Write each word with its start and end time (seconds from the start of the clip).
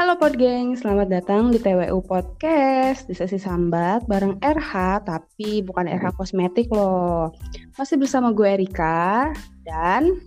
Halo 0.00 0.16
Podgeng, 0.16 0.80
selamat 0.80 1.12
datang 1.12 1.52
di 1.52 1.60
TWU 1.60 2.00
Podcast 2.00 3.04
di 3.04 3.12
sesi 3.12 3.36
sambat 3.36 4.08
bareng 4.08 4.40
RH, 4.40 5.04
tapi 5.04 5.60
bukan 5.60 5.84
RH 5.84 6.16
kosmetik 6.16 6.72
loh. 6.72 7.28
Masih 7.76 8.00
bersama 8.00 8.32
gue 8.32 8.48
Erika 8.48 9.28
dan 9.60 10.24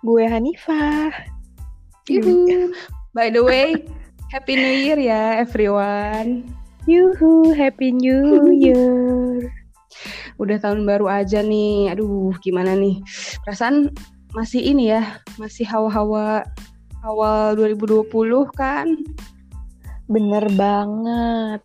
gue 0.00 0.24
Hanifah. 0.24 1.12
Yuhu. 2.08 2.72
By 3.12 3.28
the 3.28 3.44
way, 3.44 3.76
Happy 4.32 4.56
New 4.56 4.76
Year 4.80 4.96
ya 4.96 5.44
everyone. 5.44 6.48
Yuhu, 6.88 7.52
Happy 7.52 7.92
New 7.92 8.48
Year. 8.48 9.52
Udah 10.40 10.56
tahun 10.56 10.88
baru 10.88 11.04
aja 11.12 11.44
nih. 11.44 11.92
Aduh, 11.92 12.32
gimana 12.40 12.72
nih? 12.72 13.04
Perasaan 13.44 13.92
masih 14.32 14.64
ini 14.64 14.88
ya, 14.88 15.20
masih 15.36 15.68
hawa-hawa 15.68 16.48
awal 17.06 17.54
2020 17.54 18.10
kan. 18.52 18.90
Bener 20.10 20.44
banget. 20.58 21.62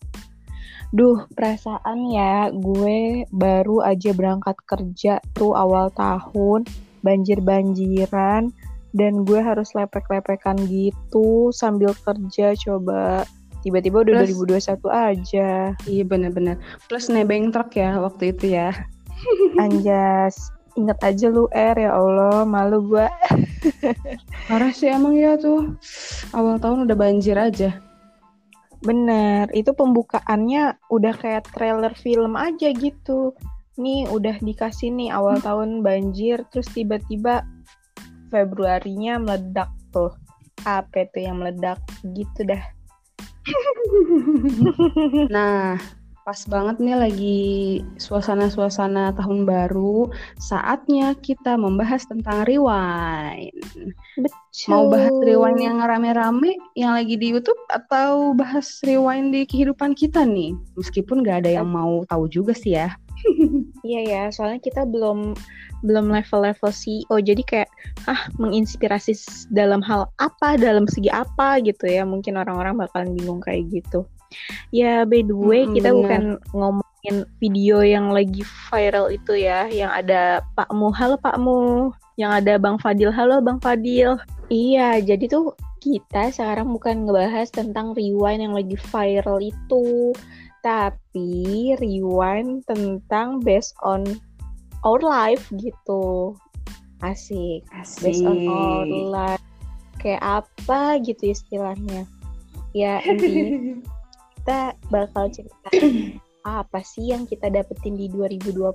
Duh, 0.91 1.23
perasaan 1.31 2.11
ya 2.11 2.51
gue 2.51 3.23
baru 3.31 3.79
aja 3.81 4.11
berangkat 4.11 4.59
kerja 4.67 5.23
tuh 5.33 5.55
awal 5.55 5.87
tahun, 5.95 6.67
banjir-banjiran, 6.99 8.51
dan 8.91 9.13
gue 9.23 9.39
harus 9.39 9.71
lepek-lepekan 9.71 10.59
gitu 10.67 11.49
sambil 11.55 11.95
kerja 11.95 12.51
coba 12.59 13.23
tiba-tiba 13.63 14.03
udah 14.03 14.27
Plus, 14.27 14.35
2021 14.35 14.91
aja. 14.91 15.49
Iya 15.87 16.03
bener-bener. 16.03 16.59
Plus 16.91 17.07
nebeng 17.07 17.55
truk 17.55 17.71
ya 17.77 17.95
waktu 18.03 18.35
itu 18.35 18.51
ya. 18.59 18.75
Anjas, 19.63 20.51
inget 20.81 20.99
aja 21.05 21.29
lu 21.29 21.45
R 21.53 21.77
ya 21.77 21.93
Allah, 21.93 22.41
malu 22.43 22.81
gue. 22.89 23.07
Parah 24.49 24.73
sih 24.73 24.89
emang 24.89 25.13
ya 25.13 25.37
tuh. 25.37 25.77
Awal 26.33 26.57
tahun 26.57 26.89
udah 26.89 26.97
banjir 26.97 27.37
aja. 27.37 27.77
Bener, 28.81 29.45
itu 29.53 29.77
pembukaannya 29.77 30.73
udah 30.89 31.13
kayak 31.13 31.45
trailer 31.53 31.93
film 31.93 32.33
aja 32.33 32.73
gitu. 32.73 33.37
Nih 33.77 34.09
udah 34.09 34.41
dikasih 34.41 34.89
nih 34.89 35.13
awal 35.13 35.37
hmm. 35.37 35.45
tahun 35.45 35.69
banjir, 35.85 36.41
terus 36.49 36.67
tiba-tiba 36.73 37.45
Februarinya 38.33 39.21
meledak 39.21 39.69
tuh. 39.93 40.17
Apa 40.65 41.05
itu 41.05 41.29
yang 41.29 41.45
meledak 41.45 41.77
gitu 42.01 42.41
dah. 42.49 42.63
nah, 45.33 45.77
pas 46.31 46.47
banget 46.47 46.79
nih 46.79 46.95
lagi 46.95 47.43
suasana-suasana 47.99 49.11
tahun 49.19 49.43
baru, 49.43 50.07
saatnya 50.39 51.11
kita 51.19 51.59
membahas 51.59 52.07
tentang 52.07 52.47
rewind. 52.47 53.51
Betul. 54.15 54.71
Mau 54.71 54.87
bahas 54.87 55.11
rewind 55.27 55.59
yang 55.59 55.83
rame-rame 55.83 56.55
yang 56.79 56.95
lagi 56.95 57.19
di 57.19 57.35
YouTube 57.35 57.59
atau 57.67 58.31
bahas 58.31 58.79
rewind 58.87 59.35
di 59.35 59.43
kehidupan 59.43 59.91
kita 59.91 60.23
nih? 60.23 60.55
Meskipun 60.79 61.19
gak 61.19 61.43
ada 61.43 61.59
yang 61.59 61.67
mau 61.67 62.07
tahu 62.07 62.31
juga 62.31 62.55
sih 62.55 62.79
ya. 62.79 62.95
Iya 63.83 64.01
ya, 64.07 64.23
soalnya 64.31 64.61
kita 64.63 64.87
belum 64.87 65.33
belum 65.83 66.13
level-level 66.13 66.69
CEO, 66.69 67.17
jadi 67.17 67.41
kayak 67.43 67.69
ah 68.05 68.29
menginspirasi 68.37 69.17
dalam 69.51 69.83
hal 69.83 70.07
apa, 70.21 70.55
dalam 70.55 70.87
segi 70.87 71.11
apa 71.11 71.59
gitu 71.59 71.91
ya. 71.91 72.07
Mungkin 72.07 72.39
orang-orang 72.39 72.77
bakalan 72.79 73.17
bingung 73.17 73.43
kayak 73.43 73.67
gitu. 73.67 74.07
Ya 74.71 75.03
by 75.03 75.23
the 75.27 75.35
way 75.35 75.67
hmm, 75.67 75.75
kita 75.75 75.89
bener. 75.91 75.99
bukan 75.99 76.23
ngomongin 76.55 77.15
video 77.41 77.81
yang 77.81 78.13
lagi 78.13 78.45
viral 78.69 79.09
itu 79.11 79.33
ya, 79.35 79.65
yang 79.67 79.89
ada 79.89 80.45
Pakmu, 80.53 80.93
halo 80.93 81.17
Pakmu, 81.19 81.91
yang 82.21 82.31
ada 82.31 82.61
Bang 82.61 82.77
Fadil, 82.77 83.09
halo 83.09 83.41
Bang 83.41 83.57
Fadil. 83.59 84.21
Iya, 84.51 84.99
jadi 85.01 85.31
tuh 85.31 85.55
kita 85.81 86.29
sekarang 86.29 86.69
bukan 86.69 87.09
ngebahas 87.09 87.49
tentang 87.49 87.97
rewind 87.97 88.45
yang 88.45 88.53
lagi 88.53 88.77
viral 88.77 89.41
itu, 89.41 90.13
tapi 90.61 91.73
rewind 91.81 92.61
tentang 92.69 93.41
based 93.41 93.73
on 93.81 94.05
our 94.85 95.01
life 95.01 95.49
gitu. 95.57 96.37
Asik, 97.01 97.65
Asik. 97.73 98.13
based 98.13 98.25
on 98.29 98.45
our 98.45 98.85
life. 98.85 99.43
Kayak 99.97 100.45
apa 100.45 101.01
gitu 101.01 101.33
istilahnya. 101.33 102.05
Ya 102.77 103.01
intinya 103.09 103.81
kita 104.41 104.73
bakal 104.89 105.29
cerita 105.29 105.69
apa 106.41 106.81
sih 106.81 107.13
yang 107.13 107.29
kita 107.29 107.53
dapetin 107.53 107.93
di 107.93 108.09
2020 108.09 108.73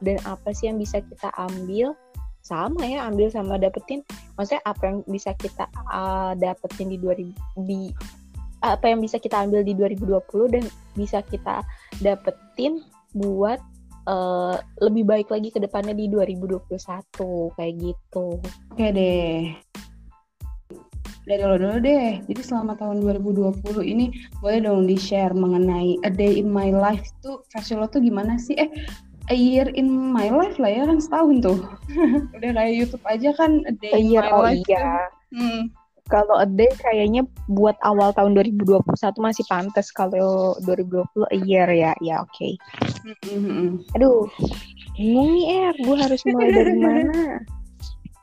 dan 0.00 0.16
apa 0.24 0.48
sih 0.56 0.72
yang 0.72 0.80
bisa 0.80 1.04
kita 1.04 1.28
ambil 1.36 1.92
sama 2.40 2.80
ya 2.80 3.04
ambil 3.04 3.28
sama 3.28 3.60
dapetin 3.60 4.00
maksudnya 4.40 4.64
apa 4.64 4.82
yang 4.88 4.98
bisa 5.04 5.36
kita 5.36 5.68
uh, 5.92 6.32
dapetin 6.40 6.88
di 6.88 6.96
2000 6.96 7.68
di 7.68 7.92
apa 8.64 8.88
yang 8.88 9.04
bisa 9.04 9.20
kita 9.20 9.44
ambil 9.44 9.60
di 9.60 9.76
2020 9.76 10.56
dan 10.56 10.64
bisa 10.96 11.20
kita 11.20 11.60
dapetin 12.00 12.80
buat 13.12 13.60
uh, 14.08 14.56
lebih 14.80 15.04
baik 15.04 15.28
lagi 15.28 15.52
ke 15.52 15.60
depannya 15.60 15.92
di 15.92 16.08
2021 16.08 16.72
kayak 17.54 17.74
gitu. 17.76 18.40
Oke 18.72 18.86
deh 18.96 19.67
dari 21.28 21.44
lo 21.44 21.60
dulu 21.60 21.78
deh. 21.84 22.24
Jadi 22.24 22.40
selama 22.40 22.72
tahun 22.80 23.04
2020 23.04 23.60
ini 23.84 24.10
boleh 24.40 24.64
dong 24.64 24.88
di-share 24.88 25.36
mengenai 25.36 26.00
a 26.02 26.10
day 26.10 26.40
in 26.40 26.48
my 26.48 26.72
life 26.72 27.04
itu 27.04 27.44
versi 27.52 27.76
lo 27.76 27.84
tuh 27.86 28.00
gimana 28.00 28.40
sih? 28.40 28.56
Eh, 28.56 28.72
a 29.28 29.36
year 29.36 29.68
in 29.76 29.92
my 29.92 30.32
life 30.32 30.56
lah 30.56 30.72
ya 30.72 30.82
kan 30.88 30.98
setahun 30.98 31.44
tuh. 31.44 31.58
Udah 32.36 32.50
kayak 32.56 32.72
YouTube 32.72 33.04
aja 33.04 33.30
kan 33.36 33.60
a 33.68 33.72
day 33.76 33.92
a 33.92 33.98
in 34.00 34.16
my 34.16 34.32
oh 34.32 34.40
life. 34.40 34.64
Iya. 34.64 34.88
Hmm. 35.36 35.62
Kalau 36.08 36.40
a 36.40 36.48
day 36.48 36.72
kayaknya 36.80 37.28
buat 37.52 37.76
awal 37.84 38.16
tahun 38.16 38.32
2021 38.32 38.80
masih 39.20 39.44
pantas 39.44 39.92
kalau 39.92 40.56
2020 40.64 41.04
a 41.28 41.38
year 41.44 41.68
ya. 41.68 41.92
Ya 42.00 42.24
oke. 42.24 42.32
Okay. 42.32 42.56
Mm-hmm. 43.28 43.92
Aduh, 43.92 44.24
bingung 44.96 45.36
nih 45.36 45.68
Er, 45.68 45.74
gue 45.76 45.96
harus 46.00 46.20
mulai 46.24 46.48
dari 46.48 46.74
mana? 46.84 47.44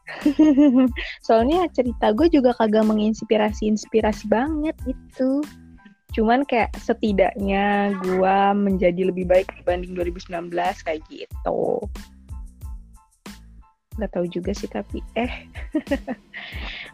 Soalnya 1.26 1.66
cerita 1.74 2.14
gue 2.14 2.30
juga 2.30 2.54
kagak 2.56 2.86
menginspirasi-inspirasi 2.86 4.30
banget 4.30 4.78
itu. 4.86 5.42
Cuman 6.16 6.48
kayak 6.48 6.72
setidaknya 6.80 7.92
gue 8.00 8.38
menjadi 8.56 9.12
lebih 9.12 9.28
baik 9.28 9.52
dibanding 9.60 9.98
2019 9.98 10.54
kayak 10.56 11.02
gitu. 11.12 11.84
Gak 13.96 14.12
tahu 14.12 14.28
juga 14.28 14.52
sih 14.52 14.68
tapi 14.68 15.00
eh. 15.16 15.32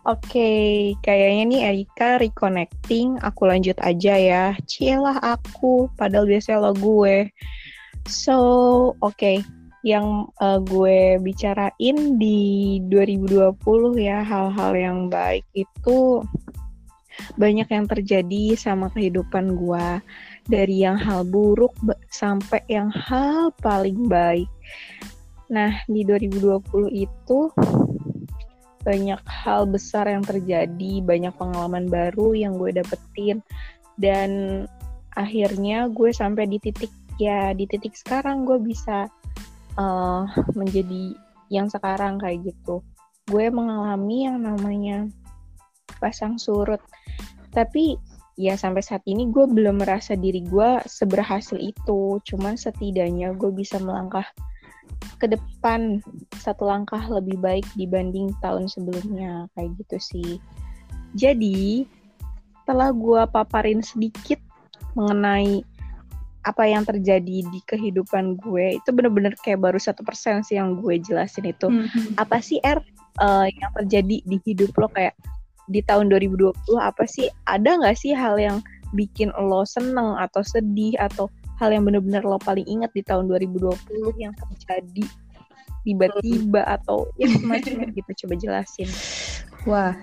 Oke, 0.02 0.34
okay, 0.34 0.70
kayaknya 1.06 1.44
nih 1.46 1.62
Erika 1.70 2.18
reconnecting. 2.18 3.22
Aku 3.22 3.46
lanjut 3.46 3.78
aja 3.86 4.18
ya. 4.18 4.46
Cielah 4.66 5.22
aku, 5.22 5.86
padahal 5.94 6.26
biasanya 6.26 6.66
lo 6.66 6.74
gue. 6.74 7.30
So, 8.10 8.38
oke. 8.98 9.14
Okay 9.14 9.61
yang 9.82 10.30
uh, 10.38 10.62
gue 10.62 11.18
bicarain 11.18 11.98
di 12.22 12.78
2020 12.86 13.58
ya 13.98 14.22
hal-hal 14.22 14.72
yang 14.78 15.00
baik 15.10 15.46
itu 15.58 16.22
banyak 17.36 17.68
yang 17.68 17.86
terjadi 17.90 18.56
sama 18.56 18.94
kehidupan 18.94 19.58
gue 19.58 19.88
dari 20.48 20.86
yang 20.86 20.98
hal 20.98 21.26
buruk 21.26 21.74
sampai 22.10 22.62
yang 22.70 22.90
hal 22.90 23.54
paling 23.62 24.10
baik. 24.10 24.50
Nah, 25.52 25.84
di 25.86 26.08
2020 26.08 26.64
itu 26.96 27.40
banyak 28.82 29.22
hal 29.28 29.70
besar 29.70 30.10
yang 30.10 30.26
terjadi, 30.26 31.04
banyak 31.06 31.34
pengalaman 31.38 31.86
baru 31.92 32.34
yang 32.34 32.58
gue 32.58 32.74
dapetin 32.74 33.44
dan 34.02 34.64
akhirnya 35.14 35.92
gue 35.92 36.10
sampai 36.10 36.48
di 36.48 36.58
titik 36.58 36.90
ya 37.20 37.54
di 37.54 37.70
titik 37.70 37.94
sekarang 37.94 38.48
gue 38.48 38.58
bisa 38.58 39.06
uh, 39.76 40.26
menjadi 40.58 41.16
yang 41.52 41.68
sekarang 41.68 42.18
kayak 42.18 42.48
gitu. 42.48 42.80
Gue 43.28 43.52
mengalami 43.52 44.28
yang 44.28 44.42
namanya 44.42 45.08
pasang 46.00 46.40
surut. 46.40 46.80
Tapi 47.52 48.00
ya 48.40 48.56
sampai 48.56 48.82
saat 48.82 49.04
ini 49.06 49.28
gue 49.30 49.46
belum 49.46 49.84
merasa 49.84 50.16
diri 50.16 50.42
gue 50.48 50.80
seberhasil 50.88 51.60
itu. 51.60 52.18
Cuman 52.24 52.56
setidaknya 52.56 53.36
gue 53.36 53.52
bisa 53.52 53.78
melangkah 53.78 54.26
ke 55.20 55.30
depan 55.30 56.02
satu 56.40 56.68
langkah 56.68 57.02
lebih 57.08 57.38
baik 57.40 57.68
dibanding 57.78 58.34
tahun 58.42 58.68
sebelumnya 58.68 59.48
kayak 59.54 59.76
gitu 59.80 59.98
sih. 60.00 60.32
Jadi 61.14 61.86
setelah 62.64 62.96
gue 62.96 63.22
paparin 63.28 63.84
sedikit 63.84 64.40
mengenai 64.96 65.64
apa 66.42 66.66
yang 66.66 66.82
terjadi 66.82 67.46
di 67.46 67.60
kehidupan 67.70 68.42
gue 68.42 68.82
itu 68.82 68.90
bener-bener 68.90 69.38
kayak 69.46 69.62
baru 69.62 69.78
satu 69.78 70.02
persen 70.02 70.42
sih 70.42 70.58
yang 70.58 70.82
gue 70.82 70.98
jelasin 71.02 71.46
itu. 71.46 71.70
Mm-hmm. 71.70 72.18
apa 72.18 72.42
sih 72.42 72.58
R 72.66 72.82
uh, 73.22 73.46
yang 73.46 73.72
terjadi 73.78 74.26
di 74.26 74.38
hidup 74.46 74.74
lo? 74.78 74.90
Kayak 74.90 75.14
di 75.70 75.86
tahun 75.86 76.10
2020 76.10 76.54
apa 76.82 77.06
sih? 77.06 77.30
Ada 77.46 77.78
nggak 77.78 77.98
sih 77.98 78.12
hal 78.18 78.42
yang 78.42 78.58
bikin 78.98 79.32
lo 79.38 79.64
seneng 79.64 80.20
atau 80.20 80.42
sedih 80.44 80.98
atau 81.00 81.32
hal 81.62 81.70
yang 81.72 81.86
bener-bener 81.86 82.26
lo 82.26 82.42
paling 82.42 82.66
ingat 82.66 82.90
di 82.98 83.06
tahun 83.06 83.30
2020 83.30 83.78
yang 84.18 84.34
terjadi 84.34 85.06
tiba-tiba 85.82 86.62
atau 86.66 87.10
ya 87.18 87.30
semacamnya 87.38 87.90
gitu 87.94 88.26
coba 88.26 88.34
jelasin. 88.38 88.90
Wah, 89.70 89.94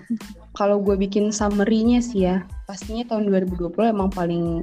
kalau 0.54 0.78
gue 0.78 0.94
bikin 0.94 1.34
summary-nya 1.34 1.98
sih 1.98 2.30
ya, 2.30 2.46
pastinya 2.70 3.02
tahun 3.10 3.26
2020 3.26 3.74
emang 3.90 4.10
paling 4.10 4.62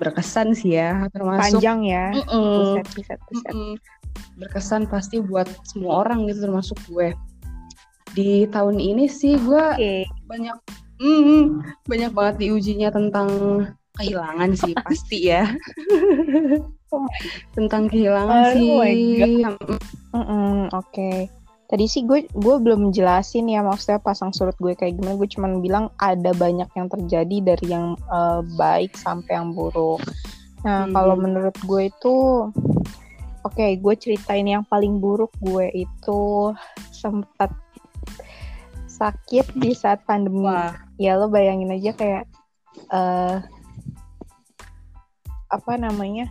berkesan 0.00 0.56
sih 0.56 0.80
ya, 0.80 1.04
termasuk 1.12 1.60
panjang 1.60 1.80
ya. 1.84 2.06
Mm 2.16 2.24
-mm, 2.24 2.56
buset, 2.56 2.86
buset, 2.96 3.20
buset. 3.28 3.52
Mm 3.52 3.60
-mm, 3.60 3.72
berkesan 4.40 4.82
pasti 4.88 5.20
buat 5.20 5.46
semua 5.68 6.02
orang 6.02 6.24
gitu 6.26 6.48
termasuk 6.48 6.80
gue. 6.88 7.12
Di 8.16 8.48
tahun 8.48 8.80
ini 8.80 9.06
sih 9.06 9.36
gue 9.36 9.64
okay. 9.76 10.02
banyak 10.26 10.56
mm, 10.98 11.62
banyak 11.86 12.10
banget 12.10 12.34
diujinya 12.42 12.88
tentang 12.90 13.28
kehilangan 14.00 14.50
sih 14.56 14.72
pasti 14.88 15.18
ya. 15.28 15.44
oh 16.90 17.06
tentang 17.52 17.86
kehilangan 17.86 18.40
oh 18.40 18.52
sih. 18.56 18.72
Mm 19.36 19.54
-mm, 20.16 20.56
Oke. 20.72 20.88
Okay 20.90 21.39
tadi 21.70 21.86
sih 21.86 22.02
gue 22.02 22.26
gue 22.34 22.56
belum 22.58 22.90
jelasin 22.90 23.46
ya 23.46 23.62
maksudnya 23.62 24.02
pasang 24.02 24.34
surut 24.34 24.58
gue 24.58 24.74
kayak 24.74 24.98
gimana. 24.98 25.14
Gue 25.14 25.30
cuma 25.30 25.46
bilang 25.62 25.94
ada 26.02 26.34
banyak 26.34 26.66
yang 26.74 26.90
terjadi 26.90 27.54
dari 27.54 27.66
yang 27.70 27.94
uh, 28.10 28.42
baik 28.58 28.98
sampai 28.98 29.38
yang 29.38 29.54
buruk. 29.54 30.02
Nah 30.66 30.90
hmm. 30.90 30.92
kalau 30.98 31.14
menurut 31.14 31.54
gue 31.62 31.82
itu 31.86 32.14
oke 33.46 33.54
okay, 33.54 33.78
gue 33.78 33.94
ceritain 33.94 34.42
yang 34.42 34.66
paling 34.66 34.98
buruk. 34.98 35.30
Gue 35.38 35.70
itu 35.70 36.50
sempat 36.90 37.54
sakit 38.90 39.54
di 39.54 39.70
saat 39.70 40.02
pandemi. 40.02 40.50
Wah. 40.50 40.74
ya 41.00 41.16
lo 41.16 41.30
bayangin 41.30 41.72
aja 41.72 41.94
kayak 41.94 42.26
uh, 42.90 43.38
apa 45.54 45.72
namanya? 45.78 46.26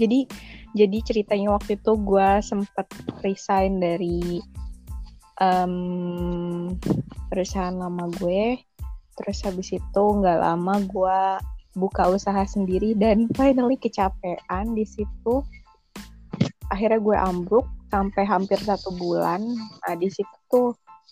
Jadi 0.00 0.24
jadi 0.72 0.98
ceritanya 1.04 1.52
waktu 1.52 1.76
itu 1.76 1.92
gue 2.00 2.28
sempat 2.40 2.88
resign 3.20 3.76
dari 3.76 4.40
um, 5.40 6.76
perusahaan 7.32 7.74
lama 7.74 8.06
gue 8.20 8.60
terus 9.20 9.44
habis 9.44 9.68
itu 9.74 10.04
nggak 10.04 10.40
lama 10.40 10.80
gue 10.88 11.20
buka 11.76 12.10
usaha 12.10 12.42
sendiri 12.46 12.96
dan 12.96 13.26
finally 13.38 13.76
kecapean 13.76 14.74
di 14.74 14.84
situ. 14.86 15.42
Akhirnya 16.70 17.02
gue 17.02 17.16
ambruk 17.18 17.66
sampai 17.90 18.22
hampir 18.22 18.58
satu 18.62 18.94
bulan. 18.94 19.42
Nah 19.58 19.94
di 19.98 20.06
situ 20.06 20.36
tuh 20.46 20.70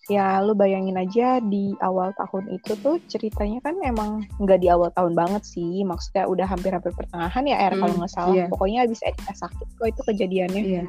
ya 0.08 0.40
lu 0.40 0.56
bayangin 0.56 0.96
aja 0.96 1.36
di 1.42 1.76
awal 1.84 2.16
tahun 2.16 2.48
itu 2.56 2.72
tuh 2.80 2.96
ceritanya 3.12 3.60
kan 3.60 3.76
emang 3.84 4.24
nggak 4.40 4.62
di 4.62 4.70
awal 4.70 4.88
tahun 4.94 5.18
banget 5.18 5.42
sih. 5.42 5.82
Maksudnya 5.82 6.30
udah 6.30 6.46
hampir-hampir 6.46 6.94
pertengahan 6.94 7.44
ya 7.44 7.58
er 7.58 7.74
hmm, 7.74 7.82
kalau 7.82 7.94
nggak 7.98 8.12
salah. 8.14 8.34
yeah. 8.34 8.48
pokoknya 8.48 8.86
abis 8.86 9.02
Erika 9.02 9.34
sakit 9.34 9.68
kok 9.74 9.86
itu 9.90 10.02
kejadiannya. 10.06 10.62
Yeah. 10.62 10.86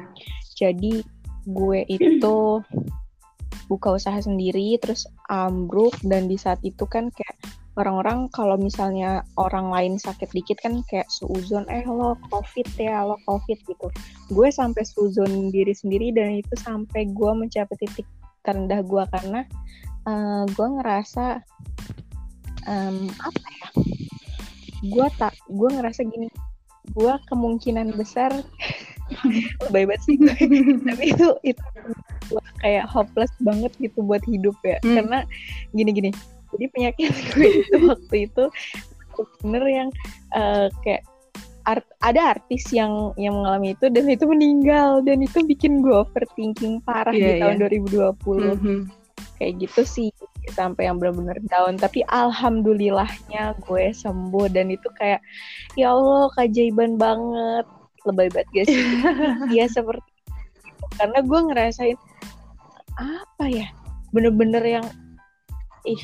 jadi 0.54 0.94
gue 1.50 1.78
itu 1.88 2.36
buka 3.70 3.94
usaha 3.94 4.18
sendiri 4.18 4.74
terus 4.82 5.06
ambruk 5.30 5.94
dan 6.02 6.26
di 6.26 6.34
saat 6.34 6.58
itu 6.66 6.82
kan 6.90 7.14
kayak 7.14 7.38
orang-orang 7.78 8.26
kalau 8.34 8.58
misalnya 8.58 9.22
orang 9.38 9.70
lain 9.70 9.94
sakit 9.94 10.26
dikit 10.34 10.58
kan 10.58 10.82
kayak 10.90 11.06
suuzon 11.06 11.62
eh 11.70 11.86
lo 11.86 12.18
covid 12.28 12.66
ya 12.74 13.06
lo 13.06 13.14
covid 13.24 13.56
gitu. 13.62 13.86
Gue 14.34 14.50
sampai 14.50 14.82
suuzon 14.82 15.54
diri 15.54 15.70
sendiri 15.70 16.10
dan 16.10 16.42
itu 16.42 16.54
sampai 16.58 17.08
gue 17.14 17.32
mencapai 17.32 17.78
titik 17.78 18.04
terendah 18.42 18.82
gue 18.82 19.04
karena 19.14 19.40
uh, 20.10 20.44
gue 20.50 20.68
ngerasa 20.80 21.40
um, 22.66 23.06
apa 23.22 23.46
ya 23.48 23.68
gue 24.80 25.06
tak 25.20 25.36
gue 25.46 25.68
ngerasa 25.76 26.00
gini 26.08 26.26
gue 26.96 27.14
kemungkinan 27.30 27.94
besar. 27.94 28.30
Lebih 29.70 29.90
banget 29.90 30.02
sih. 30.06 30.16
Tapi 30.88 31.04
itu 31.14 31.28
itu 31.42 31.64
kayak 32.62 32.86
hopeless 32.86 33.32
banget 33.42 33.72
gitu 33.82 34.04
buat 34.06 34.22
hidup 34.22 34.54
ya. 34.62 34.78
Hmm. 34.84 35.02
karena 35.02 35.18
gini-gini 35.74 36.14
jadi 36.54 36.66
penyakit 36.70 37.10
gue 37.34 37.48
itu 37.62 37.76
waktu 37.86 38.16
itu 38.30 38.44
bener 39.44 39.64
yang 39.68 39.88
uh, 40.32 40.72
kayak 40.82 41.04
art, 41.68 41.84
ada 42.00 42.38
artis 42.38 42.72
yang 42.72 43.12
yang 43.20 43.36
mengalami 43.36 43.76
itu 43.76 43.86
dan 43.92 44.08
itu 44.08 44.24
meninggal. 44.26 45.04
Dan 45.04 45.22
itu 45.22 45.44
bikin 45.44 45.84
gue 45.84 45.92
overthinking 45.92 46.80
parah 46.82 47.14
yeah, 47.14 47.36
di 47.36 47.42
tahun 47.42 47.56
yeah. 47.60 48.14
2020 48.16 48.16
mm 48.16 48.56
-hmm. 48.58 48.78
kayak 49.36 49.52
gitu 49.60 49.82
sih 49.84 50.08
sampai 50.52 50.88
yang 50.88 50.96
benar-benar 50.96 51.38
down. 51.48 51.76
Tapi 51.76 52.00
alhamdulillahnya 52.08 53.58
gue 53.64 53.84
sembuh 53.92 54.46
dan 54.50 54.72
itu 54.72 54.88
kayak 54.96 55.20
ya 55.76 55.92
Allah 55.92 56.32
keajaiban 56.36 56.96
banget. 56.96 57.66
Lebay 58.08 58.28
banget 58.32 58.48
guys. 58.54 58.70
Ya 59.56 59.68
seperti 59.68 60.00
itu. 60.00 60.84
karena 60.96 61.20
gue 61.22 61.40
ngerasain 61.52 61.98
apa 62.98 63.44
ya 63.46 63.68
bener-bener 64.10 64.64
yang 64.64 64.86
ih 65.88 66.02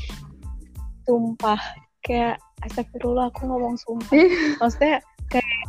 tumpah 1.04 1.58
kayak 2.06 2.38
astagfirullah 2.62 3.28
aku 3.28 3.48
ngomong 3.48 3.76
sumpah. 3.76 4.14
Maksudnya 4.62 5.02
kayak 5.28 5.66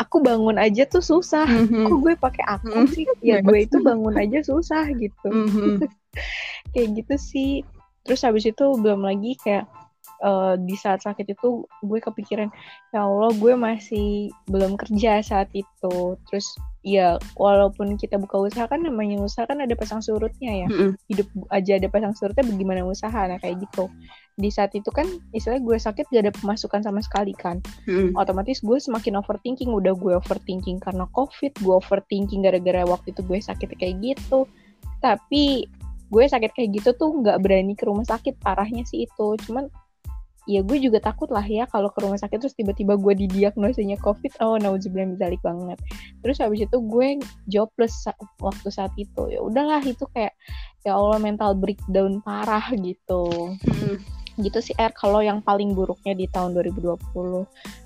aku 0.00 0.16
bangun 0.24 0.56
aja 0.56 0.88
tuh 0.88 1.04
susah. 1.04 1.46
Mm-hmm. 1.46 1.86
kok 1.86 1.98
gue 2.00 2.14
pakai 2.16 2.44
aku 2.48 2.76
mm-hmm. 2.84 2.92
sih? 2.96 3.04
Ya 3.20 3.44
gue 3.44 3.58
itu 3.68 3.76
bangun 3.84 4.16
aja 4.16 4.40
susah 4.40 4.88
gitu. 4.96 5.28
Mm-hmm. 5.28 5.74
kayak 6.72 6.88
gitu 6.96 7.14
sih 7.20 7.50
terus 8.06 8.24
habis 8.24 8.48
itu 8.48 8.64
belum 8.80 9.04
lagi 9.04 9.36
kayak 9.40 9.68
uh, 10.24 10.54
di 10.56 10.76
saat 10.76 11.02
sakit 11.02 11.26
itu 11.32 11.64
gue 11.84 11.98
kepikiran 12.00 12.48
ya 12.92 13.04
Allah 13.04 13.32
gue 13.34 13.52
masih 13.56 14.30
belum 14.48 14.76
kerja 14.76 15.20
saat 15.24 15.48
itu. 15.56 16.16
Terus 16.28 16.46
ya 16.80 17.20
walaupun 17.36 18.00
kita 18.00 18.16
buka 18.16 18.40
usaha 18.40 18.64
kan 18.64 18.80
namanya 18.80 19.20
usaha 19.20 19.44
kan 19.44 19.60
ada 19.60 19.72
pasang 19.76 20.00
surutnya 20.00 20.64
ya. 20.64 20.68
Mm 20.68 20.76
-hmm. 20.76 20.90
hidup 21.12 21.28
aja 21.52 21.76
ada 21.76 21.88
pasang 21.92 22.14
surutnya 22.16 22.44
bagaimana 22.46 22.84
usaha? 22.84 23.20
Nah 23.28 23.40
kayak 23.40 23.64
gitu. 23.64 23.88
Di 24.40 24.48
saat 24.48 24.72
itu 24.72 24.88
kan 24.88 25.04
istilahnya 25.36 25.64
gue 25.64 25.76
sakit 25.76 26.04
gak 26.08 26.22
ada 26.24 26.32
pemasukan 26.32 26.80
sama 26.84 27.00
sekali 27.04 27.36
kan. 27.36 27.60
Mm. 27.88 28.16
otomatis 28.16 28.60
gue 28.64 28.78
semakin 28.80 29.20
overthinking 29.20 29.72
udah 29.72 29.92
gue 29.96 30.16
overthinking 30.16 30.80
karena 30.80 31.04
covid 31.12 31.52
gue 31.60 31.74
overthinking 31.74 32.44
gara-gara 32.44 32.84
waktu 32.88 33.12
itu 33.12 33.20
gue 33.24 33.38
sakit 33.40 33.76
kayak 33.76 33.96
gitu. 34.00 34.48
Tapi 35.00 35.64
gue 36.10 36.24
sakit 36.26 36.50
kayak 36.52 36.70
gitu 36.82 36.90
tuh 36.98 37.10
nggak 37.22 37.38
berani 37.40 37.78
ke 37.78 37.86
rumah 37.86 38.04
sakit 38.04 38.36
parahnya 38.42 38.82
sih 38.84 39.06
itu. 39.06 39.28
Cuman 39.46 39.70
ya 40.48 40.66
gue 40.66 40.78
juga 40.82 40.98
takut 40.98 41.30
lah 41.30 41.44
ya 41.44 41.68
kalau 41.70 41.92
ke 41.94 42.02
rumah 42.02 42.18
sakit 42.18 42.42
terus 42.42 42.56
tiba-tiba 42.58 42.98
gue 42.98 43.14
didiagnosanya 43.14 44.00
covid 44.02 44.34
oh 44.42 44.58
nauzubillah 44.58 45.14
balik 45.14 45.40
banget. 45.46 45.78
Terus 46.26 46.42
habis 46.42 46.66
itu 46.66 46.76
gue 46.82 47.22
jobless 47.46 48.04
waktu 48.42 48.68
saat 48.68 48.90
itu. 48.98 49.30
Ya 49.30 49.40
udahlah 49.40 49.80
itu 49.86 50.04
kayak 50.10 50.34
ya 50.82 50.98
Allah 50.98 51.22
mental 51.22 51.54
breakdown 51.54 52.18
parah 52.20 52.66
gitu. 52.74 53.54
Hmm. 53.62 53.98
gitu 54.40 54.58
sih 54.64 54.76
R 54.80 54.88
kalau 54.96 55.20
yang 55.20 55.44
paling 55.44 55.76
buruknya 55.76 56.16
di 56.16 56.24
tahun 56.32 56.56
2020 56.56 56.96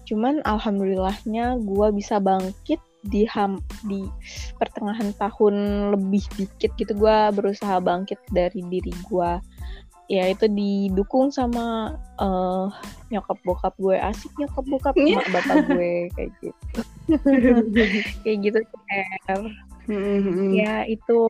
cuman 0.07 0.35
alhamdulillahnya 0.47 1.59
gue 1.59 1.89
bisa 1.91 2.23
bangkit 2.23 2.79
di 3.09 3.29
ham 3.29 3.61
di 3.85 4.09
pertengahan 4.57 5.13
tahun 5.21 5.55
lebih 5.93 6.25
dikit 6.41 6.73
gitu 6.81 6.93
gue 6.97 7.19
berusaha 7.37 7.81
bangkit 7.81 8.19
dari 8.33 8.65
diri 8.67 8.93
gue 9.09 9.31
ya 10.09 10.29
itu 10.29 10.45
didukung 10.53 11.33
sama 11.33 11.97
uh, 12.21 12.69
nyokap 13.09 13.41
bokap 13.41 13.75
gue 13.81 13.97
asik 13.97 14.33
nyokap 14.37 14.65
bokap 14.69 14.95
yeah. 15.01 15.17
mak 15.17 15.29
bapak 15.33 15.57
gue 15.73 15.93
kayak 16.13 16.31
gitu 16.45 16.81
kayak 18.25 18.39
gitu 18.45 18.59
mm-hmm. 19.89 20.51
ya 20.53 20.85
itu 20.85 21.29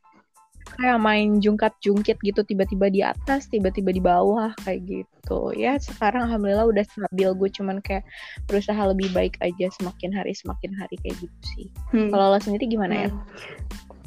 kayak 0.76 0.98
main 1.00 1.38
jungkat 1.38 1.72
jungkit 1.80 2.18
gitu 2.20 2.42
tiba-tiba 2.42 2.86
di 2.90 3.00
atas 3.00 3.46
tiba-tiba 3.48 3.90
di 3.94 4.02
bawah 4.02 4.50
kayak 4.62 4.84
gitu 4.84 5.54
ya 5.54 5.78
sekarang 5.78 6.28
alhamdulillah 6.28 6.68
udah 6.68 6.84
stabil 6.84 7.30
gue 7.34 7.48
cuman 7.54 7.78
kayak 7.80 8.04
berusaha 8.50 8.78
lebih 8.90 9.10
baik 9.14 9.38
aja 9.40 9.70
semakin 9.78 10.10
hari 10.12 10.34
semakin 10.34 10.74
hari 10.76 10.98
kayak 11.00 11.16
gitu 11.22 11.40
sih 11.56 11.66
hmm. 11.94 12.10
kalau 12.10 12.34
lo 12.34 12.38
sendiri 12.38 12.66
gimana 12.66 13.06
ya 13.06 13.10
hmm. 13.10 13.22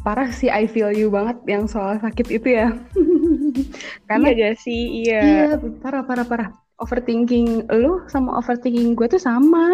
parah 0.06 0.30
sih 0.30 0.52
I 0.52 0.68
feel 0.70 0.94
you 0.94 1.08
banget 1.10 1.40
yang 1.48 1.66
soal 1.66 1.98
sakit 2.00 2.28
itu 2.30 2.48
ya 2.54 2.72
Karena 4.08 4.28
iya 4.32 4.40
gak 4.52 4.56
sih? 4.62 4.82
Iya. 5.04 5.22
Iya, 5.22 5.48
parah 5.82 6.04
parah 6.06 6.26
parah. 6.28 6.50
Overthinking 6.78 7.66
lu 7.74 8.06
sama 8.06 8.38
overthinking 8.38 8.94
gue 8.94 9.08
tuh 9.10 9.22
sama. 9.22 9.66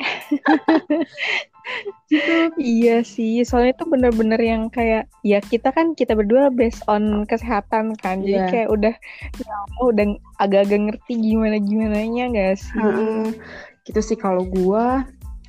gitu. 2.20 2.34
Iya 2.60 2.96
sih, 3.00 3.40
soalnya 3.48 3.72
itu 3.80 3.84
bener-bener 3.88 4.40
yang 4.40 4.68
kayak 4.68 5.08
ya 5.24 5.40
kita 5.40 5.72
kan 5.72 5.96
kita 5.96 6.12
berdua 6.12 6.52
based 6.52 6.84
on 6.86 7.24
kesehatan 7.24 7.96
kan, 7.98 8.20
jadi 8.20 8.44
yeah. 8.44 8.50
kayak 8.52 8.68
udah 8.68 8.94
ya 9.40 9.54
udah 9.80 10.06
agak-agak 10.36 10.80
ngerti 10.92 11.12
gimana 11.16 11.56
gimana 11.56 11.96
nya 12.04 12.24
gak 12.28 12.60
sih? 12.60 12.76
Hmm, 12.76 13.32
gitu 13.88 14.00
sih 14.04 14.18
kalau 14.20 14.44
gue, 14.44 14.86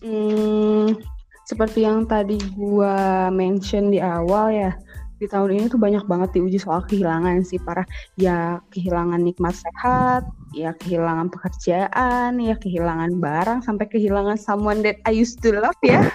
hmm, 0.02 0.96
seperti 1.44 1.84
yang 1.84 2.08
tadi 2.08 2.40
gue 2.56 2.96
mention 3.36 3.92
di 3.92 4.00
awal 4.00 4.56
ya, 4.56 4.72
di 5.20 5.30
tahun 5.30 5.54
ini 5.54 5.66
tuh 5.70 5.78
banyak 5.78 6.08
banget 6.10 6.34
diuji 6.34 6.58
soal 6.58 6.82
kehilangan 6.88 7.44
sih 7.46 7.60
para 7.62 7.86
ya 8.16 8.58
kehilangan 8.74 9.22
nikmat 9.22 9.54
sehat, 9.54 10.26
ya 10.56 10.74
kehilangan 10.80 11.30
pekerjaan, 11.30 12.40
ya 12.42 12.56
kehilangan 12.58 13.20
barang 13.22 13.60
sampai 13.62 13.86
kehilangan 13.86 14.40
someone 14.40 14.82
that 14.82 14.98
I 15.06 15.14
used 15.14 15.44
to 15.46 15.54
love 15.54 15.78
ya. 15.86 16.10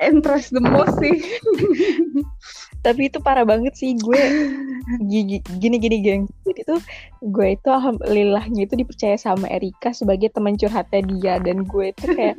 And 0.00 0.24
trust 0.24 0.54
the 0.54 0.62
most 0.62 0.98
sih. 0.98 1.20
tapi 2.82 3.06
itu 3.06 3.22
parah 3.22 3.46
banget 3.46 3.78
sih 3.78 3.94
gue 3.94 4.22
gini 5.06 5.38
gini 5.60 5.76
gini. 5.78 5.96
Geng 6.02 6.22
jadi 6.42 6.60
tuh 6.66 6.80
gue 7.22 7.46
itu 7.54 7.68
alhamdulillahnya 7.70 8.66
itu 8.66 8.74
dipercaya 8.74 9.14
sama 9.14 9.46
Erika 9.46 9.94
sebagai 9.94 10.34
teman 10.34 10.58
curhatnya 10.58 11.00
dia. 11.06 11.34
Dan 11.38 11.64
gue 11.68 11.94
itu 11.94 12.04
kayak 12.10 12.36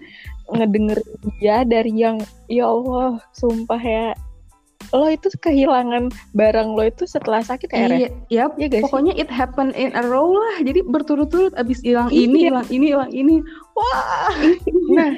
ngedenger 0.52 1.00
dia 1.40 1.64
dari 1.64 1.94
yang 1.96 2.20
ya 2.52 2.68
Allah 2.68 3.24
sumpah 3.32 3.80
ya 3.80 4.12
lo 4.92 5.10
itu 5.10 5.32
kehilangan 5.42 6.14
barang 6.38 6.70
lo 6.76 6.84
itu 6.86 7.10
setelah 7.10 7.42
sakit 7.42 7.72
ya 7.72 7.88
iya 7.88 8.10
yep, 8.30 8.52
ya 8.60 8.84
pokoknya 8.84 9.16
it 9.18 9.32
happen 9.32 9.72
in 9.74 9.96
a 9.96 10.04
row 10.04 10.36
lah. 10.36 10.62
Jadi 10.62 10.84
berturut-turut 10.84 11.56
abis 11.56 11.80
hilang 11.82 12.12
iya. 12.12 12.28
ini 12.28 12.38
hilang 12.52 12.68
ini 12.68 12.86
hilang 12.92 13.12
ini. 13.16 13.36
Wah. 13.74 14.36
Nah 14.94 15.18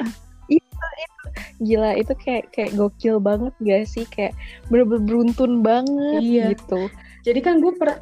gila 1.59 1.95
itu 1.95 2.13
kayak 2.17 2.51
kayak 2.51 2.71
gokil 2.75 3.17
banget 3.19 3.53
gak 3.63 3.83
sih? 3.87 4.05
Kayak 4.07 4.33
bener-bener 4.67 5.03
beruntun 5.03 5.63
banget 5.65 6.21
iya. 6.21 6.53
gitu. 6.53 6.87
Jadi 7.25 7.39
kan 7.41 7.59
gue 7.63 7.73
per, 7.75 7.97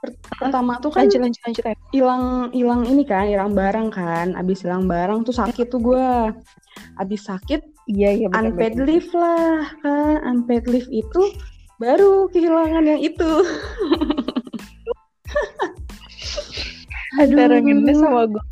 per 0.00 0.10
pertama 0.38 0.80
tuh 0.80 0.94
kan 0.94 1.04
lanjut 1.04 1.20
lanjut 1.20 1.42
lanjut 1.44 1.64
hilang 1.92 2.48
hilang 2.56 2.82
ini 2.88 3.02
kan 3.04 3.26
hilang 3.28 3.52
barang 3.52 3.88
kan. 3.92 4.36
Abis 4.38 4.64
hilang 4.64 4.86
barang 4.86 5.26
tuh 5.26 5.34
sakit 5.34 5.66
tuh 5.68 5.80
gue. 5.82 6.10
Abis 6.96 7.26
sakit 7.26 7.60
iya 7.90 8.14
iya 8.14 8.26
bener, 8.30 8.54
unpaid 8.54 8.74
bener. 8.78 8.86
leave 8.86 9.10
lah 9.12 9.66
kan 9.82 10.16
unpaid 10.24 10.64
leave 10.70 10.88
itu 10.88 11.22
baru 11.80 12.28
kehilangan 12.30 12.84
yang 12.86 13.00
itu. 13.02 13.30
Aduh. 17.18 17.34
antara 17.34 17.56
ngenes 17.58 17.98
sama 17.98 18.22
gue 18.30 18.44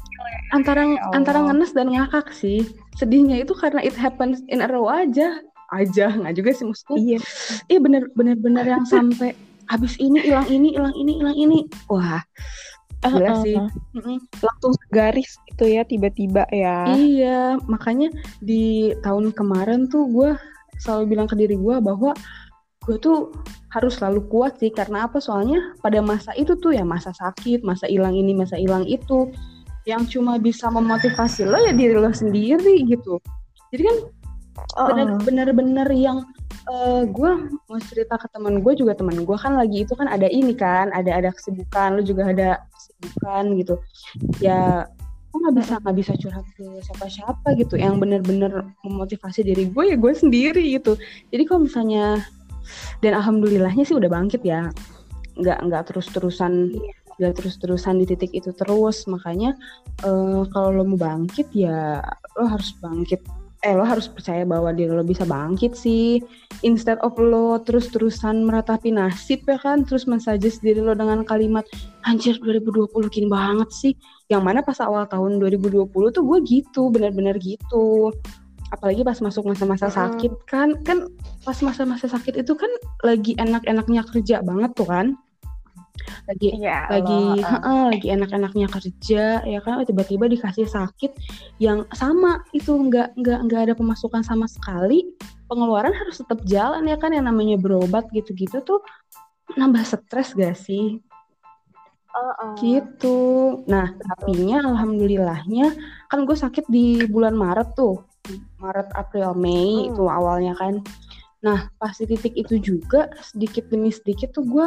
antara 0.51 0.81
ya 0.83 0.99
antara 1.15 1.39
ngenes 1.47 1.71
dan 1.77 1.89
ngakak 1.93 2.35
sih 2.35 2.67
sedihnya 2.99 3.39
itu 3.41 3.55
karena 3.55 3.81
it 3.81 3.95
happens 3.95 4.43
in 4.51 4.61
a 4.61 4.69
row 4.69 4.91
aja. 4.91 5.39
Aja 5.71 6.11
nggak 6.11 6.35
juga 6.35 6.51
sih 6.53 6.65
maksudnya. 6.67 6.99
Iya. 6.99 7.19
Iya 7.71 7.79
bener 7.79 8.03
bener 8.19 8.37
bener 8.37 8.65
yang 8.67 8.85
sampai 8.85 9.39
habis 9.71 9.95
ini 10.03 10.19
hilang 10.25 10.49
ini 10.51 10.75
hilang 10.75 10.95
ini 10.99 11.13
hilang 11.23 11.37
ini. 11.39 11.59
Wah 11.87 12.25
Gila 13.07 13.31
uh, 13.31 13.37
sih. 13.47 13.55
Uh, 13.55 14.19
langsung 14.43 14.75
garis 14.91 15.39
gitu 15.47 15.65
ya 15.71 15.87
tiba-tiba 15.87 16.43
ya. 16.51 16.91
Iya, 16.91 17.63
makanya 17.71 18.11
di 18.43 18.91
tahun 19.07 19.31
kemarin 19.31 19.87
tuh 19.87 20.11
gue 20.11 20.31
selalu 20.83 21.15
bilang 21.15 21.29
ke 21.31 21.39
diri 21.39 21.55
gue 21.55 21.77
bahwa 21.79 22.11
gue 22.83 22.97
tuh 22.99 23.31
harus 23.71 24.03
selalu 24.03 24.27
kuat 24.27 24.59
sih. 24.59 24.75
Karena 24.75 25.07
apa? 25.07 25.23
Soalnya 25.23 25.79
pada 25.79 26.03
masa 26.03 26.35
itu 26.35 26.59
tuh 26.59 26.75
ya 26.75 26.83
masa 26.83 27.15
sakit, 27.15 27.63
masa 27.63 27.87
hilang 27.87 28.19
ini, 28.19 28.35
masa 28.35 28.59
hilang 28.59 28.83
itu 28.83 29.31
yang 29.89 30.05
cuma 30.05 30.37
bisa 30.37 30.69
memotivasi 30.69 31.49
lo 31.49 31.57
ya 31.65 31.73
diri 31.73 31.97
lo 31.97 32.13
sendiri 32.13 32.85
gitu. 32.85 33.17
Jadi 33.73 33.83
kan 33.89 33.97
bener-bener 35.25 35.89
yang 35.97 36.29
uh, 36.69 37.01
eh, 37.01 37.03
gue 37.09 37.31
mau 37.49 37.81
cerita 37.81 38.21
ke 38.21 38.29
teman 38.29 38.61
gue 38.61 38.73
juga 38.77 38.93
teman 38.93 39.25
gue 39.25 39.39
kan 39.41 39.57
lagi 39.57 39.89
itu 39.89 39.97
kan 39.97 40.05
ada 40.05 40.29
ini 40.29 40.53
kan 40.53 40.93
ada 40.93 41.17
ada 41.17 41.33
kesibukan 41.33 41.97
lo 41.97 42.03
juga 42.05 42.29
ada 42.29 42.61
kesibukan 42.69 43.45
gitu. 43.57 43.75
Ya 44.45 44.85
gue 45.33 45.39
nggak 45.41 45.57
bisa 45.57 45.73
nggak 45.81 45.97
bisa 45.97 46.13
curhat 46.21 46.45
ke 46.53 46.65
siapa-siapa 46.85 47.49
gitu. 47.57 47.81
Yang 47.81 47.95
bener-bener 48.05 48.53
memotivasi 48.85 49.41
diri 49.41 49.73
gue 49.73 49.85
ya 49.89 49.97
gue 49.97 50.13
sendiri 50.13 50.77
gitu. 50.77 51.01
Jadi 51.33 51.43
kalau 51.49 51.65
misalnya 51.65 52.21
dan 53.01 53.17
alhamdulillahnya 53.17 53.89
sih 53.89 53.97
udah 53.97 54.13
bangkit 54.13 54.45
ya. 54.45 54.69
Nggak 55.41 55.59
nggak 55.65 55.83
terus-terusan 55.89 56.77
gak 57.19 57.43
terus-terusan 57.43 58.01
di 58.01 58.07
titik 58.07 58.33
itu 58.33 58.55
terus. 58.55 59.05
Makanya 59.11 59.55
uh, 60.07 60.47
kalau 60.55 60.71
lo 60.73 60.85
mau 60.87 60.99
bangkit 60.99 61.51
ya 61.53 62.03
lo 62.39 62.47
harus 62.47 62.73
bangkit. 62.79 63.21
Eh 63.67 63.75
lo 63.75 63.83
harus 63.83 64.07
percaya 64.07 64.47
bahwa 64.47 64.71
diri 64.71 64.95
lo 64.95 65.03
bisa 65.03 65.27
bangkit 65.27 65.75
sih. 65.75 66.23
Instead 66.63 67.03
of 67.03 67.19
lo 67.19 67.59
terus-terusan 67.67 68.47
meratapi 68.47 68.95
nasib 68.95 69.43
ya 69.51 69.59
kan? 69.59 69.83
Terus 69.83 70.07
mensuggest 70.07 70.63
diri 70.63 70.79
lo 70.79 70.95
dengan 70.95 71.27
kalimat 71.27 71.67
anjir 72.07 72.39
2020 72.39 72.91
kini 73.11 73.27
banget 73.27 73.69
sih. 73.75 73.93
Yang 74.31 74.43
mana 74.47 74.61
pas 74.63 74.79
awal 74.79 75.11
tahun 75.11 75.43
2020 75.43 75.91
tuh 75.91 76.23
gue 76.23 76.39
gitu 76.47 76.83
bener-bener 76.95 77.35
gitu. 77.43 78.15
Apalagi 78.71 79.03
pas 79.03 79.19
masuk 79.19 79.49
masa-masa 79.49 79.91
sakit 79.91 80.45
kan 80.47 80.77
kan 80.87 81.11
pas 81.43 81.57
masa-masa 81.65 82.07
sakit 82.07 82.45
itu 82.45 82.53
kan 82.53 82.69
lagi 83.01 83.33
enak-enaknya 83.41 84.05
kerja 84.07 84.45
banget 84.45 84.71
tuh 84.77 84.87
kan 84.87 85.17
lagi 86.29 86.49
ya, 86.59 86.87
lagi 86.89 87.43
uh. 87.43 87.89
lagi 87.93 88.09
enak-enaknya 88.13 88.67
kerja 88.69 89.25
ya 89.45 89.61
kan? 89.65 89.83
Tiba-tiba 89.85 90.29
dikasih 90.29 90.69
sakit 90.69 91.13
yang 91.63 91.89
sama 91.97 92.45
itu 92.53 92.71
nggak 92.71 93.17
nggak 93.19 93.41
nggak 93.49 93.61
ada 93.71 93.75
pemasukan 93.75 94.23
sama 94.23 94.47
sekali. 94.47 95.15
Pengeluaran 95.49 95.97
harus 95.97 96.21
tetap 96.21 96.45
jalan 96.45 96.85
ya 96.85 97.01
kan? 97.01 97.13
Yang 97.17 97.27
namanya 97.33 97.57
berobat 97.57 98.09
gitu-gitu 98.13 98.61
tuh 98.61 98.81
nambah 99.57 99.81
stres 99.87 100.37
gak 100.37 100.59
sih? 100.59 101.01
Uh, 102.09 102.35
uh. 102.35 102.53
gitu. 102.59 103.19
Nah 103.71 103.95
tapi 103.95 104.51
alhamdulillahnya 104.53 105.73
kan 106.11 106.27
gue 106.27 106.37
sakit 106.37 106.67
di 106.67 107.07
bulan 107.07 107.33
Maret 107.39 107.79
tuh. 107.79 108.05
Maret 108.61 108.93
April 108.93 109.33
Mei 109.39 109.87
hmm. 109.87 109.95
itu 109.95 110.05
awalnya 110.05 110.53
kan. 110.59 110.83
Nah 111.41 111.71
pas 111.79 111.95
di 111.95 112.05
titik 112.11 112.35
itu 112.35 112.59
juga 112.59 113.09
sedikit 113.23 113.71
demi 113.71 113.95
sedikit 113.95 114.35
tuh 114.35 114.45
gue 114.45 114.67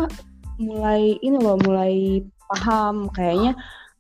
mulai 0.61 1.17
ini 1.25 1.37
loh 1.41 1.57
mulai 1.57 2.21
paham 2.45 3.09
kayaknya 3.09 3.57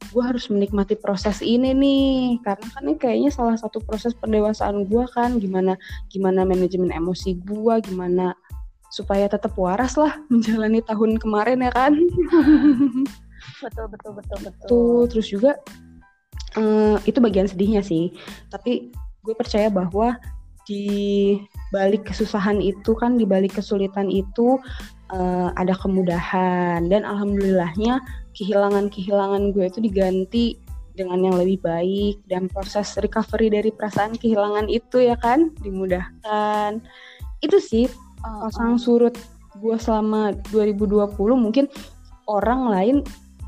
gue 0.09 0.23
harus 0.25 0.49
menikmati 0.49 0.97
proses 0.97 1.45
ini 1.45 1.77
nih. 1.77 2.41
Karena 2.41 2.67
kan 2.73 2.81
ini 2.85 2.95
kayaknya 2.97 3.29
salah 3.29 3.53
satu 3.57 3.77
proses 3.85 4.17
pendewasaan 4.17 4.89
gue 4.89 5.05
kan. 5.13 5.37
Gimana 5.37 5.77
gimana 6.09 6.41
manajemen 6.41 6.89
emosi 6.89 7.37
gue 7.37 7.75
gimana 7.85 8.33
supaya 8.91 9.29
tetap 9.29 9.53
waras 9.55 9.95
lah 9.95 10.17
menjalani 10.33 10.81
tahun 10.81 11.21
kemarin 11.21 11.61
ya 11.61 11.71
kan. 11.73 11.93
Betul 13.61 13.93
betul 13.93 14.11
betul 14.17 14.37
betul. 14.41 14.67
Tuh 14.69 15.01
terus 15.09 15.27
juga 15.29 15.57
um, 16.57 16.97
itu 17.05 17.17
bagian 17.21 17.45
sedihnya 17.45 17.85
sih. 17.85 18.09
Tapi 18.49 18.89
gue 19.21 19.33
percaya 19.37 19.69
bahwa 19.69 20.17
di 20.65 21.37
balik 21.73 22.09
kesusahan 22.09 22.61
itu 22.61 22.93
kan 22.97 23.17
di 23.17 23.25
balik 23.25 23.57
kesulitan 23.57 24.09
itu 24.09 24.61
uh, 25.11 25.49
ada 25.55 25.75
kemudahan. 25.75 26.87
Dan 26.87 27.03
alhamdulillahnya 27.03 27.99
kehilangan-kehilangan 28.35 29.51
gue 29.51 29.65
itu 29.67 29.79
diganti 29.83 30.45
dengan 30.95 31.19
yang 31.21 31.35
lebih 31.37 31.61
baik. 31.61 32.23
Dan 32.25 32.47
proses 32.47 32.95
recovery 32.97 33.51
dari 33.51 33.69
perasaan 33.69 34.15
kehilangan 34.17 34.71
itu 34.71 35.03
ya 35.03 35.19
kan 35.19 35.51
dimudahkan. 35.61 36.81
Itu 37.43 37.59
sih 37.59 37.85
uh, 38.23 38.47
pasang 38.47 38.79
surut 38.79 39.15
gue 39.59 39.75
selama 39.77 40.31
2020 40.49 41.11
mungkin 41.35 41.67
orang 42.25 42.71
lain 42.71 42.95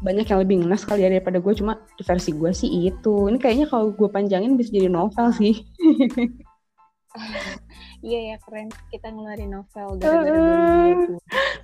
banyak 0.03 0.27
yang 0.27 0.43
lebih 0.43 0.55
ngenes 0.59 0.83
kali 0.83 1.07
ya 1.07 1.09
daripada 1.09 1.39
gue. 1.39 1.53
Cuma 1.55 1.79
di 1.95 2.03
versi 2.03 2.35
gue 2.35 2.51
sih 2.51 2.91
itu. 2.91 3.31
Ini 3.31 3.39
kayaknya 3.39 3.71
kalau 3.71 3.95
gue 3.95 4.11
panjangin 4.11 4.59
bisa 4.59 4.75
jadi 4.75 4.91
novel 4.91 5.31
sih 5.31 5.63
Iya 8.03 8.19
ya 8.19 8.37
keren 8.43 8.67
kita 8.91 9.07
ngeluarin 9.15 9.55
novel 9.55 9.95
dari 9.95 10.27
uh, 10.27 11.15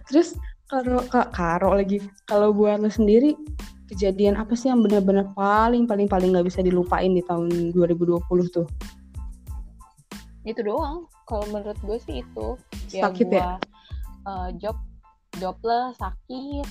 Terus 0.08 0.40
kalau 0.72 1.04
kak 1.12 1.36
Karo 1.36 1.76
lagi 1.76 2.00
kalau 2.24 2.56
buat 2.56 2.80
lo 2.80 2.88
sendiri 2.88 3.36
kejadian 3.92 4.40
apa 4.40 4.56
sih 4.56 4.72
yang 4.72 4.80
benar-benar 4.80 5.36
paling 5.36 5.84
paling 5.84 6.08
paling 6.08 6.32
nggak 6.32 6.48
bisa 6.48 6.64
dilupain 6.64 7.12
di 7.12 7.20
tahun 7.28 7.76
2020 7.76 8.24
tuh? 8.56 8.64
Itu 10.48 10.64
doang. 10.64 11.12
Kalau 11.28 11.44
menurut 11.52 11.76
gue 11.84 12.00
sih 12.08 12.24
itu. 12.24 12.48
Ya 12.96 13.12
sakit 13.12 13.28
gua, 13.28 13.36
ya? 13.36 13.50
Uh, 14.24 14.50
job 14.56 14.80
jobless 15.44 16.00
sakit. 16.00 16.68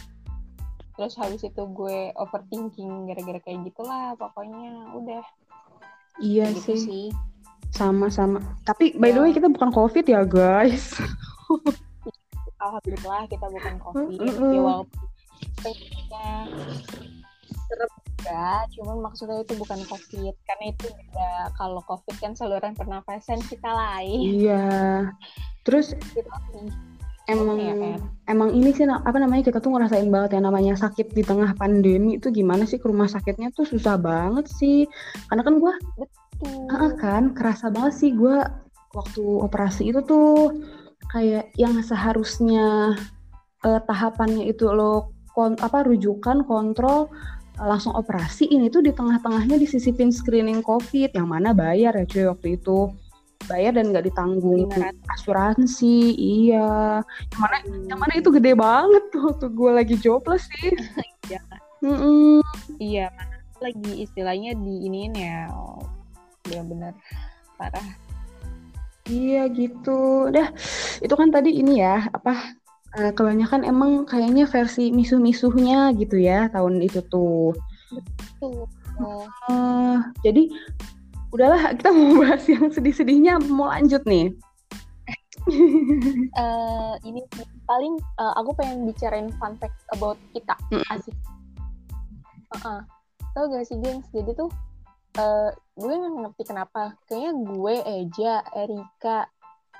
Terus 0.97 1.15
habis 1.21 1.45
itu 1.45 1.63
gue 1.77 2.17
overthinking 2.17 3.05
gara-gara 3.05 3.39
kayak 3.45 3.69
gitulah 3.69 4.17
pokoknya 4.17 4.97
udah. 4.97 5.23
Iya 6.25 6.57
gitu 6.57 6.73
sih. 6.73 6.81
sih 6.89 7.07
sama-sama. 7.73 8.41
Tapi 8.65 8.97
by 8.97 9.13
the 9.13 9.21
way 9.23 9.33
kita 9.33 9.49
bukan 9.51 9.71
COVID 9.73 10.05
ya 10.09 10.25
guys. 10.25 10.97
Alhamdulillah 12.65 13.25
kita 13.31 13.47
bukan 13.47 13.75
COVID. 13.81 14.19
Mm 14.19 14.31
-hmm. 14.35 14.53
Ya 14.53 14.61
walaupun 14.61 15.07
serem 17.69 17.91
juga, 18.01 18.67
cuman 18.75 18.97
maksudnya 19.05 19.39
itu 19.45 19.55
bukan 19.55 19.81
COVID. 19.87 20.35
Karena 20.45 20.65
itu 20.73 20.87
beda. 20.91 21.33
Kalau 21.55 21.81
COVID 21.87 22.17
kan 22.19 22.33
saluran 22.35 22.75
pernafasan 22.75 23.41
kita 23.47 23.71
lain. 23.71 24.43
Iya. 24.43 24.67
Terus 25.63 25.95
kita 26.17 26.33
emang 27.29 27.61
ya, 27.61 28.01
emang 28.25 28.57
ini 28.57 28.73
sih 28.73 28.89
apa 28.89 29.21
namanya 29.21 29.45
kita 29.45 29.61
tuh 29.61 29.77
ngerasain 29.77 30.09
banget 30.09 30.41
ya 30.41 30.41
namanya 30.41 30.75
sakit 30.81 31.13
di 31.13 31.21
tengah 31.21 31.53
pandemi 31.61 32.17
itu 32.17 32.33
gimana 32.33 32.65
sih 32.65 32.81
ke 32.81 32.89
rumah 32.89 33.05
sakitnya 33.05 33.53
tuh 33.53 33.69
susah 33.69 34.01
banget 34.01 34.49
sih 34.49 34.89
karena 35.29 35.45
kan 35.45 35.61
gue 35.61 35.73
Ah, 36.71 36.95
kan 36.95 37.35
kerasa 37.35 37.67
banget 37.73 37.95
sih 37.99 38.11
gue 38.15 38.39
waktu 38.95 39.25
operasi 39.43 39.91
itu 39.91 40.01
tuh 40.07 40.55
kayak 41.11 41.51
yang 41.59 41.75
seharusnya 41.83 42.95
uh, 43.67 43.81
tahapannya 43.83 44.47
itu 44.47 44.69
lo 44.71 45.11
kon 45.35 45.59
apa 45.59 45.87
rujukan 45.87 46.47
kontrol 46.47 47.11
uh, 47.59 47.67
langsung 47.67 47.95
operasi 47.99 48.47
ini 48.47 48.71
tuh 48.71 48.85
di 48.85 48.95
tengah-tengahnya 48.95 49.59
disisipin 49.59 50.15
screening 50.15 50.63
covid 50.63 51.11
yang 51.11 51.27
mana 51.27 51.51
bayar 51.51 51.97
ya 51.97 52.05
cuy 52.07 52.25
waktu 52.31 52.49
itu. 52.61 52.93
Bayar 53.47 53.79
dan 53.79 53.95
nggak 53.95 54.11
ditanggung 54.13 54.67
asuransi 55.15 56.13
iya. 56.19 57.01
Yang 57.33 57.41
mana 57.41 57.57
hmm. 57.63 57.85
yang 57.87 57.99
mana 58.03 58.13
itu 58.19 58.29
gede 58.35 58.53
banget 58.53 59.05
tuh 59.15 59.23
waktu 59.31 59.47
gue 59.55 59.71
lagi 59.73 59.95
jobless 59.99 60.47
sih. 60.55 60.75
Iya 61.29 61.45
mm 61.85 61.93
-mm. 61.93 62.37
iya 62.81 63.13
lagi 63.61 64.03
istilahnya 64.03 64.57
di 64.57 64.89
ini 64.89 65.13
ya 65.13 65.53
oh, 66.57 66.65
benar 66.65 66.93
parah. 67.59 67.87
Iya 69.09 69.49
gitu. 69.53 70.29
Dah 70.31 70.49
itu 71.01 71.15
kan 71.17 71.29
tadi 71.33 71.59
ini 71.59 71.81
ya 71.81 72.07
apa 72.13 72.57
uh, 72.97 73.13
kebanyakan 73.13 73.65
emang 73.65 74.05
kayaknya 74.05 74.45
versi 74.49 74.93
misuh-misuhnya 74.93 75.93
gitu 75.97 76.17
ya 76.21 76.49
tahun 76.53 76.81
itu 76.85 77.01
tuh. 77.09 77.53
Betul. 77.93 78.69
Uh, 79.49 80.03
jadi 80.27 80.51
udahlah 81.33 81.77
kita 81.77 81.91
mau 81.93 82.21
bahas 82.21 82.45
yang 82.49 82.69
sedih-sedihnya 82.73 83.41
mau 83.49 83.69
lanjut 83.73 84.05
nih. 84.05 84.33
Uh, 86.37 86.95
ini 87.09 87.25
paling 87.65 87.97
uh, 88.21 88.37
aku 88.37 88.53
pengen 88.61 88.85
bicarain 88.85 89.33
fun 89.41 89.57
fact 89.57 89.77
about 89.97 90.21
kita 90.37 90.57
mm 90.69 90.81
-hmm. 90.81 90.93
asik. 90.93 91.17
Uh 92.49 92.57
-uh. 92.65 92.81
tau 93.37 93.45
gak 93.53 93.65
sih 93.69 93.77
gengs? 93.81 94.09
Jadi 94.13 94.33
tuh 94.37 94.49
uh, 95.19 95.51
gue 95.75 95.93
nggak 95.93 96.15
ngerti 96.25 96.43
kenapa. 96.47 96.95
Kayaknya 97.11 97.33
gue 97.43 97.75
Eja 97.83 98.35
Erika. 98.55 99.19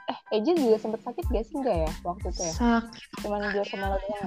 Eh 0.09 0.19
Eja 0.41 0.53
juga 0.57 0.77
sempet 0.81 1.01
sakit 1.05 1.25
gak 1.31 1.45
sih? 1.47 1.57
Enggak 1.61 1.77
ya 1.87 1.91
waktu 2.03 2.27
itu 2.33 2.43
ya? 2.43 2.55
Sakit. 2.57 3.03
Cuman 3.23 3.41
gue 3.55 3.65
sama 3.65 3.87
lo 3.95 3.97
doang. 4.03 4.27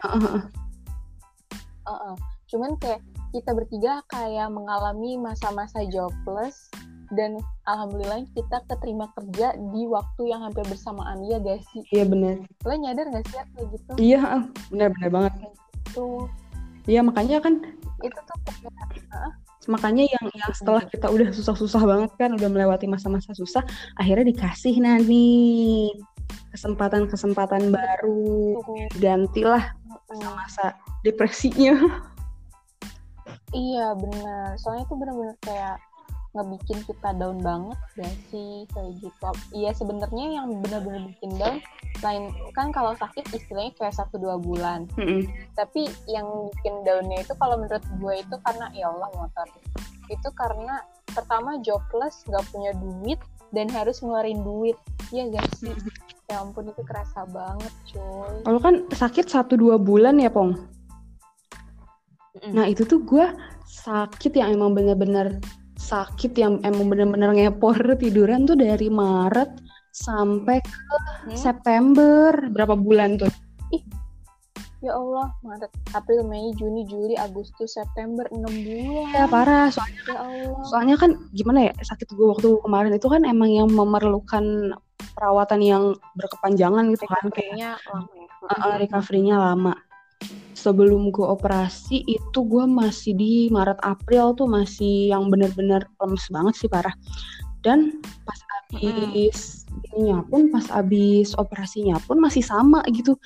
Uh 1.81 1.93
-uh. 1.93 2.15
cuman 2.51 2.75
kayak 2.77 3.01
kita 3.31 3.55
bertiga 3.55 4.03
kayak 4.11 4.51
mengalami 4.51 5.15
masa-masa 5.15 5.87
jobless 5.87 6.67
dan 7.15 7.39
alhamdulillah 7.63 8.27
kita 8.35 8.59
keterima 8.67 9.07
kerja 9.15 9.55
di 9.71 9.87
waktu 9.87 10.21
yang 10.29 10.43
hampir 10.43 10.63
bersamaan. 10.67 11.23
Ya 11.27 11.39
guys 11.39 11.63
sih? 11.71 11.83
Iya 11.91 12.05
benar 12.07 12.43
lo 12.67 12.73
nyadar 12.75 13.07
gak 13.11 13.23
sih 13.27 13.35
kayak 13.35 13.67
gitu? 13.71 13.91
Iya 13.99 14.47
benar-benar 14.71 15.09
banget. 15.09 15.33
Itu 15.89 16.27
iya 16.85 17.01
makanya 17.03 17.39
kan 17.43 17.61
itu 18.01 18.19
tuh 18.25 18.37
uh, 19.13 19.31
makanya 19.69 20.09
yang 20.09 20.25
yang 20.33 20.51
setelah 20.57 20.81
kita 20.85 21.05
udah 21.05 21.29
susah-susah 21.29 21.81
banget 21.85 22.11
kan 22.17 22.33
udah 22.33 22.49
melewati 22.49 22.89
masa-masa 22.89 23.37
susah 23.37 23.61
akhirnya 23.99 24.33
dikasih 24.33 24.81
nanti 24.81 25.25
kesempatan-kesempatan 26.51 27.71
baru. 27.71 28.59
Gantilah 28.99 29.71
masa-masa 29.87 30.75
depresinya. 31.01 31.79
Iya 33.51 33.95
benar. 33.99 34.55
Soalnya 34.59 34.83
itu 34.87 34.95
benar-benar 34.95 35.37
kayak 35.43 35.77
ngebikin 36.31 36.79
kita 36.87 37.09
down 37.19 37.43
banget 37.43 37.77
gak 37.99 38.15
sih? 38.31 38.63
Kayak 38.71 38.91
gitu. 39.03 39.29
Iya 39.51 39.71
sebenarnya 39.75 40.25
yang 40.41 40.47
benar-benar 40.63 41.03
bikin 41.11 41.31
down 41.35 41.57
lain 41.99 42.31
kan 42.55 42.71
kalau 42.71 42.95
sakit 42.95 43.27
istilahnya 43.35 43.75
kayak 43.75 43.95
satu 43.95 44.15
dua 44.15 44.39
bulan. 44.39 44.87
Mm 44.95 45.03
-hmm. 45.03 45.21
tapi 45.59 45.91
yang 46.07 46.25
bikin 46.55 46.75
downnya 46.87 47.21
itu 47.21 47.33
kalau 47.35 47.59
menurut 47.59 47.83
gue 47.83 48.13
itu 48.23 48.35
karena 48.47 48.71
ya 48.71 48.87
Allah 48.89 49.09
motor. 49.11 49.47
Itu 50.07 50.29
karena 50.31 50.83
pertama 51.11 51.59
jobless 51.59 52.23
gak 52.31 52.47
punya 52.55 52.71
duit 52.79 53.19
dan 53.51 53.67
harus 53.67 53.99
ngeluarin 53.99 54.39
duit. 54.41 54.79
Ya 55.11 55.27
gak 55.27 55.51
sih? 55.59 55.67
Mm 55.67 55.83
-hmm. 55.83 55.93
ya 56.31 56.35
ampun 56.39 56.71
itu 56.71 56.79
kerasa 56.87 57.27
banget 57.27 57.73
coy 57.91 58.39
kalau 58.47 58.59
kan 58.63 58.87
sakit 58.87 59.27
satu 59.27 59.59
dua 59.59 59.75
bulan 59.75 60.15
ya 60.15 60.31
pong? 60.31 60.55
Mm 60.55 62.39
-hmm. 62.39 62.51
nah 62.55 62.65
itu 62.71 62.87
tuh 62.87 63.03
gue 63.03 63.27
sakit 63.67 64.39
yang 64.39 64.55
emang 64.55 64.71
bener-bener 64.71 65.43
sakit 65.81 66.37
yang 66.37 66.61
emang 66.61 66.87
bener-bener 66.93 67.33
ngepor 67.33 67.75
tiduran 67.97 68.45
tuh 68.45 68.53
dari 68.53 68.87
Maret 68.87 69.49
sampai 69.91 70.61
ke 70.61 70.97
hmm? 71.27 71.35
September 71.35 72.31
berapa 72.53 72.77
bulan 72.77 73.19
tuh 73.19 73.27
ih 73.75 73.83
ya 74.79 74.95
Allah 74.95 75.33
Maret 75.43 75.73
April 75.97 76.23
Mei 76.23 76.53
Juni 76.55 76.87
Juli 76.87 77.17
Agustus 77.17 77.75
September 77.75 78.23
6 78.29 78.39
bulan 78.39 79.11
ya 79.11 79.25
parah 79.27 79.67
soalnya 79.67 80.01
ya 80.07 80.19
Allah. 80.21 80.63
soalnya 80.69 80.95
kan 80.95 81.11
gimana 81.35 81.59
ya 81.67 81.73
sakit 81.83 82.07
gue 82.13 82.27
waktu 82.29 82.49
kemarin 82.63 82.93
itu 82.95 83.07
kan 83.11 83.25
emang 83.27 83.51
yang 83.51 83.67
memerlukan 83.67 84.77
perawatan 85.17 85.59
yang 85.59 85.83
berkepanjangan 86.15 86.93
gitu 86.93 87.05
kan 87.09 87.25
kayaknya 87.33 87.75
lama 87.89 88.09
ya. 88.15 88.27
Uh, 88.41 88.75
recovery-nya 88.79 89.35
lama 89.37 89.73
sebelum 90.53 91.09
gue 91.09 91.23
operasi 91.25 92.03
itu 92.07 92.39
gue 92.45 92.65
masih 92.67 93.15
di 93.15 93.33
Maret 93.49 93.79
April 93.81 94.35
tuh 94.35 94.47
masih 94.47 95.11
yang 95.11 95.31
bener-bener 95.31 95.83
lemes 95.99 96.25
banget 96.31 96.53
sih 96.57 96.69
parah 96.69 96.93
dan 97.61 98.01
pas 98.25 98.39
abis 98.77 99.65
mm. 99.69 99.85
ininya 99.93 100.19
pun 100.27 100.49
pas 100.49 100.65
abis 100.73 101.37
operasinya 101.37 101.97
pun 102.05 102.17
masih 102.17 102.41
sama 102.41 102.81
gitu 102.89 103.17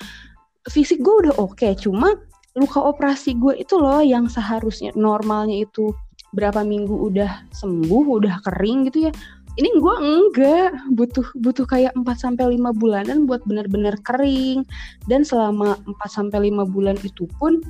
fisik 0.68 1.00
gue 1.00 1.14
udah 1.26 1.34
oke 1.38 1.56
okay, 1.56 1.72
cuma 1.78 2.14
luka 2.56 2.80
operasi 2.80 3.36
gue 3.36 3.60
itu 3.60 3.76
loh 3.76 4.00
yang 4.00 4.26
seharusnya 4.26 4.90
normalnya 4.96 5.68
itu 5.68 5.92
berapa 6.32 6.64
minggu 6.66 6.92
udah 7.12 7.48
sembuh 7.52 8.04
udah 8.20 8.44
kering 8.44 8.90
gitu 8.90 9.08
ya 9.08 9.12
ini 9.56 9.68
gue 9.72 9.94
enggak. 9.96 10.70
Butuh 10.92 11.26
butuh 11.40 11.64
kayak 11.64 11.96
4 11.96 12.04
sampai 12.16 12.52
lima 12.52 12.76
bulanan 12.76 13.24
buat 13.24 13.40
benar-benar 13.48 13.96
kering. 14.04 14.68
Dan 15.08 15.24
selama 15.24 15.80
4 15.88 15.96
sampai 16.08 16.52
lima 16.52 16.68
bulan 16.68 17.00
itu 17.00 17.24
pun 17.40 17.64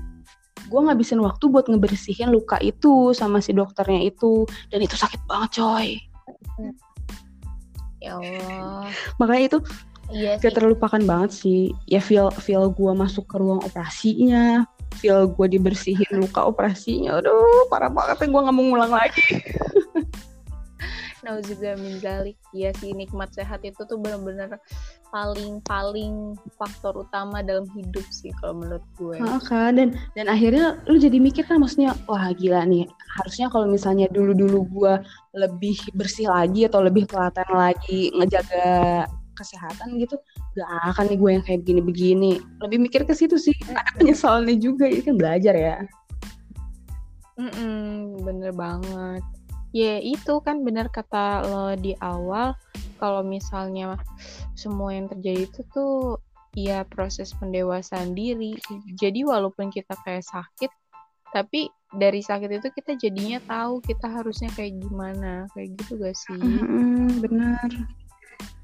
gue 0.67 0.81
ngabisin 0.83 1.23
waktu 1.23 1.47
buat 1.47 1.71
ngebersihin 1.71 2.35
luka 2.35 2.59
itu 2.59 3.15
sama 3.15 3.39
si 3.39 3.55
dokternya 3.55 4.11
itu. 4.11 4.45
Dan 4.75 4.83
itu 4.83 4.99
sakit 4.99 5.23
banget 5.31 5.63
coy. 5.63 5.89
Ya 8.03 8.19
Allah. 8.19 8.91
Makanya 9.23 9.45
itu 9.55 9.59
iya 10.11 10.39
gak 10.43 10.59
terlupakan 10.59 11.03
banget 11.07 11.31
sih. 11.39 11.71
Ya 11.87 12.03
feel 12.03 12.35
feel 12.43 12.67
gue 12.75 12.93
masuk 12.99 13.31
ke 13.31 13.39
ruang 13.39 13.63
operasinya. 13.63 14.67
Feel 14.99 15.31
gue 15.31 15.47
dibersihin 15.55 16.19
luka 16.19 16.43
operasinya. 16.43 17.23
Aduh 17.23 17.71
parah 17.71 17.95
banget 17.95 18.27
gue 18.27 18.35
nggak 18.35 18.55
mau 18.55 18.65
ngulang 18.75 18.91
lagi 18.91 19.23
nauzubillah 21.27 21.77
min 21.83 21.99
zalik 21.99 22.39
ya 22.55 22.71
sih 22.79 22.95
nikmat 22.95 23.35
sehat 23.35 23.67
itu 23.67 23.83
tuh 23.83 23.99
benar-benar 23.99 24.57
paling 25.11 25.59
paling 25.67 26.39
faktor 26.55 26.95
utama 27.03 27.43
dalam 27.43 27.67
hidup 27.75 28.07
sih 28.15 28.31
kalau 28.39 28.63
menurut 28.63 28.85
gue. 28.95 29.19
Nah, 29.19 29.43
kan 29.43 29.75
dan 29.75 29.99
dan 30.15 30.31
akhirnya 30.31 30.79
lu 30.87 30.97
jadi 30.97 31.19
mikir 31.19 31.43
kan 31.51 31.59
maksudnya 31.59 31.99
wah 32.07 32.31
gila 32.31 32.63
nih 32.63 32.87
harusnya 33.19 33.51
kalau 33.51 33.67
misalnya 33.67 34.07
dulu-dulu 34.15 34.63
gue 34.71 34.95
lebih 35.35 35.77
bersih 35.99 36.31
lagi 36.31 36.71
atau 36.71 36.81
lebih 36.81 37.11
telaten 37.11 37.47
lagi 37.51 38.15
ngejaga 38.15 39.05
kesehatan 39.37 40.01
gitu 40.01 40.17
gak 40.57 40.97
akan 40.97 41.13
nih 41.13 41.19
gue 41.21 41.31
yang 41.37 41.45
kayak 41.45 41.61
begini-begini. 41.67 42.33
Lebih 42.65 42.79
mikir 42.89 43.05
ke 43.05 43.13
situ 43.13 43.37
sih. 43.37 43.53
Ada 43.77 44.01
penyesalannya 44.01 44.57
juga 44.57 44.89
ini 44.89 45.03
kan 45.05 45.21
belajar 45.21 45.53
ya. 45.53 45.77
Mm 47.37 47.53
-mm, 47.53 48.25
bener 48.25 48.53
banget 48.57 49.36
ya 49.75 49.99
itu 50.03 50.39
kan 50.43 50.63
benar 50.63 50.91
kata 50.91 51.47
lo 51.47 51.67
di 51.79 51.95
awal 51.99 52.55
kalau 52.97 53.21
misalnya 53.21 53.97
semua 54.57 54.97
yang 54.97 55.07
terjadi 55.07 55.47
itu 55.49 55.61
tuh 55.71 56.21
ya 56.57 56.89
proses 56.89 57.37
pendewasaan 57.37 58.17
diri. 58.17 58.57
Jadi 58.97 59.23
walaupun 59.23 59.69
kita 59.69 59.93
kayak 60.03 60.25
sakit 60.25 60.73
tapi 61.35 61.69
dari 61.93 62.25
sakit 62.25 62.49
itu 62.49 62.69
kita 62.73 62.97
jadinya 62.97 63.37
tahu 63.45 63.85
kita 63.85 64.09
harusnya 64.09 64.49
kayak 64.57 64.81
gimana. 64.81 65.45
Kayak 65.53 65.77
gitu 65.77 65.93
gak 66.01 66.17
sih? 66.17 66.41
Hmm, 66.41 67.21
benar. 67.21 67.69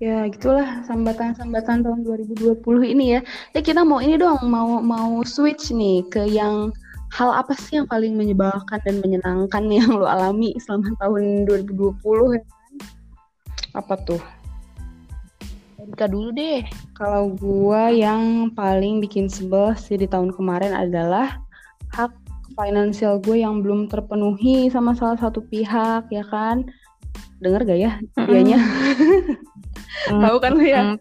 Ya 0.01 0.27
gitulah 0.27 0.83
sambatan-sambatan 0.89 1.85
tahun 1.85 2.01
2020 2.03 2.59
ini 2.97 3.19
ya. 3.19 3.21
Ya 3.53 3.61
kita 3.61 3.85
mau 3.85 4.01
ini 4.01 4.17
dong 4.17 4.41
mau 4.49 4.81
mau 4.81 5.21
switch 5.23 5.71
nih 5.71 6.03
ke 6.09 6.27
yang 6.27 6.73
hal 7.13 7.29
apa 7.29 7.53
sih 7.53 7.77
yang 7.77 7.85
paling 7.85 8.17
menyebalkan 8.17 8.81
dan 8.89 9.05
menyenangkan 9.05 9.69
yang 9.69 9.93
lo 9.93 10.09
alami 10.09 10.57
selama 10.65 10.97
tahun 10.97 11.45
2020 11.45 12.41
ya 12.41 12.41
kan? 12.41 12.75
Apa 13.77 13.95
tuh? 14.01 14.23
Erika 15.77 16.09
dulu 16.09 16.33
deh. 16.33 16.65
Kalau 16.97 17.37
gua 17.37 17.93
yang 17.93 18.49
paling 18.57 19.05
bikin 19.05 19.29
sebel 19.29 19.77
sih 19.77 20.01
di 20.01 20.09
tahun 20.09 20.33
kemarin 20.33 20.73
adalah 20.73 21.37
hak 21.93 22.17
finansial 22.57 23.17
gue 23.21 23.41
yang 23.41 23.65
belum 23.65 23.89
terpenuhi 23.89 24.69
sama 24.69 24.93
salah 24.97 25.21
satu 25.21 25.45
pihak 25.45 26.09
ya 26.09 26.25
kan. 26.33 26.65
Dengar 27.45 27.69
gak 27.69 27.81
ya 27.81 28.01
dianya? 28.25 28.61
Tahu 30.23 30.37
kan 30.41 30.53
lo 30.57 30.65
ya? 30.65 30.97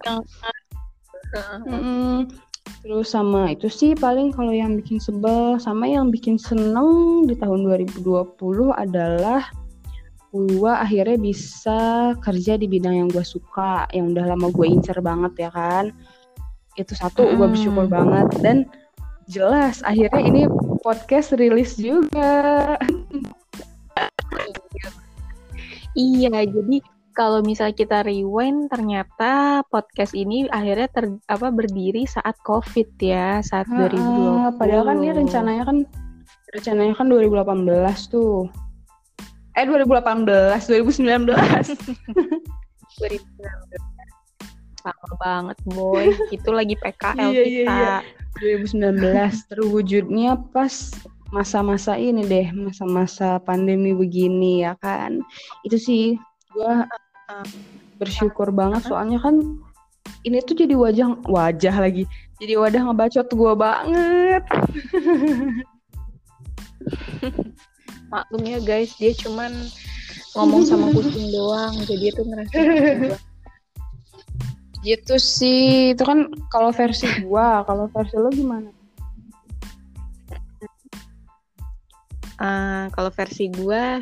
Mm 1.63 1.79
-mm. 1.79 2.50
Terus 2.79 3.11
sama 3.11 3.51
itu 3.51 3.67
sih 3.67 3.91
paling 3.93 4.31
kalau 4.31 4.55
yang 4.55 4.79
bikin 4.79 4.97
sebel 4.97 5.59
sama 5.59 5.85
yang 5.85 6.07
bikin 6.07 6.39
seneng 6.39 7.23
di 7.27 7.35
tahun 7.35 7.67
2020 7.67 8.07
adalah 8.71 9.43
gue 10.31 10.71
akhirnya 10.71 11.19
bisa 11.19 11.79
kerja 12.23 12.55
di 12.55 12.71
bidang 12.71 13.03
yang 13.03 13.09
gue 13.11 13.23
suka, 13.23 13.83
yang 13.91 14.15
udah 14.15 14.31
lama 14.31 14.47
gue 14.47 14.63
incer 14.63 14.95
banget 15.03 15.47
ya 15.47 15.49
kan. 15.51 15.91
Itu 16.79 16.95
satu 16.95 17.27
hmm. 17.27 17.35
gue 17.35 17.47
bersyukur 17.51 17.85
banget 17.91 18.27
dan 18.39 18.63
jelas 19.27 19.83
akhirnya 19.83 20.21
ini 20.23 20.41
podcast 20.81 21.35
rilis 21.35 21.77
juga. 21.77 22.75
iya, 25.93 26.31
jadi 26.47 26.77
kalau 27.11 27.43
misalnya 27.43 27.75
kita 27.75 27.97
rewind 28.07 28.71
ternyata 28.71 29.61
podcast 29.67 30.15
ini 30.15 30.47
akhirnya 30.49 30.87
ter, 30.91 31.05
apa 31.27 31.51
berdiri 31.51 32.07
saat 32.07 32.35
covid 32.47 32.87
ya 32.99 33.43
saat 33.43 33.67
ha, 33.67 33.89
2020 33.91 34.59
padahal 34.59 34.83
kan 34.87 34.97
ini 35.03 35.11
rencananya 35.15 35.63
kan 35.67 35.77
rencananya 36.51 36.93
kan 36.95 37.07
2018 37.07 38.11
tuh. 38.11 38.47
Eh 39.55 39.67
2018 39.67 40.67
2019 40.67 41.35
2019 42.99 43.91
lama 44.81 45.13
banget 45.21 45.57
boy. 45.69 46.09
Itu 46.33 46.49
lagi 46.51 46.73
PKL 46.79 47.29
iya, 47.31 47.43
kita. 47.45 47.69
iya, 47.69 47.95
iya. 48.41 48.65
2019 48.71 49.51
terwujudnya 49.51 50.39
pas 50.55 50.89
masa-masa 51.31 51.95
ini 51.95 52.25
deh 52.27 52.47
masa-masa 52.51 53.37
pandemi 53.43 53.93
begini 53.93 54.65
ya 54.65 54.73
kan? 54.81 55.21
Itu 55.63 55.77
sih 55.77 56.17
gue 56.51 56.73
bersyukur 57.97 58.51
banget 58.51 58.83
soalnya 58.87 59.19
kan 59.23 59.39
ini 60.21 60.41
tuh 60.45 60.53
jadi 60.57 60.75
wajah 60.77 61.17
wajah 61.25 61.75
lagi. 61.81 62.05
Jadi 62.37 62.53
wadah 62.57 62.81
ngebacot 62.89 63.27
gue 63.29 63.53
banget. 63.57 64.43
Maklum 68.11 68.43
ya 68.43 68.59
guys 68.59 68.91
dia 68.99 69.15
cuman 69.15 69.53
ngomong 70.35 70.63
sama 70.63 70.91
kucing 70.95 71.31
doang 71.35 71.75
jadi 71.87 72.05
itu 72.11 72.21
ngerasa 72.23 72.59
gitu 74.81 75.15
sih 75.21 75.93
itu 75.93 76.01
kan 76.01 76.25
kalau 76.49 76.73
versi 76.73 77.05
gua 77.25 77.61
kalau 77.65 77.85
versi 77.93 78.15
lo 78.17 78.29
gimana? 78.33 78.69
Uh, 82.41 82.89
kalau 82.97 83.13
versi 83.13 83.53
gua 83.53 84.01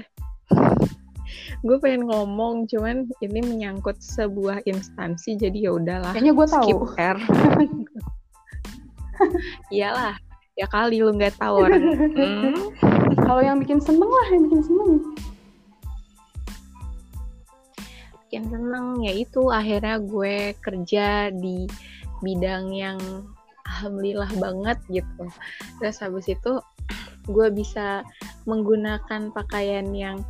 gue 1.60 1.78
pengen 1.84 2.08
ngomong 2.08 2.72
cuman 2.72 3.04
ini 3.20 3.40
menyangkut 3.44 4.00
sebuah 4.00 4.64
instansi 4.64 5.36
jadi 5.36 5.68
ya 5.68 5.72
udahlah. 5.76 6.12
Kayaknya 6.16 6.34
gue 6.36 6.48
tahu. 6.48 6.64
Skip 6.64 6.82
R. 6.96 7.18
Iyalah 9.76 10.16
ya 10.56 10.68
kali 10.72 11.04
lu 11.04 11.12
nggak 11.16 11.36
tahu 11.36 11.68
orang. 11.68 11.84
Hmm. 12.16 12.56
kalau 13.28 13.44
yang 13.44 13.60
bikin 13.60 13.80
seneng 13.84 14.08
lah 14.08 14.28
yang 14.32 14.44
bikin 14.48 14.62
seneng. 14.64 14.92
Bikin 18.28 18.44
seneng 18.48 18.86
ya 19.04 19.14
itu. 19.16 19.42
Akhirnya 19.52 20.00
gue 20.00 20.56
kerja 20.64 21.28
di 21.32 21.68
bidang 22.24 22.72
yang 22.72 23.00
alhamdulillah 23.68 24.32
banget 24.40 24.80
gitu. 24.88 25.28
Terus 25.80 26.00
habis 26.00 26.28
itu 26.32 26.64
gue 27.28 27.48
bisa 27.52 28.08
menggunakan 28.48 29.32
pakaian 29.36 29.92
yang 29.92 30.24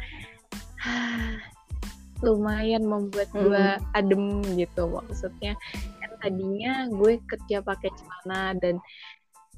lumayan 2.26 2.84
membuat 2.84 3.32
gue 3.32 3.66
hmm. 3.80 3.98
adem 3.98 4.44
gitu 4.60 4.88
maksudnya. 4.92 5.56
Kan 6.04 6.12
tadinya 6.20 6.88
gue 6.92 7.20
kerja 7.28 7.64
pakai 7.64 7.90
celana 7.96 8.56
dan 8.60 8.76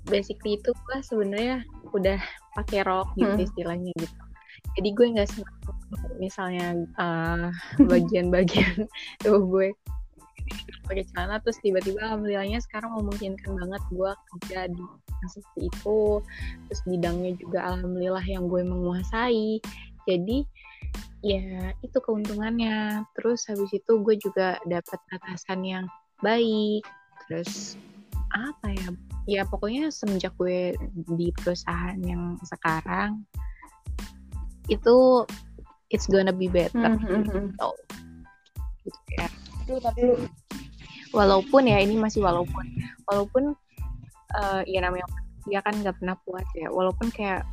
basically 0.10 0.58
itu 0.58 0.70
gue 0.74 0.98
sebenarnya 1.06 1.66
udah 1.94 2.18
pakai 2.58 2.86
rok 2.86 3.14
gitu 3.18 3.34
hmm. 3.34 3.46
istilahnya 3.46 3.92
gitu. 3.98 4.22
Jadi 4.78 4.90
gue 4.94 5.08
nggak 5.18 5.30
misalnya 6.22 6.88
uh, 6.96 7.50
bagian-bagian 7.82 8.88
tuh 9.24 9.42
gue. 9.46 9.74
Pakai 10.86 11.08
celana 11.14 11.40
terus 11.40 11.62
tiba-tiba 11.64 12.04
alhamdulillahnya 12.04 12.60
sekarang 12.60 12.92
memungkinkan 13.00 13.56
banget 13.56 13.84
gue 13.94 14.12
kerja 14.12 14.60
di 14.70 14.84
seperti 15.30 15.70
itu. 15.70 16.00
Terus 16.70 16.82
bidangnya 16.86 17.32
juga 17.38 17.60
alhamdulillah 17.74 18.26
yang 18.26 18.50
gue 18.50 18.62
menguasai. 18.66 19.62
Jadi 20.10 20.44
ya 21.22 21.74
itu 21.86 21.98
keuntungannya. 22.02 23.06
Terus 23.18 23.46
habis 23.50 23.72
itu 23.74 23.92
gue 24.02 24.16
juga 24.18 24.58
dapat 24.66 25.00
atasan 25.14 25.62
yang 25.66 25.86
baik. 26.20 26.84
Terus 27.28 27.78
apa 28.32 28.72
ya 28.72 28.88
ya 29.30 29.42
pokoknya 29.46 29.92
semenjak 29.94 30.34
gue 30.40 30.74
di 31.14 31.30
perusahaan 31.36 32.00
yang 32.00 32.40
sekarang 32.48 33.22
itu 34.72 35.28
it's 35.92 36.08
gonna 36.08 36.34
be 36.34 36.48
better. 36.48 36.80
Mm 36.80 37.00
-hmm. 37.00 37.46
gitu. 37.52 37.70
gitu 38.88 39.00
ya. 39.20 39.28
Walaupun 41.12 41.68
ya 41.68 41.78
ini 41.84 42.00
masih 42.00 42.24
walaupun. 42.24 42.66
Walaupun 43.12 43.44
uh, 44.40 44.62
ya 44.64 44.80
namanya 44.82 45.06
dia 45.50 45.60
kan 45.60 45.76
nggak 45.76 46.00
pernah 46.00 46.16
puas 46.24 46.48
ya. 46.56 46.72
Walaupun 46.72 47.12
kayak 47.12 47.44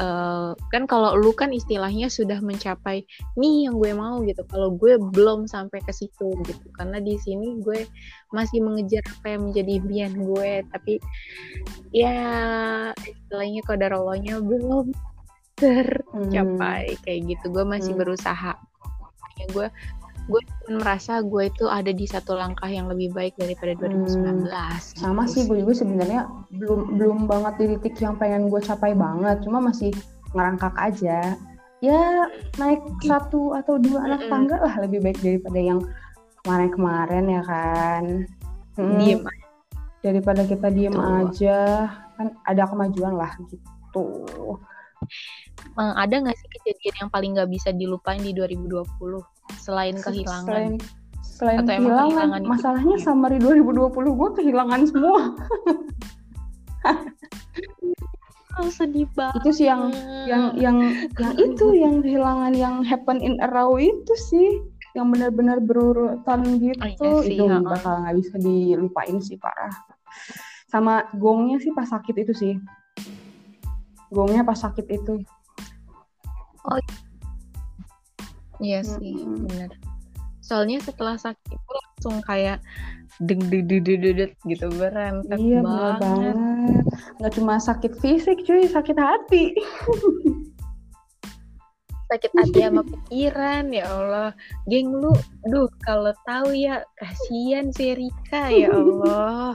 uh, 0.00 0.56
kan 0.72 0.88
kalau 0.88 1.12
lu 1.14 1.30
kan 1.36 1.52
istilahnya 1.52 2.08
sudah 2.08 2.40
mencapai 2.40 3.04
nih 3.36 3.68
yang 3.68 3.76
gue 3.76 3.92
mau 3.92 4.24
gitu. 4.24 4.42
Kalau 4.48 4.72
gue 4.74 4.96
belum 4.96 5.44
sampai 5.44 5.84
ke 5.84 5.92
situ 5.92 6.32
gitu. 6.48 6.66
Karena 6.74 6.98
di 6.98 7.20
sini 7.20 7.60
gue 7.60 7.84
masih 8.32 8.64
mengejar 8.64 9.04
apa 9.20 9.36
yang 9.36 9.52
menjadi 9.52 9.70
impian 9.76 10.12
gue. 10.16 10.52
Tapi 10.72 10.94
ya 11.92 12.16
istilahnya 12.96 13.60
kodarolonya 13.68 14.40
belum 14.40 14.90
tercapai 15.60 16.96
hmm. 16.96 17.00
kayak 17.04 17.20
gitu. 17.36 17.44
Gue 17.52 17.64
masih 17.68 17.92
hmm. 17.92 18.00
berusaha. 18.00 18.56
Ya 19.40 19.46
gue 20.26 20.40
gue 20.40 20.72
merasa 20.78 21.18
gue 21.24 21.50
itu 21.50 21.66
ada 21.66 21.90
di 21.90 22.06
satu 22.06 22.38
langkah 22.38 22.70
yang 22.70 22.86
lebih 22.86 23.10
baik 23.10 23.34
daripada 23.34 23.74
2019 23.74 24.46
hmm, 24.46 24.78
sama 24.94 25.26
gitu 25.26 25.32
sih 25.34 25.42
gue 25.48 25.58
juga 25.66 25.74
sebenarnya 25.74 26.22
belum 26.54 26.80
belum 26.98 27.18
banget 27.26 27.54
di 27.58 27.66
titik 27.74 27.98
yang 27.98 28.14
pengen 28.18 28.46
gue 28.46 28.60
capai 28.62 28.94
banget. 28.94 29.42
Cuma 29.42 29.58
masih 29.58 29.90
ngerangkak 30.34 30.74
aja. 30.78 31.34
Ya 31.80 32.28
naik 32.60 32.84
satu 33.02 33.56
atau 33.56 33.80
dua 33.80 34.04
anak 34.04 34.28
tangga 34.28 34.60
lah 34.60 34.74
lebih 34.84 35.00
baik 35.00 35.18
daripada 35.24 35.58
yang 35.58 35.80
kemarin-kemarin 36.44 37.24
ya 37.26 37.42
kan? 37.42 38.04
Hmm, 38.76 38.98
diem 39.00 39.20
daripada 40.04 40.44
kita 40.44 40.68
diem 40.68 40.94
Tuh. 40.94 41.06
aja. 41.24 41.58
Kan 42.20 42.36
ada 42.44 42.62
kemajuan 42.68 43.16
lah 43.16 43.32
gitu. 43.48 44.06
Ada 45.80 46.14
nggak 46.20 46.36
sih 46.36 46.48
kejadian 46.60 46.94
yang 47.06 47.10
paling 47.10 47.30
nggak 47.32 47.50
bisa 47.50 47.72
dilupain 47.72 48.20
di 48.20 48.36
2020 48.36 49.39
selain 49.58 49.96
kehilangan. 49.98 50.46
selain, 50.46 50.72
selain 51.22 51.58
Atau 51.64 51.72
kehilangan, 51.74 52.06
kehilangan 52.06 52.42
masalahnya 52.46 52.96
itu? 52.96 53.04
summary 53.04 53.38
2020 53.42 53.90
gue 53.90 54.30
kehilangan 54.38 54.80
semua. 54.86 55.22
Oh, 58.60 58.68
sedih 58.68 59.08
banget 59.16 59.40
itu 59.40 59.50
sih 59.62 59.66
yang 59.72 59.88
yang 60.28 60.52
yang 60.52 60.76
yang 61.16 61.32
itu 61.40 61.66
yang 61.80 62.04
kehilangan 62.04 62.52
yang 62.52 62.84
happen 62.84 63.16
in 63.24 63.40
a 63.40 63.48
row 63.48 63.80
itu 63.80 64.14
sih. 64.18 64.60
Yang 64.92 65.06
benar-benar 65.16 65.58
berurutan 65.62 66.58
gitu 66.58 66.82
oh, 66.82 67.22
iya 67.22 67.24
sih, 67.24 67.38
itu 67.38 67.44
ya. 67.46 67.62
bakal 67.62 68.04
nggak 68.04 68.16
bisa 68.20 68.34
dilupain 68.42 69.16
sih 69.22 69.38
parah. 69.40 69.72
Sama 70.68 71.08
gongnya 71.16 71.62
sih 71.62 71.72
pas 71.72 71.88
sakit 71.88 72.16
itu 72.20 72.32
sih. 72.36 72.54
Gongnya 74.12 74.44
pas 74.44 74.60
sakit 74.60 74.86
itu. 74.92 75.24
Oh 76.68 76.76
iya 76.76 77.09
sih 78.62 79.16
hmm. 79.16 79.48
benar 79.48 79.70
soalnya 80.40 80.82
setelah 80.82 81.14
sakit 81.14 81.52
itu 81.52 81.70
langsung 81.70 82.16
kayak 82.26 82.58
deng 83.20 83.38
deng 83.52 83.68
deng 83.68 83.84
deng 83.84 84.00
deng 84.00 84.32
gitu 84.48 84.66
berantak 84.74 85.38
iya, 85.38 85.60
banget. 85.60 85.96
banget. 86.00 86.36
Nggak 87.20 87.32
cuma 87.36 87.54
sakit 87.60 87.92
fisik 88.00 88.38
cuy 88.48 88.64
sakit 88.64 88.96
hati. 88.96 89.44
Sakit 92.10 92.32
hati 92.34 92.58
sama 92.64 92.82
pikiran 92.82 93.70
ya 93.70 93.86
Allah. 93.86 94.30
Geng 94.66 94.90
lu 94.90 95.12
duh 95.46 95.68
kalau 95.84 96.10
tahu 96.24 96.56
ya 96.56 96.80
kasihan 96.96 97.68
si 97.70 97.92
Rika 97.92 98.48
ya 98.50 98.72
Allah. 98.80 99.54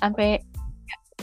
Sampai 0.00 0.40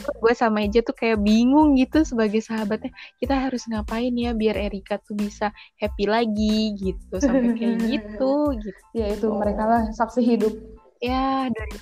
gue 0.00 0.32
sama 0.32 0.64
aja 0.64 0.80
tuh 0.80 0.96
kayak 0.96 1.20
bingung 1.20 1.76
gitu 1.76 2.02
sebagai 2.02 2.40
sahabatnya. 2.40 2.90
Kita 3.20 3.36
harus 3.36 3.68
ngapain 3.68 4.12
ya 4.16 4.32
biar 4.32 4.56
Erika 4.56 4.98
tuh 5.02 5.16
bisa 5.16 5.52
happy 5.78 6.04
lagi 6.08 6.74
gitu 6.80 7.14
sampai 7.20 7.54
kayak 7.54 7.76
gitu 7.92 8.54
gitu. 8.56 8.80
Ya 8.96 9.06
itu 9.12 9.26
mereka 9.30 9.62
lah 9.68 9.82
saksi 9.92 10.20
hidup. 10.24 10.54
Ya 11.00 11.48
dari 11.48 11.76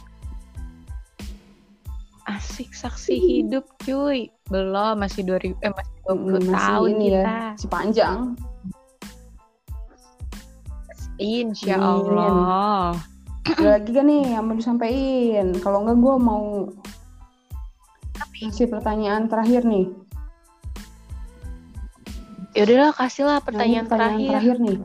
asik 2.28 2.70
saksi 2.76 3.16
hidup 3.16 3.64
cuy. 3.82 4.28
Belum 4.52 5.00
masih 5.00 5.24
dua 5.24 5.40
ribu 5.40 5.56
eh 5.64 5.72
masih 5.72 5.94
dua 6.04 6.14
puluh 6.16 6.40
hmm, 6.44 6.52
tahun 6.52 6.88
ini 6.92 7.06
kita. 7.08 7.20
ya, 7.24 7.40
si 7.56 7.66
panjang. 7.66 8.18
Insya 11.18 11.76
Allah. 11.82 12.94
Ada 13.48 13.80
lagi 13.80 13.90
kan 13.90 14.06
nih 14.06 14.38
yang 14.38 14.44
mau 14.44 14.54
disampaikan? 14.54 15.56
Kalau 15.58 15.82
enggak 15.82 15.98
gue 15.98 16.14
mau 16.20 16.44
Kasih 18.38 18.70
pertanyaan 18.70 19.26
terakhir 19.26 19.66
nih. 19.66 19.90
Ya 22.54 22.66
udahlah 22.66 22.94
kasihlah 22.94 23.38
pertanyaan, 23.42 23.86
nah, 23.86 23.90
pertanyaan 23.90 24.26
terakhir. 24.26 24.30
terakhir 24.30 24.56
nih. 24.62 24.78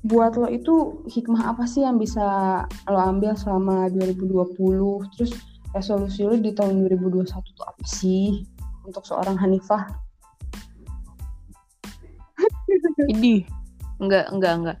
Buat 0.00 0.32
lo 0.40 0.48
itu 0.50 1.04
hikmah 1.06 1.54
apa 1.54 1.64
sih 1.68 1.86
yang 1.86 1.98
bisa 2.00 2.24
lo 2.90 2.98
ambil 2.98 3.38
selama 3.38 3.86
2020? 3.94 4.54
Terus 5.14 5.32
resolusi 5.70 6.26
lo 6.26 6.34
di 6.34 6.50
tahun 6.50 6.86
2021 6.90 7.30
tuh 7.30 7.66
apa 7.66 7.84
sih 7.86 8.42
untuk 8.82 9.06
seorang 9.06 9.38
Hanifah? 9.38 9.86
Ini 13.14 13.60
enggak 14.00 14.32
enggak 14.32 14.54
enggak 14.56 14.78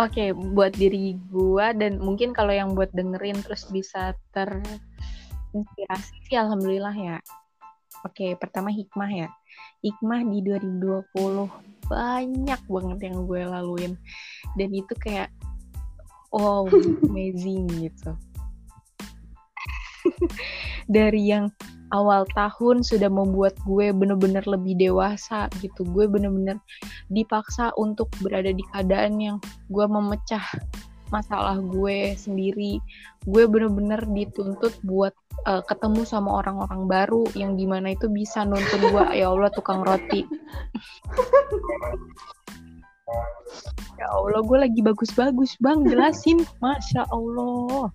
oke 0.00 0.08
okay, 0.08 0.32
buat 0.32 0.72
diri 0.72 1.20
gue 1.28 1.66
dan 1.76 2.00
mungkin 2.00 2.32
kalau 2.32 2.56
yang 2.56 2.72
buat 2.72 2.88
dengerin 2.96 3.44
terus 3.44 3.68
bisa 3.68 4.16
terinspirasi 5.50 6.14
sih 6.28 6.36
alhamdulillah 6.36 6.96
ya. 6.96 7.16
Oke 8.06 8.38
pertama 8.38 8.70
hikmah 8.70 9.10
ya. 9.10 9.28
Hikmah 9.82 10.22
di 10.28 10.38
2020 10.44 11.08
banyak 11.88 12.60
banget 12.68 12.98
yang 13.10 13.16
gue 13.24 13.42
laluin. 13.42 13.92
Dan 14.54 14.70
itu 14.76 14.92
kayak 15.00 15.32
wow 16.30 16.68
amazing 17.08 17.66
gitu. 17.80 18.12
Dari 20.88 21.32
yang 21.32 21.52
awal 21.92 22.28
tahun 22.36 22.84
sudah 22.84 23.08
membuat 23.08 23.56
gue 23.64 23.92
bener-bener 23.92 24.44
lebih 24.44 24.76
dewasa 24.76 25.48
gitu. 25.64 25.84
Gue 25.88 26.04
bener-bener 26.08 26.60
dipaksa 27.08 27.72
untuk 27.80 28.12
berada 28.20 28.52
di 28.52 28.64
keadaan 28.72 29.20
yang 29.20 29.36
gue 29.72 29.86
memecah 29.88 30.44
masalah 31.10 31.58
gue 31.60 32.14
sendiri. 32.14 32.80
Gue 33.24 33.44
bener-bener 33.48 34.00
dituntut 34.08 34.76
buat 34.84 35.12
uh, 35.44 35.62
ketemu 35.64 36.02
sama 36.04 36.40
orang-orang 36.42 36.88
baru 36.88 37.24
yang 37.36 37.56
di 37.56 37.64
mana 37.68 37.92
itu 37.92 38.08
bisa 38.08 38.44
nuntun 38.44 38.82
gue. 38.92 39.04
Ya 39.16 39.28
Allah 39.28 39.50
tukang 39.52 39.84
roti. 39.84 40.24
Ya 43.98 44.06
Allah 44.12 44.40
gue 44.44 44.58
lagi 44.58 44.80
bagus-bagus 44.84 45.56
bang. 45.58 45.84
Jelasin. 45.88 46.44
Masya 46.62 47.08
Allah. 47.10 47.90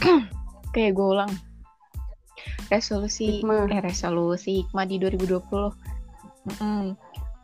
Oke 0.70 0.84
gue 0.92 1.06
ulang. 1.06 1.32
Resolusi. 2.70 3.42
Hikmah. 3.42 3.70
eh 3.70 3.80
resolusi. 3.82 4.66
Hikmah 4.66 4.86
di 4.86 4.96
2020 4.98 5.46
mm 6.46 6.54
-mm. 6.62 6.84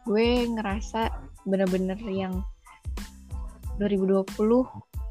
gue 0.03 0.29
ngerasa 0.51 1.11
bener-bener 1.47 1.99
yang 2.11 2.43
2020 3.83 4.31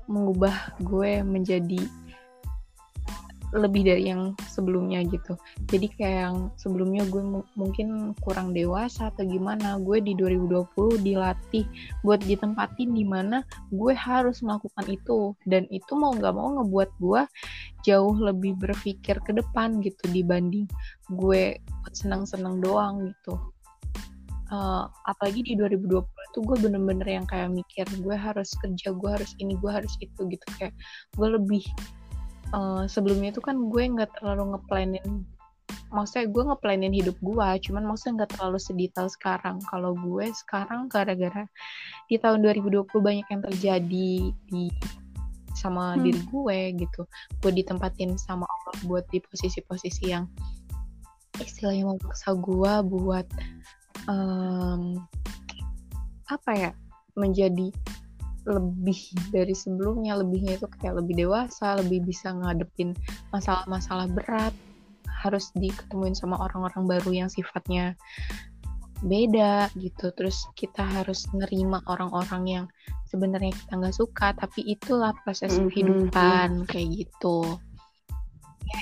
mengubah 0.08 0.56
gue 0.80 1.24
menjadi 1.24 1.82
lebih 3.52 3.84
dari 3.84 4.08
yang 4.08 4.32
sebelumnya 4.48 5.04
gitu. 5.04 5.36
Jadi 5.68 5.92
kayak 5.92 6.20
yang 6.24 6.38
sebelumnya 6.56 7.04
gue 7.12 7.20
mungkin 7.60 8.16
kurang 8.24 8.56
dewasa 8.56 9.12
atau 9.12 9.28
gimana, 9.28 9.76
gue 9.84 10.00
di 10.00 10.16
2020 10.16 11.04
dilatih 11.04 11.68
buat 12.02 12.24
ditempatin 12.24 12.96
di 12.96 13.04
mana 13.04 13.44
gue 13.76 13.92
harus 13.92 14.40
melakukan 14.40 14.88
itu 14.88 15.36
dan 15.44 15.68
itu 15.68 15.92
mau 16.00 16.16
nggak 16.16 16.32
mau 16.32 16.64
ngebuat 16.64 16.90
gue 17.04 17.22
jauh 17.84 18.16
lebih 18.16 18.56
berpikir 18.56 19.20
ke 19.20 19.32
depan 19.36 19.84
gitu 19.84 20.08
dibanding 20.16 20.70
gue 21.12 21.60
senang-senang 21.92 22.64
doang 22.64 23.12
gitu. 23.12 23.36
Uh, 24.52 24.84
apalagi 25.08 25.48
di 25.48 25.56
2020 25.56 26.04
itu 26.04 26.40
gue 26.44 26.58
bener-bener 26.60 27.08
yang 27.08 27.24
kayak 27.24 27.56
mikir 27.56 27.88
gue 28.04 28.16
harus 28.16 28.52
kerja, 28.60 28.92
gue 28.92 29.10
harus 29.10 29.32
ini, 29.40 29.56
gue 29.56 29.72
harus 29.72 29.96
itu 30.04 30.28
gitu. 30.28 30.46
Kayak 30.60 30.76
gue 31.16 31.28
lebih 31.40 31.64
uh, 32.52 32.84
sebelumnya 32.84 33.32
itu 33.32 33.40
kan 33.40 33.72
gue 33.72 33.84
nggak 33.96 34.12
terlalu 34.20 34.56
ngeplanin 34.56 35.24
maksudnya 35.92 36.32
gue 36.32 36.44
ngeplanin 36.48 36.94
hidup 36.96 37.20
gue 37.20 37.48
cuman 37.68 37.84
maksudnya 37.84 38.24
nggak 38.24 38.32
terlalu 38.40 38.60
sedetail 38.60 39.08
sekarang. 39.12 39.60
Kalau 39.68 39.96
gue 39.96 40.32
sekarang 40.32 40.88
gara-gara 40.88 41.44
di 42.08 42.16
tahun 42.16 42.44
2020 42.44 42.88
banyak 42.92 43.28
yang 43.28 43.42
terjadi 43.52 44.12
di 44.32 44.64
sama 45.56 45.94
hmm. 45.94 46.02
diri 46.08 46.22
gue 46.32 46.60
gitu. 46.88 47.02
Gue 47.44 47.52
ditempatin 47.52 48.16
sama 48.16 48.48
Allah 48.48 48.76
buat 48.88 49.06
di 49.12 49.20
posisi-posisi 49.20 50.10
yang 50.10 50.26
istilahnya 51.44 51.92
memaksa 51.92 52.36
gue 52.40 52.74
buat 52.88 53.28
um, 54.08 55.02
apa 56.32 56.52
ya 56.56 56.72
menjadi 57.20 57.70
lebih 58.50 58.98
dari 59.30 59.54
sebelumnya 59.54 60.18
lebihnya 60.18 60.58
itu 60.58 60.66
kayak 60.82 60.98
lebih 60.98 61.28
dewasa 61.28 61.78
lebih 61.78 62.02
bisa 62.10 62.34
ngadepin 62.34 62.98
masalah-masalah 63.30 64.10
berat. 64.10 64.56
Harus 65.06 65.54
diketemuin 65.54 66.18
sama 66.18 66.42
orang-orang 66.42 66.98
baru 66.98 67.26
yang 67.26 67.30
sifatnya 67.30 67.94
beda 69.06 69.70
gitu. 69.78 70.10
Terus 70.18 70.50
kita 70.58 70.82
harus 70.82 71.30
nerima 71.38 71.86
orang-orang 71.86 72.44
yang 72.50 72.66
sebenarnya 73.06 73.54
kita 73.54 73.78
nggak 73.78 73.98
suka 73.98 74.34
tapi 74.34 74.66
itulah 74.66 75.14
proses 75.22 75.54
mm 75.54 75.58
-hmm. 75.62 75.70
kehidupan 75.70 76.50
kayak 76.66 76.90
gitu. 77.06 77.62
Ya 78.66 78.82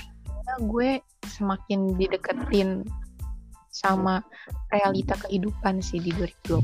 gue 0.60 1.00
semakin 1.28 1.96
dideketin 2.00 2.84
sama 3.80 4.20
realita 4.68 5.16
kehidupan 5.26 5.80
sih 5.80 5.98
di 5.98 6.12
2020 6.12 6.60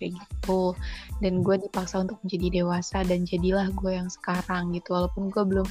kayak 0.00 0.12
gitu. 0.16 0.72
Dan 1.20 1.44
gue 1.44 1.60
dipaksa 1.60 2.00
untuk 2.00 2.16
menjadi 2.24 2.64
dewasa 2.64 3.04
dan 3.04 3.28
jadilah 3.28 3.68
gue 3.76 3.92
yang 3.92 4.08
sekarang 4.08 4.72
gitu. 4.72 4.96
Walaupun 4.96 5.28
gue 5.28 5.44
belum 5.44 5.68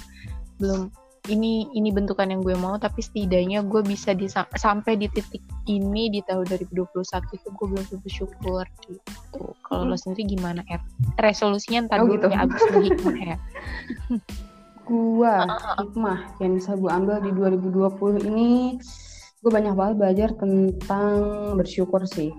belum 0.61 0.81
ini 1.27 1.67
ini 1.75 1.91
bentukan 1.91 2.31
yang 2.31 2.39
gue 2.39 2.55
mau 2.55 2.79
tapi 2.79 3.03
setidaknya 3.03 3.59
gue 3.67 3.83
bisa 3.83 4.15
di, 4.15 4.31
sampai 4.31 4.95
di 4.95 5.11
titik 5.11 5.43
ini 5.67 6.07
di 6.07 6.23
tahun 6.23 6.47
2021 6.47 6.95
itu 7.35 7.47
gue 7.51 7.67
belum 7.67 7.85
bersyukur 7.99 8.63
gitu. 8.87 9.41
Kalau 9.67 9.83
hmm. 9.83 9.91
lo 9.91 9.95
sendiri 9.99 10.23
gimana 10.37 10.63
er? 10.71 10.79
Resolusinya 11.19 11.91
ntar 11.91 12.03
oh, 12.03 12.07
gitu. 12.07 12.31
ya 12.31 12.47
abis 12.47 12.63
hikmah 12.71 13.17
ya 13.19 13.37
gua 14.87 15.43
hikmah 15.83 16.19
yang 16.39 16.55
bisa 16.55 16.71
gue 16.79 16.87
ambil 16.87 17.19
di 17.19 17.31
2020 17.35 18.31
ini 18.31 18.79
gue 19.47 19.55
banyak 19.55 19.79
banget 19.79 19.95
belajar 19.95 20.29
tentang 20.35 21.15
bersyukur 21.55 22.03
sih 22.03 22.35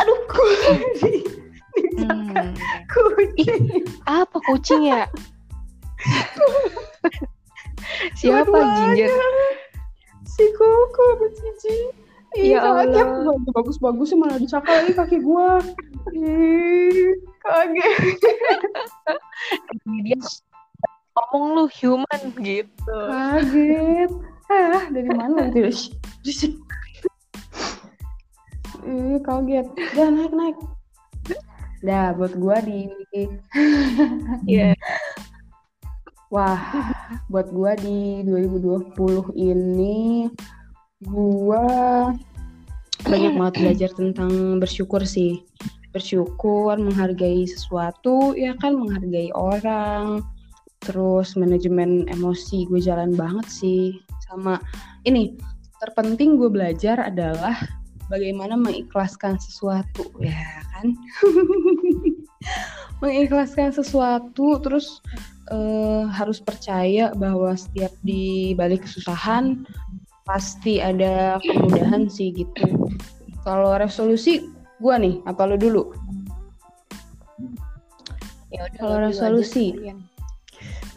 aduh 0.00 0.16
kucing 0.32 1.28
hmm. 1.76 2.56
kucing 2.88 3.84
apa 4.08 4.40
kucing 4.48 4.88
ya 4.88 5.04
siapa 8.16 8.58
ginger 8.80 9.12
si 10.24 10.48
koko 10.56 11.28
cici 11.36 11.92
Iya 12.30 12.62
Allah. 12.62 13.34
Bagus-bagus 13.50 14.14
malah 14.14 14.38
dicakal 14.38 14.70
lagi 14.70 14.94
kaki 14.94 15.18
gua. 15.18 15.58
Ih, 16.14 17.18
kaget. 17.42 18.22
Dia 20.06 20.18
ngomong 21.10 21.58
lu 21.58 21.64
human 21.74 22.22
gitu. 22.38 22.70
Kaget 22.86 24.14
ah 24.50 24.84
dari 24.90 25.10
mana 25.18 25.48
gitu 25.54 26.58
Ih, 28.80 29.20
kaget. 29.20 29.66
Udah 29.92 30.08
naik 30.08 30.32
naik. 30.32 30.56
Dah 31.84 32.16
buat 32.16 32.32
gua 32.36 32.64
di 32.64 32.88
Iya. 34.48 34.72
yeah. 34.72 34.74
Wah, 36.34 36.58
buat 37.28 37.52
gua 37.52 37.76
di 37.76 38.24
2020 38.24 39.34
ini 39.36 40.30
gua 41.04 41.66
banyak 43.04 43.32
banget 43.36 43.54
belajar 43.60 43.90
tentang 43.92 44.62
bersyukur 44.62 45.04
sih. 45.04 45.44
Bersyukur, 45.90 46.78
menghargai 46.78 47.44
sesuatu, 47.44 48.32
ya 48.38 48.54
kan 48.62 48.78
menghargai 48.78 49.34
orang. 49.34 50.22
Terus 50.80 51.36
manajemen 51.36 52.08
emosi 52.08 52.64
gue 52.64 52.80
jalan 52.80 53.12
banget 53.12 53.46
sih 53.52 54.00
sama. 54.30 54.62
Ini 55.02 55.34
terpenting 55.82 56.38
gue 56.38 56.46
belajar 56.46 57.10
adalah 57.10 57.58
bagaimana 58.06 58.54
mengikhlaskan 58.54 59.42
sesuatu. 59.42 60.06
Ya 60.22 60.62
kan? 60.74 60.94
Mengikhlaskan 63.02 63.74
sesuatu 63.74 64.60
terus 64.62 65.02
uh, 65.50 66.06
harus 66.10 66.38
percaya 66.38 67.10
bahwa 67.18 67.54
setiap 67.58 67.90
di 68.06 68.54
balik 68.54 68.86
kesusahan 68.86 69.66
pasti 70.28 70.78
ada 70.78 71.42
kemudahan 71.42 72.06
sih 72.06 72.30
gitu. 72.30 72.66
Kalau 73.42 73.74
resolusi 73.74 74.46
gue 74.78 74.94
nih 75.00 75.14
apa 75.24 75.42
lo 75.48 75.56
dulu? 75.56 75.96
Ya 78.50 78.66
kalau 78.76 79.06
resolusi. 79.08 79.72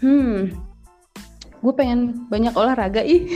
hmm 0.03 0.72
gue 1.63 1.73
pengen 1.73 2.27
banyak 2.27 2.51
olahraga 2.59 2.99
ih. 2.99 3.23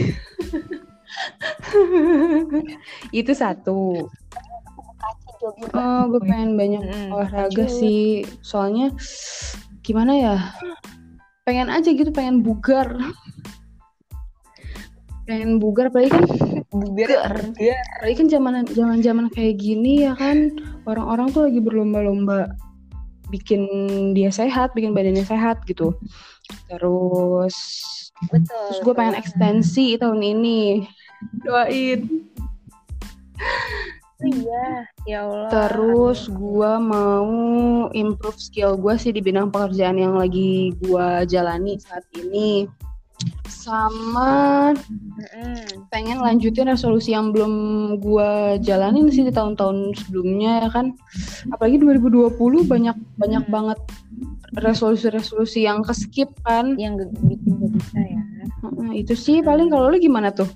Itu 3.16 3.32
satu. 3.32 4.12
Oh 5.72 6.02
gue 6.12 6.22
pengen 6.28 6.60
banyak 6.60 6.84
hmm, 6.84 7.16
olahraga 7.16 7.72
sih. 7.72 8.28
Soalnya 8.44 8.92
gimana 9.80 10.12
ya? 10.12 10.36
Pengen 11.48 11.72
aja 11.72 11.88
gitu 11.88 12.12
pengen 12.12 12.44
bugar. 12.44 13.00
Pengen 15.24 15.64
bugar 15.64 15.88
apalagi 15.88 16.12
kan 16.12 16.28
bugar. 16.68 17.32
Apalagi 17.96 18.16
kan 18.20 18.28
zaman 18.28 18.68
zaman 18.68 19.00
zaman 19.00 19.32
kayak 19.32 19.56
gini 19.56 20.04
ya 20.04 20.20
kan 20.20 20.52
orang-orang 20.84 21.32
tuh 21.32 21.48
lagi 21.48 21.64
berlomba-lomba 21.64 22.52
bikin 23.32 23.64
dia 24.16 24.32
sehat 24.32 24.76
bikin 24.76 24.92
badannya 24.92 25.24
sehat 25.24 25.64
gitu. 25.64 25.96
Terus 26.68 27.56
Betul. 28.28 28.66
Terus 28.72 28.80
gue 28.82 28.94
pengen 28.98 29.16
ekstensi 29.18 29.98
tahun 30.02 30.22
ini. 30.22 30.86
Doain. 31.46 32.02
Iya, 34.18 34.90
ya 35.06 35.20
Allah. 35.30 35.50
Terus 35.54 36.26
gue 36.26 36.72
mau 36.82 37.30
improve 37.94 38.42
skill 38.42 38.74
gue 38.74 38.98
sih 38.98 39.14
di 39.14 39.22
bidang 39.22 39.54
pekerjaan 39.54 40.02
yang 40.02 40.18
lagi 40.18 40.74
gue 40.82 41.08
jalani 41.30 41.78
saat 41.78 42.02
ini 42.18 42.66
sama 43.46 44.72
mm. 44.78 45.90
pengen 45.90 46.22
lanjutin 46.22 46.70
resolusi 46.70 47.12
yang 47.18 47.34
belum 47.34 47.54
gue 47.98 48.62
jalanin 48.62 49.10
sih 49.10 49.26
di 49.26 49.34
tahun-tahun 49.34 49.98
sebelumnya 49.98 50.66
ya 50.66 50.70
kan 50.70 50.94
apalagi 51.50 51.82
2020 51.82 52.38
banyak 52.70 52.98
banyak 53.18 53.44
mm. 53.50 53.52
banget 53.52 53.80
resolusi-resolusi 54.56 55.68
yang 55.68 55.84
keskip 55.84 56.32
kan. 56.48 56.80
Yang 56.80 57.12
bikin 57.26 57.60
gak 57.60 57.72
bisa 57.76 58.00
ya. 58.00 58.22
Uh, 58.64 58.94
itu 58.96 59.14
sih 59.18 59.44
paling 59.44 59.68
kalau 59.68 59.92
lu 59.92 60.00
gimana 60.00 60.32
tuh? 60.32 60.48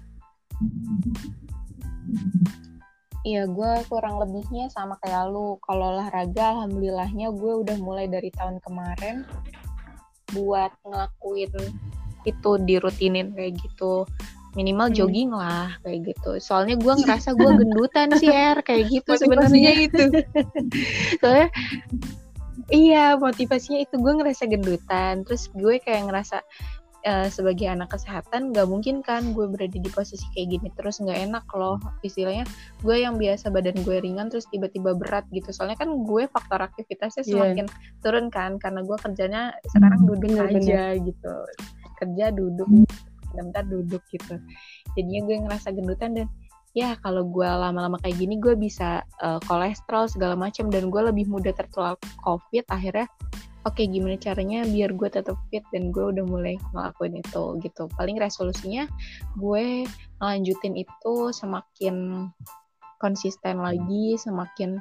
Iya, 3.22 3.46
gue 3.46 3.72
kurang 3.86 4.18
lebihnya 4.18 4.74
sama 4.74 4.98
kayak 5.06 5.30
lu. 5.30 5.62
Kalau 5.62 5.94
olahraga, 5.94 6.58
alhamdulillahnya 6.58 7.30
gue 7.30 7.54
udah 7.62 7.78
mulai 7.78 8.10
dari 8.10 8.34
tahun 8.34 8.58
kemarin 8.66 9.28
buat 10.34 10.72
ngelakuin 10.88 11.52
itu 12.26 12.50
dirutinin 12.66 13.36
kayak 13.38 13.62
gitu. 13.62 14.10
Minimal 14.58 14.90
hmm. 14.90 14.96
jogging 14.98 15.32
lah 15.32 15.78
kayak 15.86 16.12
gitu. 16.12 16.42
Soalnya 16.42 16.76
gue 16.82 16.94
ngerasa 16.98 17.38
gue 17.38 17.50
gendutan 17.62 18.10
sih 18.18 18.34
er 18.34 18.58
kayak 18.66 18.90
gitu 18.90 19.12
sebenarnya. 19.14 19.72
itu. 19.86 20.04
Soalnya 21.22 21.54
iya 22.72 23.06
motivasinya 23.20 23.84
itu. 23.84 24.00
Gue 24.00 24.18
ngerasa 24.18 24.48
gendutan. 24.48 25.28
Terus 25.28 25.52
gue 25.54 25.78
kayak 25.78 26.10
ngerasa 26.10 26.42
uh, 27.06 27.28
sebagai 27.28 27.68
anak 27.68 27.92
kesehatan 27.92 28.56
gak 28.56 28.68
mungkin 28.72 29.04
kan 29.04 29.36
gue 29.36 29.46
berada 29.52 29.78
di 29.78 29.92
posisi 29.92 30.24
kayak 30.34 30.48
gini 30.58 30.68
terus. 30.74 31.04
Nggak 31.04 31.20
enak 31.30 31.46
loh 31.54 31.78
istilahnya. 32.02 32.48
Gue 32.82 33.04
yang 33.04 33.20
biasa 33.20 33.52
badan 33.52 33.78
gue 33.84 33.98
ringan 34.02 34.32
terus 34.32 34.48
tiba-tiba 34.50 34.96
berat 34.96 35.28
gitu. 35.36 35.52
Soalnya 35.52 35.78
kan 35.78 35.92
gue 35.92 36.24
faktor 36.32 36.64
aktivitasnya 36.64 37.28
iya. 37.28 37.32
semakin 37.32 37.66
yeah. 37.68 38.00
turun 38.02 38.28
kan 38.32 38.58
karena 38.58 38.82
gue 38.82 38.98
kerjanya 38.98 39.42
sekarang 39.70 40.02
duduk 40.08 40.32
bener, 40.32 40.48
aja 40.48 40.60
bener. 40.60 41.06
gitu. 41.06 41.36
Kerja 42.02 42.26
duduk 42.34 42.70
bentar 43.32 43.64
duduk 43.64 44.04
gitu. 44.12 44.36
Jadinya 44.96 45.22
gue 45.28 45.36
ngerasa 45.48 45.68
gendutan 45.72 46.12
dan 46.16 46.28
ya 46.72 46.96
kalau 47.04 47.28
gue 47.28 47.44
lama-lama 47.48 48.00
kayak 48.00 48.16
gini 48.16 48.40
gue 48.40 48.56
bisa 48.56 49.04
uh, 49.20 49.40
kolesterol 49.44 50.08
segala 50.08 50.40
macam 50.40 50.72
dan 50.72 50.88
gue 50.88 51.02
lebih 51.04 51.28
mudah 51.28 51.52
tertular 51.52 52.00
covid. 52.24 52.64
Akhirnya 52.72 53.12
oke 53.68 53.78
okay, 53.78 53.86
gimana 53.92 54.16
caranya 54.18 54.64
biar 54.66 54.96
gue 54.96 55.10
tetap 55.12 55.38
fit 55.52 55.62
dan 55.76 55.92
gue 55.92 56.16
udah 56.16 56.24
mulai 56.24 56.56
ngelakuin 56.72 57.20
itu 57.20 57.44
gitu. 57.60 57.92
Paling 58.00 58.18
resolusinya 58.18 58.88
gue 59.36 59.84
ngelanjutin 60.24 60.80
itu 60.80 61.14
semakin 61.36 62.28
konsisten 63.02 63.58
lagi 63.60 64.16
semakin 64.16 64.78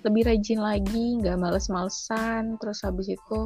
lebih 0.00 0.24
rajin 0.24 0.60
lagi 0.64 1.20
nggak 1.20 1.36
males-malesan. 1.36 2.56
Terus 2.56 2.80
habis 2.80 3.12
itu 3.12 3.44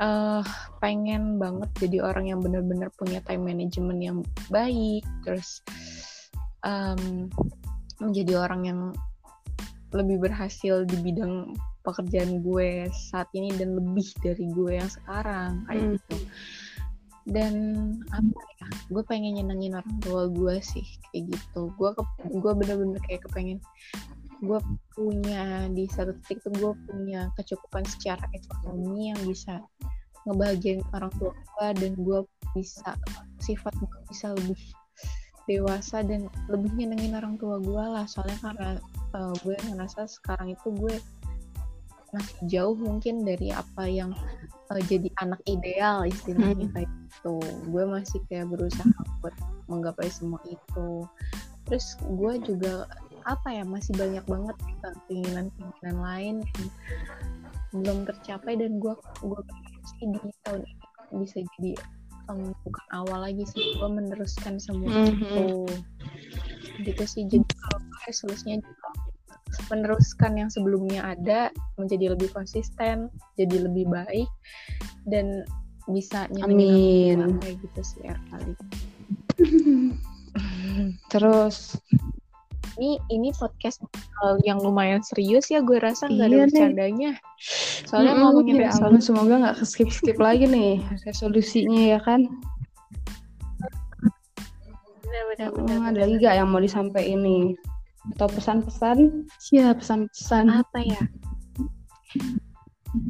uh, 0.00 0.40
pengen 0.80 1.36
banget 1.36 1.68
jadi 1.76 2.00
orang 2.00 2.32
yang 2.32 2.40
benar-benar 2.40 2.88
punya 2.96 3.20
time 3.28 3.44
management 3.44 4.00
yang 4.00 4.18
baik. 4.48 5.04
Terus 5.26 5.60
um, 6.64 7.30
menjadi 7.98 8.38
orang 8.38 8.62
yang 8.66 8.80
lebih 9.92 10.20
berhasil 10.20 10.84
di 10.84 10.96
bidang 11.00 11.56
pekerjaan 11.80 12.44
gue 12.44 12.90
saat 12.92 13.28
ini 13.32 13.48
dan 13.56 13.72
lebih 13.72 14.08
dari 14.20 14.44
gue 14.52 14.76
yang 14.76 14.90
sekarang 14.92 15.64
kayak 15.64 15.84
hmm. 15.84 15.94
gitu 15.96 16.16
dan 17.28 17.54
apa 18.12 18.40
ya 18.60 18.68
gue 18.88 19.02
pengen 19.04 19.36
nyenengin 19.36 19.76
orang 19.76 19.96
tua 20.00 20.28
gue 20.32 20.60
sih 20.64 20.84
kayak 21.12 21.32
gitu 21.36 21.72
gue 21.76 21.90
ke, 21.92 22.02
gue 22.40 22.52
bener-bener 22.56 23.00
kayak 23.04 23.24
kepengen 23.28 23.60
gue 24.40 24.60
punya 24.96 25.66
di 25.72 25.84
satu 25.88 26.16
titik 26.24 26.40
tuh 26.46 26.52
gue 26.56 26.72
punya 26.88 27.28
kecukupan 27.36 27.84
secara 27.84 28.22
ekonomi 28.32 29.12
yang 29.12 29.20
bisa 29.28 29.60
ngebahagiain 30.24 30.84
orang 30.96 31.12
tua 31.20 31.32
gue 31.32 31.68
dan 31.84 31.92
gue 31.96 32.20
bisa 32.56 32.96
sifat 33.40 33.72
gue 33.76 34.00
bisa 34.08 34.32
lebih 34.32 34.60
dewasa 35.48 36.04
dan 36.04 36.28
lebih 36.52 36.70
nyenengin 36.76 37.16
orang 37.16 37.40
tua 37.40 37.56
gue 37.58 37.84
lah. 37.96 38.04
Soalnya 38.04 38.38
karena 38.44 38.68
uh, 39.16 39.32
gue 39.40 39.56
ngerasa 39.56 40.04
sekarang 40.04 40.52
itu 40.52 40.68
gue 40.76 40.96
masih 42.12 42.38
jauh 42.48 42.76
mungkin 42.76 43.24
dari 43.24 43.52
apa 43.52 43.84
yang 43.88 44.12
uh, 44.68 44.82
jadi 44.84 45.08
anak 45.24 45.40
ideal 45.48 46.04
istilahnya 46.04 46.68
hmm. 46.68 46.74
kayak 46.76 46.90
gitu. 46.92 47.36
Gue 47.72 47.84
masih 47.88 48.20
kayak 48.28 48.52
berusaha 48.52 49.00
buat 49.24 49.34
menggapai 49.72 50.12
semua 50.12 50.40
itu. 50.44 51.08
Terus 51.64 51.96
gue 52.04 52.32
juga 52.44 52.84
apa 53.28 53.48
ya 53.52 53.64
masih 53.64 53.92
banyak 53.96 54.24
banget 54.24 54.56
keinginan-keinginan 55.08 55.96
lain 56.00 56.36
yang 56.40 56.68
belum 57.76 57.98
tercapai 58.08 58.56
dan 58.56 58.80
gue 58.80 58.96
gue 59.20 59.40
sih 59.84 60.08
di 60.08 60.32
tahun 60.48 60.64
ini 60.64 61.24
bisa 61.24 61.38
jadi 61.56 61.72
um, 62.28 62.54
bukan 62.64 62.86
awal 62.94 63.24
lagi 63.24 63.44
sih 63.48 63.76
gue 63.80 63.88
meneruskan 63.88 64.60
semua 64.60 64.88
mm 64.88 65.04
-hmm. 65.08 65.22
itu. 65.24 65.46
Gitu 66.86 67.02
sih 67.04 67.22
jadi 67.26 67.44
kalau 67.58 67.80
resolusinya 68.06 68.56
juga 68.62 68.88
meneruskan 69.72 70.32
yang 70.36 70.50
sebelumnya 70.52 71.16
ada 71.16 71.48
menjadi 71.80 72.12
lebih 72.12 72.28
konsisten 72.32 73.08
jadi 73.40 73.64
lebih 73.68 73.88
baik 73.88 74.28
dan 75.08 75.44
bisa 75.88 76.28
nyamin 76.28 77.40
kayak 77.40 77.56
gitu 77.64 77.80
sih 77.80 78.02
er 78.04 78.20
kali 78.28 78.52
terus 81.12 81.80
ini 82.78 82.94
ini 83.10 83.34
podcast 83.34 83.82
yang 84.46 84.62
lumayan 84.62 85.02
serius 85.02 85.50
ya 85.50 85.58
gue 85.58 85.82
rasa 85.82 86.06
nggak 86.06 86.28
iya 86.30 86.38
ada 86.38 86.46
bercandanya. 86.46 87.12
Soalnya 87.90 88.14
mm 88.14 88.18
-hmm, 88.22 88.22
ngomongin 88.22 88.54
ya 88.54 88.70
resolusi 88.70 89.06
semoga 89.10 89.34
nggak 89.42 89.56
skip 89.66 89.90
skip 89.90 90.18
lagi 90.22 90.46
nih 90.46 90.78
resolusinya 91.02 91.98
ya 91.98 91.98
kan. 91.98 92.30
Benar, 95.02 95.22
benar, 95.34 95.48
benar, 95.50 95.76
hmm, 95.82 95.88
ada 95.90 95.98
lagi 96.06 96.14
gak 96.22 96.34
yang 96.38 96.48
mau 96.54 96.62
disampaikan 96.62 97.18
ini 97.18 97.58
atau 98.14 98.30
pesan-pesan? 98.30 99.26
Ya 99.50 99.74
pesan-pesan. 99.74 100.46
Apa 100.46 100.78
ya? 100.78 101.02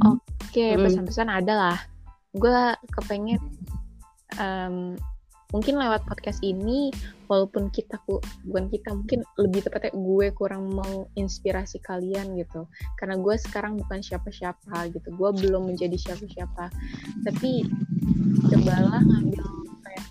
Oke 0.09 0.25
okay, 0.49 0.71
hmm. 0.75 0.89
pesan-pesan 0.89 1.29
ada 1.29 1.53
lah. 1.53 1.79
Gue 2.33 2.73
kepengen 2.97 3.37
um, 4.41 4.97
mungkin 5.49 5.81
lewat 5.81 6.05
podcast 6.05 6.45
ini 6.45 6.93
walaupun 7.25 7.73
kita 7.73 7.97
bukan 8.45 8.69
kita 8.69 8.93
mungkin 8.93 9.25
lebih 9.41 9.65
tepatnya 9.65 9.97
gue 9.97 10.27
kurang 10.37 10.77
mau 10.77 11.09
inspirasi 11.17 11.81
kalian 11.81 12.37
gitu. 12.37 12.69
Karena 13.01 13.17
gue 13.17 13.33
sekarang 13.41 13.81
bukan 13.81 14.05
siapa-siapa 14.05 14.93
gitu. 14.93 15.09
Gue 15.17 15.33
belum 15.33 15.73
menjadi 15.73 15.97
siapa-siapa. 15.97 16.69
Tapi 17.25 17.65
cobalah 18.45 19.01
ngambil 19.01 19.45
kayak 19.85 20.05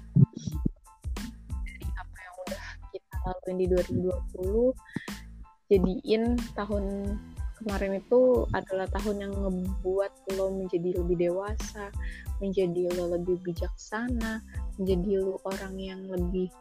lakuin 3.27 3.57
di 3.61 3.67
2020 3.69 4.73
jadiin 5.67 6.23
tahun 6.55 6.83
kemarin 7.57 7.97
itu 7.97 8.45
adalah 8.53 8.85
tahun 8.93 9.27
yang 9.27 9.33
ngebuat 9.33 10.11
lo 10.37 10.53
menjadi 10.53 11.01
lebih 11.01 11.17
dewasa, 11.29 11.89
menjadi 12.39 12.93
lo 12.93 13.17
lebih 13.17 13.41
bijaksana, 13.41 14.45
menjadi 14.77 15.25
lo 15.25 15.41
orang 15.43 15.75
yang 15.77 16.01
lebih 16.05 16.53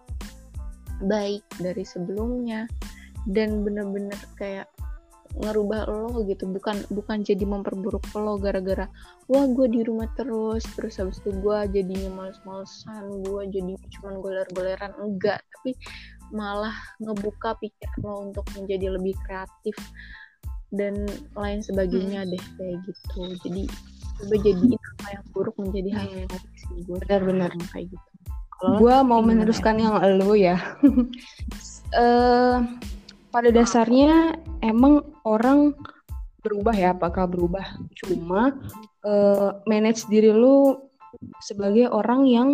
baik 1.05 1.45
dari 1.61 1.85
sebelumnya 1.85 2.65
dan 3.29 3.61
bener-bener 3.61 4.17
kayak 4.41 4.67
ngerubah 5.37 5.85
lo 5.93 6.25
gitu. 6.25 6.49
Bukan 6.49 6.89
bukan 6.89 7.21
jadi 7.21 7.45
memperburuk 7.45 8.03
lo 8.17 8.41
gara-gara 8.41 8.89
wah 9.29 9.45
gue 9.45 9.67
di 9.69 9.85
rumah 9.85 10.09
terus 10.17 10.65
terus 10.79 10.97
habis 10.97 11.21
itu 11.21 11.37
gue 11.37 11.59
jadinya 11.77 12.25
males-malesan 12.25 13.21
gue 13.21 13.43
jadi 13.53 13.73
cuman 14.01 14.15
goler-goleran. 14.25 14.93
Enggak 14.97 15.45
tapi 15.53 15.77
malah 16.33 16.75
ngebuka 16.99 17.55
pikiran 17.61 17.99
lo 18.03 18.15
untuk 18.33 18.47
menjadi 18.57 18.97
lebih 18.97 19.15
kreatif 19.23 19.77
dan 20.77 21.09
lain 21.35 21.61
sebagainya 21.65 22.25
hmm. 22.25 22.31
deh 22.33 22.45
kayak 22.61 22.77
gitu. 22.85 23.21
Jadi 23.45 23.63
coba 24.17 24.35
jadiin 24.41 24.81
apa 24.97 25.09
yang 25.13 25.25
buruk 25.37 25.57
menjadi 25.61 25.91
hal 25.93 26.07
yang 26.09 26.29
baik 26.33 26.47
sih 26.57 26.81
gue 26.85 26.97
benar-benar 27.05 27.51
kayak 27.73 27.87
gitu. 27.93 28.09
Gue 28.81 28.97
mau 29.05 29.21
meneruskan 29.21 29.77
yang 29.77 30.01
lo 30.17 30.33
ya. 30.33 30.57
Uh, 31.93 32.65
pada 33.35 33.53
dasarnya 33.53 34.41
emang 34.65 35.05
orang 35.29 35.77
berubah 36.41 36.73
ya 36.73 36.97
apakah 36.97 37.29
berubah. 37.29 37.77
Cuma 38.01 38.57
uh, 39.05 39.51
manage 39.69 40.09
diri 40.09 40.33
lu 40.33 40.81
sebagai 41.45 41.93
orang 41.93 42.25
yang 42.25 42.49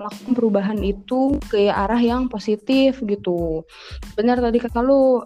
melakukan 0.00 0.32
perubahan 0.34 0.80
itu 0.82 1.38
ke 1.46 1.70
arah 1.70 2.00
yang 2.00 2.26
positif 2.26 3.02
gitu. 3.04 3.62
Benar 4.18 4.42
tadi 4.42 4.58
kata 4.58 4.82
lu 4.82 5.22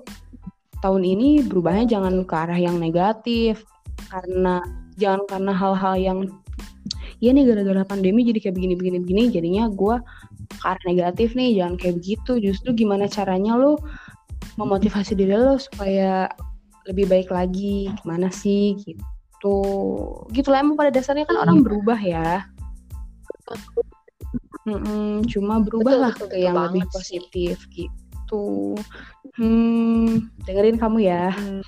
tahun 0.85 1.03
ini 1.03 1.47
berubahnya 1.49 1.89
jangan 1.89 2.25
ke 2.25 2.35
arah 2.37 2.59
yang 2.59 2.77
negatif 2.77 3.65
karena 4.13 4.61
jangan 5.01 5.25
karena 5.29 5.53
hal-hal 5.53 5.95
yang 5.97 6.19
ya 7.21 7.33
nih 7.33 7.49
gara-gara 7.49 7.83
pandemi 7.89 8.29
jadi 8.29 8.39
kayak 8.45 8.57
begini-begini 8.61 8.99
begini 9.01 9.23
jadinya 9.33 9.65
gue 9.73 9.97
ke 10.53 10.65
arah 10.65 10.85
negatif 10.85 11.33
nih 11.33 11.61
jangan 11.61 11.75
kayak 11.81 11.95
begitu. 12.01 12.33
Justru 12.41 12.77
gimana 12.77 13.09
caranya 13.09 13.57
lu 13.57 13.81
memotivasi 14.57 15.17
diri 15.17 15.37
lo 15.37 15.57
supaya 15.57 16.29
lebih 16.89 17.09
baik 17.09 17.29
lagi? 17.33 17.91
Gimana 18.03 18.29
sih? 18.33 18.77
Gitu. 18.79 19.59
Gitulah 20.33 20.61
emang 20.63 20.77
pada 20.79 20.93
dasarnya 20.93 21.27
kan 21.29 21.41
orang 21.41 21.65
berubah 21.65 21.99
ya. 21.99 22.47
Mm-mm, 24.67 25.23
cuma 25.31 25.63
berubahlah 25.63 26.11
betul, 26.19 26.27
ke 26.27 26.37
yang 26.43 26.59
lebih 26.59 26.83
positif 26.91 27.63
sih. 27.71 27.87
gitu 27.87 28.75
hmm 29.37 30.33
dengerin 30.49 30.81
kamu 30.81 30.99
ya 31.05 31.33
hmm. 31.33 31.61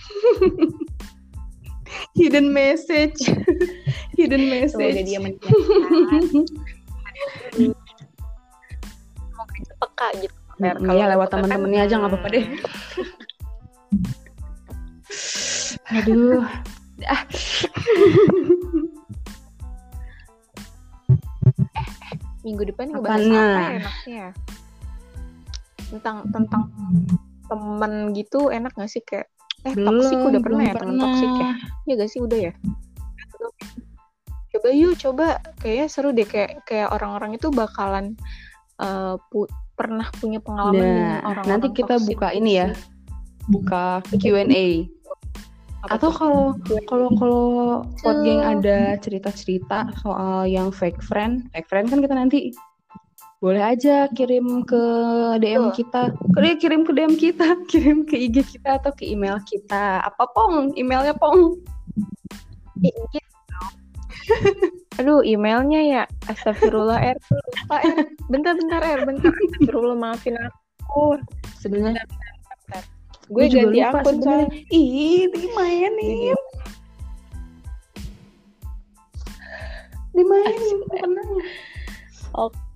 hidden 2.17 2.49
message 2.49 3.29
hidden 4.17 4.49
message 4.49 4.97
semoga 4.97 5.05
dia 5.05 5.21
semoga 9.29 9.73
peka 9.79 10.09
gitu 10.25 10.37
hmm, 10.59 10.85
kalau 10.85 10.99
ya 10.99 11.07
lewat 11.13 11.29
teman-temannya 11.29 11.81
aja 11.85 11.95
nggak 12.01 12.13
apa-apa 12.13 12.29
deh 12.33 12.45
aduh 15.89 16.45
ah 17.09 17.23
minggu 22.45 22.63
depan 22.69 22.93
ngebahas 22.93 23.25
apa 23.25 23.37
ya 23.37 23.69
enaknya 23.77 24.27
tentang 25.89 26.17
tentang 26.33 26.63
temen 27.49 27.93
gitu 28.13 28.53
enak 28.53 28.73
gak 28.77 28.91
sih? 28.93 29.03
Kayak 29.03 29.33
eh 29.67 29.75
belum, 29.75 29.99
toksik 29.99 30.19
udah 30.23 30.41
pernah 30.41 30.63
ya 30.71 30.75
temen 30.79 30.97
toksik 31.03 31.33
ya? 31.35 31.51
ya 31.89 31.93
gak 31.99 32.11
sih? 32.13 32.21
Udah 32.23 32.39
ya? 32.39 32.53
Coba 34.49 34.69
yuk 34.73 34.95
coba. 34.97 35.27
Kayaknya 35.61 35.87
seru 35.91 36.11
deh 36.15 36.29
kayak 36.29 36.65
kayak 36.65 36.89
orang-orang 36.95 37.37
itu 37.37 37.49
bakalan 37.53 38.17
uh, 38.81 39.19
pu 39.29 39.45
pernah 39.79 40.11
punya 40.19 40.43
pengalaman 40.43 40.83
nah, 40.83 40.91
dengan 40.91 41.19
orang-orang 41.23 41.47
nanti 41.47 41.69
kita 41.71 41.95
buka 42.03 42.29
ini 42.35 42.53
ya. 42.59 42.69
buka 43.49 44.05
Q&A 44.21 44.85
atau 45.87 46.11
kalau 46.11 46.45
kalau 46.91 47.09
kalau 47.17 47.47
pot 48.03 48.17
geng 48.27 48.43
ada 48.43 48.99
cerita-cerita 48.99 49.89
soal 50.03 50.45
yang 50.45 50.75
fake 50.75 50.99
friend 50.99 51.47
fake 51.55 51.71
friend 51.71 51.87
kan 51.87 52.03
kita 52.03 52.13
nanti 52.19 52.51
boleh 53.39 53.63
aja 53.63 54.11
kirim 54.11 54.67
ke 54.67 54.83
DM 55.39 55.71
kita. 55.71 56.11
Kirim 56.35 56.59
kirim 56.59 56.83
ke 56.83 56.91
DM 56.91 57.15
kita 57.15 57.55
kirim 57.71 58.03
ke 58.03 58.19
IG 58.19 58.59
kita 58.59 58.83
atau 58.83 58.91
ke 58.91 59.07
email 59.07 59.39
kita. 59.47 60.03
Apa 60.03 60.27
pong? 60.35 60.75
Emailnya 60.75 61.15
pong? 61.15 61.63
Aduh, 64.99 65.23
emailnya 65.23 65.81
ya. 65.87 66.03
Astagfirullah 66.27 67.15
R 67.15 67.19
lupa 67.31 67.79
R. 67.87 68.03
Bentar 68.27 68.59
bentar 68.59 68.83
R, 68.83 69.07
bentar. 69.07 69.31
Astagfirullah 69.31 69.95
maafin 69.95 70.35
aku. 70.35 71.23
Sebenarnya 71.63 72.03
gue 73.29 73.45
ganti 73.45 73.85
akun 73.85 74.25
soalnya. 74.25 74.49
ih 74.73 75.29
dimainin. 75.31 76.35
Dimainin 80.17 80.79
tenang 80.91 81.31
oke 82.35 82.68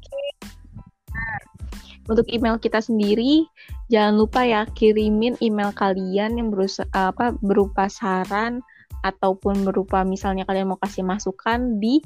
untuk 2.10 2.26
email 2.30 2.58
kita 2.58 2.82
sendiri 2.82 3.46
jangan 3.86 4.18
lupa 4.18 4.42
ya 4.42 4.66
kirimin 4.74 5.38
email 5.38 5.70
kalian 5.74 6.38
yang 6.38 6.48
berusaha 6.50 6.88
apa 6.92 7.36
berupa 7.44 7.86
saran 7.86 8.64
ataupun 9.02 9.66
berupa 9.66 10.02
misalnya 10.06 10.46
kalian 10.46 10.70
mau 10.74 10.78
kasih 10.82 11.02
masukan 11.06 11.78
di 11.78 12.02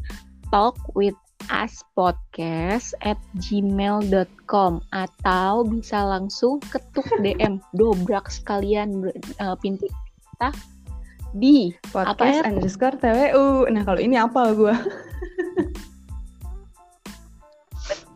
talk 0.48 0.76
with 0.96 1.16
aspodcast 1.52 2.96
at 3.04 3.20
gmail.com 3.38 4.80
atau 4.90 5.52
bisa 5.68 5.98
langsung 6.02 6.58
ketuk 6.72 7.06
DM 7.24 7.60
dobrak 7.76 8.32
sekalian 8.32 9.12
uh, 9.38 9.56
pintu 9.60 9.86
kita 10.34 10.50
di 11.36 11.76
podcast 11.92 12.40
apa 12.40 12.48
underscore 12.48 12.96
TWU. 12.96 13.68
Nah 13.68 13.82
kalau 13.84 14.00
ini 14.00 14.16
apa 14.16 14.56
gue? 14.56 14.72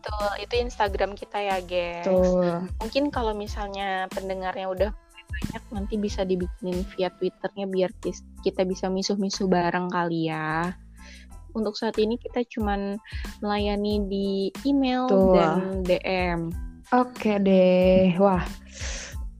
Betul, 0.00 0.32
itu 0.40 0.54
Instagram 0.64 1.12
kita 1.12 1.38
ya 1.44 1.56
guys. 1.60 2.08
Betul. 2.08 2.64
Mungkin 2.80 3.04
kalau 3.12 3.36
misalnya 3.36 4.08
pendengarnya 4.08 4.66
udah 4.72 4.90
banyak 5.30 5.64
nanti 5.70 5.94
bisa 6.00 6.24
dibikinin 6.24 6.82
via 6.96 7.12
Twitternya 7.12 7.68
biar 7.68 7.92
kita 8.42 8.64
bisa 8.66 8.88
misuh-misuh 8.88 9.46
bareng 9.46 9.86
kali 9.92 10.26
ya 10.32 10.74
untuk 11.54 11.74
saat 11.74 11.98
ini 11.98 12.18
kita 12.18 12.46
cuman 12.46 12.98
melayani 13.42 14.06
di 14.06 14.28
email 14.66 15.10
Tuh. 15.10 15.34
dan 15.34 15.82
DM. 15.82 16.40
Oke 16.90 17.38
deh, 17.38 18.18
wah 18.18 18.42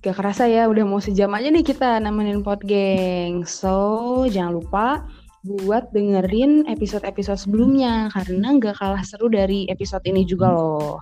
gak 0.00 0.16
kerasa 0.16 0.48
ya 0.48 0.64
udah 0.64 0.84
mau 0.86 1.02
sejam 1.02 1.28
aja 1.36 1.52
nih 1.52 1.66
kita 1.66 1.98
nemenin 2.00 2.40
pot 2.46 2.62
geng. 2.62 3.44
So 3.44 4.24
jangan 4.30 4.62
lupa 4.62 5.04
buat 5.41 5.88
dengerin 5.97 6.68
episode-episode 6.68 7.41
sebelumnya 7.41 8.12
karena 8.12 8.61
gak 8.61 8.76
kalah 8.76 9.01
seru 9.01 9.32
dari 9.32 9.64
episode 9.72 10.05
ini 10.05 10.28
juga 10.28 10.53
loh. 10.53 11.01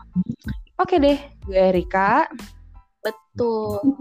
Oke 0.79 1.03
deh, 1.03 1.19
gue 1.43 1.59
Erika. 1.59 2.31
Betul. 3.03 3.99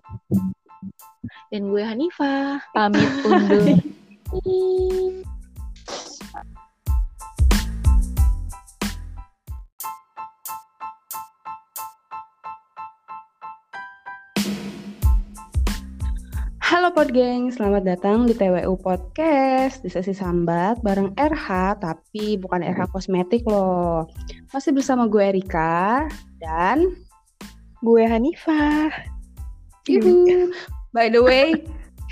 Dan 1.49 1.73
gue 1.73 1.81
Hanifa. 1.81 2.61
Pamit 2.75 3.09
undur. 3.25 3.65
Halo 16.77 16.93
Pod 16.93 17.09
Geng, 17.09 17.49
selamat 17.49 17.89
datang 17.89 18.29
di 18.29 18.37
TWU 18.37 18.77
Podcast 18.77 19.81
di 19.81 19.89
sesi 19.89 20.13
sambat 20.13 20.77
bareng 20.85 21.09
RH 21.17 21.81
tapi 21.81 22.37
bukan 22.37 22.61
RH 22.61 22.93
kosmetik 22.93 23.49
loh. 23.49 24.05
Masih 24.53 24.77
bersama 24.77 25.09
gue 25.09 25.17
Erika 25.17 26.05
dan 26.37 26.93
gue 27.81 28.03
Hanifa. 28.05 28.93
Yuhu. 29.89 30.53
By 30.93 31.09
the 31.09 31.17
way, 31.17 31.57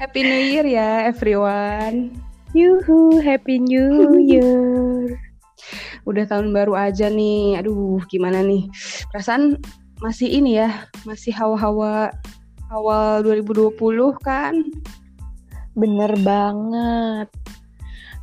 Happy 0.01 0.25
New 0.25 0.41
Year 0.49 0.65
ya 0.65 1.13
everyone. 1.13 2.17
Yuhu, 2.57 3.21
Happy 3.21 3.61
New 3.61 4.17
Year. 4.17 5.13
Udah 6.09 6.25
tahun 6.25 6.49
baru 6.57 6.73
aja 6.73 7.13
nih. 7.13 7.61
Aduh, 7.61 8.01
gimana 8.09 8.41
nih? 8.41 8.65
Perasaan 9.13 9.61
masih 10.01 10.25
ini 10.25 10.57
ya, 10.57 10.89
masih 11.05 11.37
hawa-hawa 11.37 12.09
awal 12.69 13.21
2020 13.25 13.77
kan. 14.21 14.53
Bener 15.75 16.11
banget. 16.23 17.27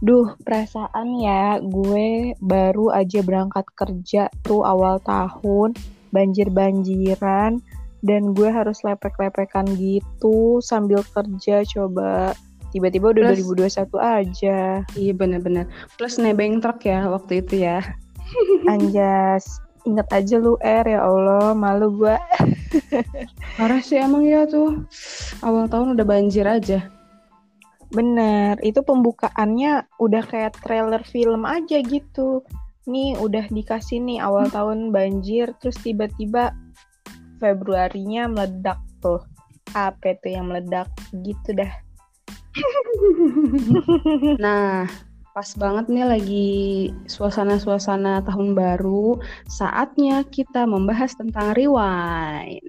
Duh, 0.03 0.35
perasaan 0.43 1.15
ya 1.23 1.63
gue 1.63 2.35
baru 2.43 2.91
aja 2.91 3.23
berangkat 3.23 3.63
kerja 3.79 4.27
tuh 4.43 4.67
awal 4.67 4.99
tahun, 5.07 5.79
banjir-banjiran, 6.11 7.63
dan 8.03 8.23
gue 8.35 8.51
harus 8.51 8.83
lepek-lepekan 8.83 9.63
gitu 9.79 10.59
sambil 10.59 11.07
kerja 11.15 11.63
coba. 11.63 12.35
Tiba-tiba 12.75 13.15
udah 13.15 13.31
Plus, 13.31 13.47
2021 13.47 13.95
aja. 14.01 14.59
Iya 14.99 15.13
bener-bener. 15.15 15.71
Plus 15.95 16.19
nebeng 16.19 16.59
truk 16.59 16.83
ya 16.83 17.07
waktu 17.07 17.45
itu 17.45 17.63
ya. 17.63 17.79
Anjas. 18.67 19.63
Ingat 19.83 20.09
aja 20.15 20.37
lu 20.39 20.55
R 20.63 20.87
ya 20.87 21.01
Allah, 21.03 21.55
malu 21.59 21.91
gue. 21.99 22.17
Parah 23.59 23.83
sih 23.83 23.99
emang 23.99 24.23
ya 24.23 24.47
tuh. 24.47 24.87
Awal 25.43 25.67
tahun 25.67 25.99
udah 25.99 26.07
banjir 26.07 26.47
aja. 26.47 26.87
Bener, 27.93 28.57
itu 28.65 28.81
pembukaannya 28.81 29.85
udah 30.01 30.25
kayak 30.25 30.57
trailer 30.65 31.05
film 31.05 31.45
aja 31.45 31.83
gitu. 31.85 32.41
Nih 32.89 33.21
udah 33.21 33.51
dikasih 33.53 34.01
nih 34.01 34.19
awal 34.25 34.49
hmm. 34.49 34.55
tahun 34.57 34.79
banjir, 34.95 35.53
terus 35.61 35.77
tiba-tiba 35.85 36.57
Februarinya 37.37 38.31
meledak 38.31 38.81
tuh. 39.03 39.21
Apa 39.77 40.15
tuh 40.23 40.31
yang 40.31 40.49
meledak 40.49 40.89
gitu 41.11 41.53
dah. 41.53 41.73
nah, 44.45 44.89
pas 45.33 45.49
banget 45.57 45.89
nih 45.89 46.05
lagi 46.05 46.51
suasana-suasana 47.09 48.21
tahun 48.29 48.53
baru, 48.53 49.17
saatnya 49.49 50.29
kita 50.29 50.69
membahas 50.69 51.17
tentang 51.17 51.57
rewind. 51.57 52.61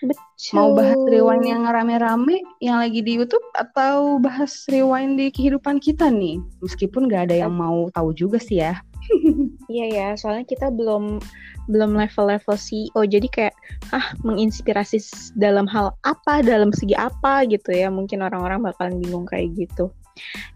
Betul. 0.00 0.56
Mau 0.56 0.68
bahas 0.72 1.00
rewind 1.04 1.44
yang 1.44 1.68
rame-rame 1.68 2.40
yang 2.64 2.80
lagi 2.80 3.04
di 3.04 3.20
YouTube 3.20 3.44
atau 3.52 4.16
bahas 4.16 4.64
rewind 4.72 5.20
di 5.20 5.28
kehidupan 5.28 5.84
kita 5.84 6.08
nih? 6.08 6.40
Meskipun 6.64 7.12
gak 7.12 7.28
ada 7.28 7.44
yang 7.44 7.52
mau 7.52 7.92
tahu 7.92 8.16
juga 8.16 8.40
sih 8.40 8.64
ya. 8.64 8.80
Iya 9.68 9.86
ya, 9.92 10.08
soalnya 10.16 10.48
kita 10.48 10.72
belum 10.72 11.20
belum 11.68 11.92
level-level 11.92 12.56
CEO, 12.56 13.04
jadi 13.04 13.28
kayak 13.28 13.54
ah 13.92 14.16
menginspirasi 14.24 14.96
dalam 15.36 15.68
hal 15.68 15.92
apa, 16.08 16.40
dalam 16.40 16.72
segi 16.72 16.96
apa 16.96 17.44
gitu 17.44 17.76
ya. 17.76 17.92
Mungkin 17.92 18.24
orang-orang 18.24 18.64
bakalan 18.64 18.96
bingung 18.96 19.28
kayak 19.28 19.52
gitu. 19.52 19.92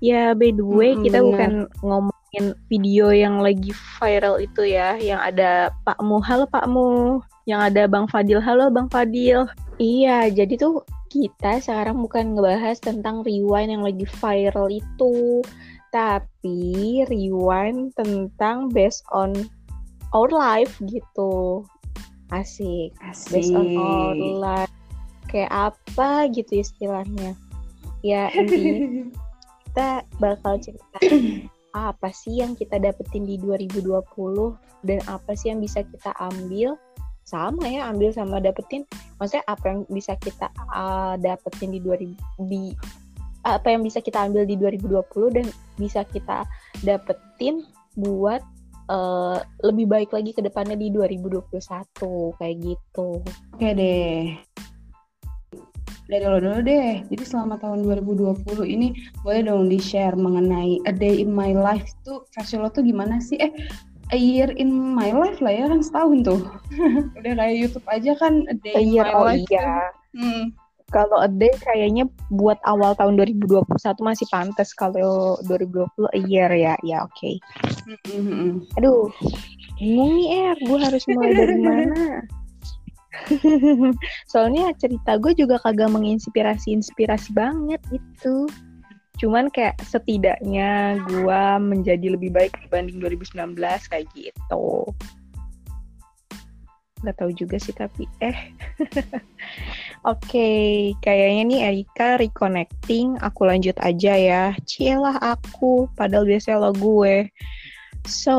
Ya, 0.03 0.33
by 0.33 0.55
the 0.55 0.67
way, 0.67 0.93
hmm, 0.97 1.03
kita 1.07 1.19
bener. 1.21 1.29
bukan 1.29 1.53
ngomongin 1.85 2.45
video 2.67 3.13
yang 3.13 3.45
lagi 3.45 3.71
viral 4.01 4.41
itu 4.41 4.63
ya, 4.65 4.97
yang 4.97 5.21
ada 5.21 5.71
Pakmu, 5.85 6.19
halo 6.25 6.45
Pakmu, 6.49 7.21
yang 7.45 7.61
ada 7.61 7.85
Bang 7.91 8.09
Fadil, 8.09 8.41
halo 8.41 8.73
Bang 8.73 8.89
Fadil. 8.89 9.47
Iya, 9.77 10.33
jadi 10.33 10.57
tuh 10.57 10.87
kita 11.13 11.61
sekarang 11.61 12.01
bukan 12.01 12.33
ngebahas 12.33 12.81
tentang 12.81 13.21
rewind 13.21 13.69
yang 13.69 13.85
lagi 13.85 14.09
viral 14.09 14.73
itu, 14.73 15.45
tapi 15.93 17.05
rewind 17.13 17.93
tentang 18.01 18.73
based 18.73 19.05
on 19.13 19.37
our 20.17 20.33
life 20.33 20.81
gitu. 20.89 21.65
Asik. 22.33 22.97
Asik. 23.05 23.33
Based 23.37 23.53
on 23.53 23.77
our 23.77 24.17
life. 24.17 24.73
Kayak 25.29 25.73
apa 25.73 26.33
gitu 26.33 26.65
istilahnya. 26.65 27.37
Ya 28.01 28.33
intinya 28.33 28.73
kita 29.73 30.05
bakal 30.21 30.61
cerita 30.61 31.01
apa 31.73 32.13
sih 32.13 32.45
yang 32.45 32.53
kita 32.53 32.77
dapetin 32.77 33.25
di 33.25 33.41
2020 33.41 34.05
dan 34.85 35.01
apa 35.09 35.33
sih 35.33 35.49
yang 35.49 35.65
bisa 35.65 35.81
kita 35.81 36.13
ambil 36.21 36.77
sama 37.25 37.65
ya 37.65 37.89
ambil 37.89 38.13
sama 38.13 38.37
dapetin 38.37 38.85
maksudnya 39.17 39.41
apa 39.49 39.73
yang 39.73 39.81
bisa 39.89 40.13
kita 40.21 40.53
uh, 40.77 41.17
dapetin 41.17 41.73
di 41.73 41.81
2000 41.81 42.13
di 42.53 42.77
apa 43.49 43.73
yang 43.73 43.81
bisa 43.81 44.05
kita 44.05 44.29
ambil 44.29 44.45
di 44.45 44.61
2020 44.61 45.41
dan 45.41 45.47
bisa 45.81 46.05
kita 46.05 46.45
dapetin 46.85 47.65
buat 47.97 48.45
uh, 48.93 49.41
lebih 49.65 49.89
baik 49.89 50.13
lagi 50.13 50.37
ke 50.37 50.45
depannya 50.45 50.77
di 50.77 50.93
2021 50.93 51.49
kayak 52.37 52.57
gitu. 52.61 53.25
Oke 53.57 53.71
deh. 53.73 54.37
Dari 56.13 56.29
lo 56.29 56.37
dulu 56.37 56.61
deh. 56.61 57.01
Jadi 57.09 57.25
selama 57.25 57.57
tahun 57.57 57.89
2020 57.89 58.45
ini 58.69 58.93
boleh 59.25 59.49
dong 59.49 59.73
di-share 59.73 60.13
mengenai 60.13 60.85
a 60.85 60.93
day 60.93 61.25
in 61.25 61.33
my 61.33 61.57
life 61.57 61.89
itu 61.89 62.21
versi 62.37 62.61
lo 62.61 62.69
tuh 62.69 62.85
gimana 62.85 63.17
sih? 63.17 63.41
Eh 63.41 63.49
a 64.13 64.19
year 64.21 64.53
in 64.61 64.69
my 64.69 65.09
life 65.09 65.41
lah 65.41 65.57
ya 65.57 65.65
kan 65.73 65.81
setahun 65.81 66.21
tuh 66.21 66.41
udah 67.19 67.33
kayak 67.33 67.57
YouTube 67.57 67.87
aja 67.89 68.13
kan 68.21 68.45
a 68.53 68.55
day 68.61 68.77
a 68.77 68.81
in 68.85 69.01
my 69.01 69.09
oh 69.17 69.25
life 69.25 69.49
iya. 69.49 69.89
Hmm. 70.13 70.53
Kalau 70.93 71.25
a 71.25 71.31
day 71.33 71.49
kayaknya 71.65 72.05
buat 72.29 72.61
awal 72.69 72.93
tahun 73.01 73.17
2021 73.17 73.65
masih 74.05 74.29
pantas 74.29 74.77
kalau 74.77 75.41
2020 75.49 75.89
a 76.13 76.21
year 76.29 76.53
ya 76.53 76.77
ya 76.85 77.09
oke 77.09 77.17
okay. 77.17 77.41
mm-hmm. 78.13 78.61
aduh 78.77 79.09
bingung 79.81 80.21
nih 80.21 80.53
er 80.53 80.57
gue 80.61 80.79
harus 80.79 81.01
mulai 81.09 81.33
dari 81.33 81.57
mana 81.65 82.29
soalnya 84.33 84.73
cerita 84.81 85.21
gue 85.21 85.33
juga 85.37 85.61
kagak 85.61 85.93
menginspirasi 85.93 86.73
inspirasi 86.73 87.31
banget 87.37 87.81
itu. 87.93 88.49
Cuman 89.21 89.53
kayak 89.53 89.79
setidaknya 89.85 90.99
gue 91.07 91.43
menjadi 91.61 92.17
lebih 92.17 92.33
baik 92.33 92.57
dibanding 92.65 92.99
2019 92.99 93.55
kayak 93.61 94.07
gitu. 94.17 94.67
Nggak 97.03 97.17
tahu 97.19 97.31
juga 97.35 97.57
sih 97.59 97.75
tapi 97.75 98.07
eh. 98.23 98.35
Oke 100.03 100.19
okay, 100.19 100.67
kayaknya 100.99 101.43
nih 101.47 101.61
Erika 101.71 102.19
reconnecting. 102.19 103.21
Aku 103.23 103.47
lanjut 103.47 103.77
aja 103.79 104.15
ya. 104.17 104.45
Cielah 104.67 105.19
aku 105.21 105.87
padahal 105.95 106.27
biasanya 106.27 106.59
lo 106.59 106.73
gue. 106.75 107.31
So 108.09 108.35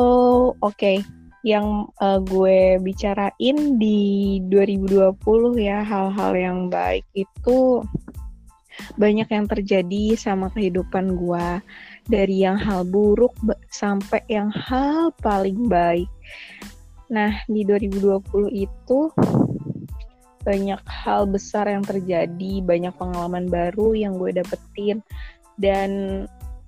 oke. 0.60 0.76
okay. 0.76 1.23
Yang 1.44 1.92
uh, 2.00 2.24
gue 2.24 2.80
bicarain 2.80 3.58
di 3.76 4.40
2020 4.48 5.20
ya 5.60 5.84
hal-hal 5.84 6.32
yang 6.34 6.60
baik 6.72 7.04
itu 7.12 7.84
banyak 8.96 9.28
yang 9.30 9.46
terjadi 9.46 10.18
sama 10.18 10.50
kehidupan 10.56 11.20
gue 11.20 11.48
dari 12.08 12.48
yang 12.48 12.58
hal 12.58 12.88
buruk 12.88 13.36
sampai 13.70 14.24
yang 14.32 14.50
hal 14.50 15.14
paling 15.22 15.68
baik. 15.70 16.10
Nah, 17.14 17.44
di 17.46 17.62
2020 17.68 18.24
itu 18.50 19.00
banyak 20.44 20.82
hal 20.84 21.30
besar 21.30 21.70
yang 21.72 21.86
terjadi, 21.86 22.54
banyak 22.66 22.92
pengalaman 22.98 23.48
baru 23.48 23.96
yang 23.96 24.20
gue 24.20 24.36
dapetin 24.36 25.00
dan 25.56 26.24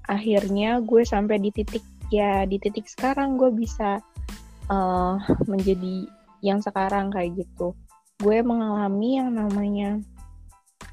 akhirnya 0.06 0.80
gue 0.86 1.02
sampai 1.02 1.42
di 1.42 1.50
titik 1.50 1.82
ya 2.14 2.46
di 2.46 2.62
titik 2.62 2.86
sekarang 2.86 3.42
gue 3.42 3.50
bisa 3.50 3.98
uh, 4.70 5.20
menjadi 5.46 6.10
yang 6.46 6.62
sekarang 6.62 7.10
kayak 7.10 7.38
gitu. 7.42 7.74
Gue 8.22 8.40
mengalami 8.46 9.20
yang 9.20 9.36
namanya 9.36 10.00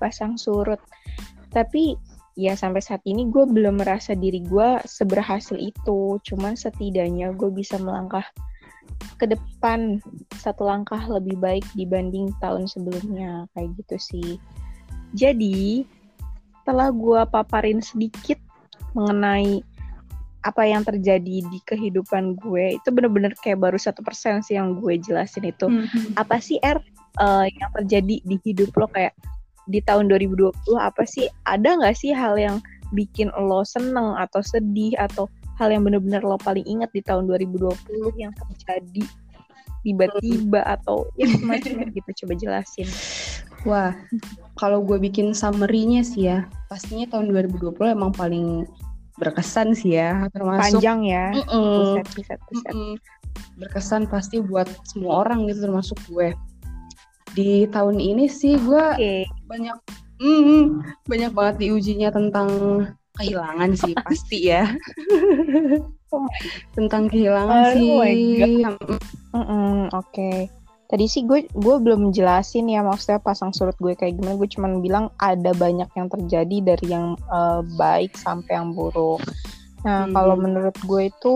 pasang 0.00 0.40
surut. 0.40 0.80
Tapi 1.52 1.94
ya 2.34 2.56
sampai 2.56 2.80
saat 2.80 3.04
ini 3.04 3.28
gue 3.28 3.44
belum 3.44 3.84
merasa 3.84 4.16
diri 4.16 4.40
gue 4.42 4.80
seberhasil 4.84 5.56
itu. 5.60 6.18
Cuman 6.24 6.56
setidaknya 6.56 7.36
gue 7.36 7.50
bisa 7.52 7.76
melangkah 7.78 8.24
ke 9.18 9.30
depan 9.30 10.02
satu 10.38 10.66
langkah 10.66 11.00
lebih 11.06 11.38
baik 11.38 11.66
dibanding 11.78 12.32
tahun 12.42 12.66
sebelumnya 12.66 13.46
kayak 13.54 13.70
gitu 13.78 13.96
sih. 13.98 14.30
Jadi 15.12 15.84
setelah 16.62 16.94
gue 16.94 17.20
paparin 17.28 17.82
sedikit 17.82 18.38
mengenai 18.94 19.64
apa 20.42 20.62
yang 20.66 20.82
terjadi 20.82 21.42
di 21.46 21.58
kehidupan 21.66 22.34
gue 22.42 22.78
itu 22.78 22.88
bener-bener 22.90 23.30
kayak 23.40 23.62
baru 23.62 23.78
satu 23.78 24.02
persen 24.02 24.42
sih 24.42 24.58
yang 24.58 24.78
gue 24.82 24.98
jelasin 24.98 25.46
itu. 25.46 25.66
Mm 25.70 25.86
-hmm. 25.86 26.04
apa 26.18 26.42
sih 26.42 26.58
R 26.62 26.82
uh, 27.22 27.46
yang 27.46 27.70
terjadi 27.82 28.18
di 28.22 28.36
hidup 28.42 28.74
lo? 28.74 28.90
Kayak 28.90 29.14
di 29.70 29.78
tahun 29.82 30.10
2020 30.10 30.50
apa 30.78 31.06
sih? 31.06 31.30
Ada 31.46 31.78
nggak 31.78 31.94
sih 31.94 32.10
hal 32.10 32.34
yang 32.34 32.58
bikin 32.92 33.32
lo 33.32 33.64
seneng 33.64 34.18
atau 34.20 34.44
sedih 34.44 34.92
atau 35.00 35.30
hal 35.56 35.72
yang 35.72 35.86
bener-bener 35.86 36.20
lo 36.20 36.36
paling 36.42 36.64
ingat 36.66 36.90
di 36.92 37.00
tahun 37.00 37.30
2020 37.30 37.72
yang 38.18 38.34
terjadi 38.34 39.04
tiba-tiba 39.82 40.62
atau 40.62 41.06
ya 41.18 41.26
semacamnya 41.26 41.90
gitu 41.96 42.10
coba 42.24 42.32
jelasin. 42.38 42.88
Wah 43.62 43.94
kalau 44.58 44.82
gue 44.82 44.98
bikin 44.98 45.34
summary-nya 45.34 46.02
sih 46.02 46.30
ya 46.30 46.46
pastinya 46.66 47.06
tahun 47.18 47.30
2020 47.30 47.78
emang 47.94 48.10
paling 48.14 48.66
berkesan 49.20 49.76
sih 49.76 50.00
ya 50.00 50.28
termasuk 50.32 50.80
panjang 50.80 51.00
ya. 51.04 51.26
Mm 51.36 51.44
-mm, 51.44 51.76
buset, 51.78 52.06
buset, 52.16 52.40
buset. 52.48 52.72
Mm 52.72 52.80
-mm, 52.80 52.92
berkesan 53.60 54.02
pasti 54.08 54.40
buat 54.40 54.68
semua 54.88 55.26
orang 55.26 55.48
gitu 55.48 55.68
termasuk 55.68 55.98
gue. 56.08 56.32
Di 57.32 57.64
tahun 57.72 58.00
ini 58.00 58.28
sih 58.28 58.56
gue 58.60 58.84
okay. 58.96 59.24
banyak 59.48 59.76
mm, 60.20 60.84
banyak 61.08 61.30
banget 61.32 61.54
diujinya 61.68 62.08
tentang 62.12 62.48
kehilangan 63.20 63.70
sih 63.76 63.92
pasti 64.08 64.38
ya. 64.48 64.64
Oh 66.12 66.28
tentang 66.76 67.08
kehilangan 67.08 67.72
oh, 67.72 67.72
sih. 67.76 67.88
Mm 68.60 68.76
-mm, 69.32 69.76
oke. 69.92 70.08
okay. 70.12 70.61
Tadi 70.92 71.08
sih 71.08 71.24
gue 71.24 71.48
gue 71.48 71.76
belum 71.80 72.12
jelasin 72.12 72.68
ya 72.68 72.84
maksudnya 72.84 73.16
pasang 73.24 73.56
surut 73.56 73.72
gue 73.80 73.96
kayak 73.96 74.20
gimana 74.20 74.36
gue 74.36 74.48
cuma 74.52 74.68
bilang 74.76 75.08
ada 75.16 75.56
banyak 75.56 75.88
yang 75.96 76.12
terjadi 76.12 76.56
dari 76.60 76.86
yang 76.92 77.16
uh, 77.32 77.64
baik 77.80 78.12
sampai 78.12 78.60
yang 78.60 78.76
buruk 78.76 79.24
nah 79.88 80.04
hmm. 80.04 80.12
kalau 80.12 80.36
menurut 80.36 80.76
gue 80.84 81.08
itu 81.08 81.34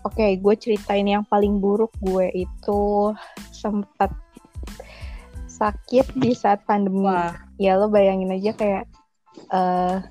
oke 0.00 0.16
okay, 0.16 0.40
gue 0.40 0.54
ceritain 0.56 1.04
yang 1.04 1.28
paling 1.28 1.60
buruk 1.60 1.92
gue 2.00 2.32
itu 2.32 3.12
sempat 3.52 4.10
sakit 5.62 6.18
di 6.18 6.34
saat 6.34 6.66
pandemi. 6.66 7.06
Wah. 7.06 7.38
Ya 7.60 7.78
lo 7.78 7.86
bayangin 7.86 8.34
aja 8.34 8.50
kayak 8.50 8.84
uh, 9.54 10.02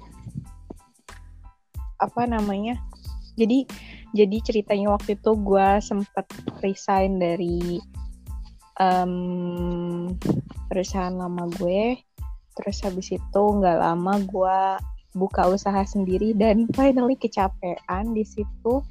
apa 1.99 2.21
namanya? 2.23 2.79
Jadi 3.35 3.67
jadi 4.15 4.37
ceritanya 4.43 4.95
waktu 4.95 5.19
itu 5.19 5.31
gue 5.35 5.67
sempet 5.83 6.27
resign 6.63 7.19
dari 7.19 7.83
um, 8.81 9.13
perusahaan 10.67 11.13
lama 11.13 11.45
gue. 11.61 12.01
Terus 12.57 12.77
habis 12.83 13.13
itu 13.13 13.41
nggak 13.41 13.77
lama 13.77 14.13
gue 14.25 14.59
buka 15.13 15.47
usaha 15.51 15.85
sendiri 15.85 16.33
dan 16.33 16.65
finally 16.77 17.13
kecapean 17.15 18.17
di 18.17 18.25
situ. 18.25 18.81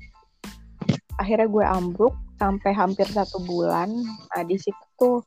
Akhirnya 1.18 1.50
gue 1.50 1.64
ambruk 1.66 2.14
sampai 2.38 2.72
hampir 2.72 3.04
satu 3.10 3.42
bulan. 3.44 3.90
Nah 4.32 4.42
di 4.46 4.56
situ 4.56 5.20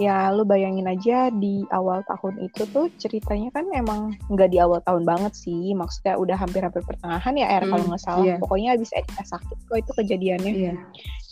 ya 0.00 0.32
lu 0.32 0.48
bayangin 0.48 0.88
aja 0.88 1.28
di 1.28 1.60
awal 1.76 2.00
tahun 2.08 2.40
itu 2.40 2.64
tuh 2.72 2.88
ceritanya 2.96 3.52
kan 3.52 3.68
emang 3.76 4.16
nggak 4.32 4.48
di 4.48 4.56
awal 4.56 4.80
tahun 4.80 5.04
banget 5.04 5.36
sih 5.36 5.76
maksudnya 5.76 6.16
udah 6.16 6.40
hampir-hampir 6.40 6.80
pertengahan 6.88 7.36
ya 7.36 7.60
er 7.60 7.68
hmm, 7.68 7.72
kalau 7.76 7.84
nggak 7.84 8.00
salah 8.00 8.24
yeah. 8.24 8.40
pokoknya 8.40 8.80
abis 8.80 8.96
Erika 8.96 9.28
sakit 9.28 9.58
kok 9.68 9.76
itu 9.76 9.92
kejadiannya 10.00 10.52
yeah. 10.56 10.76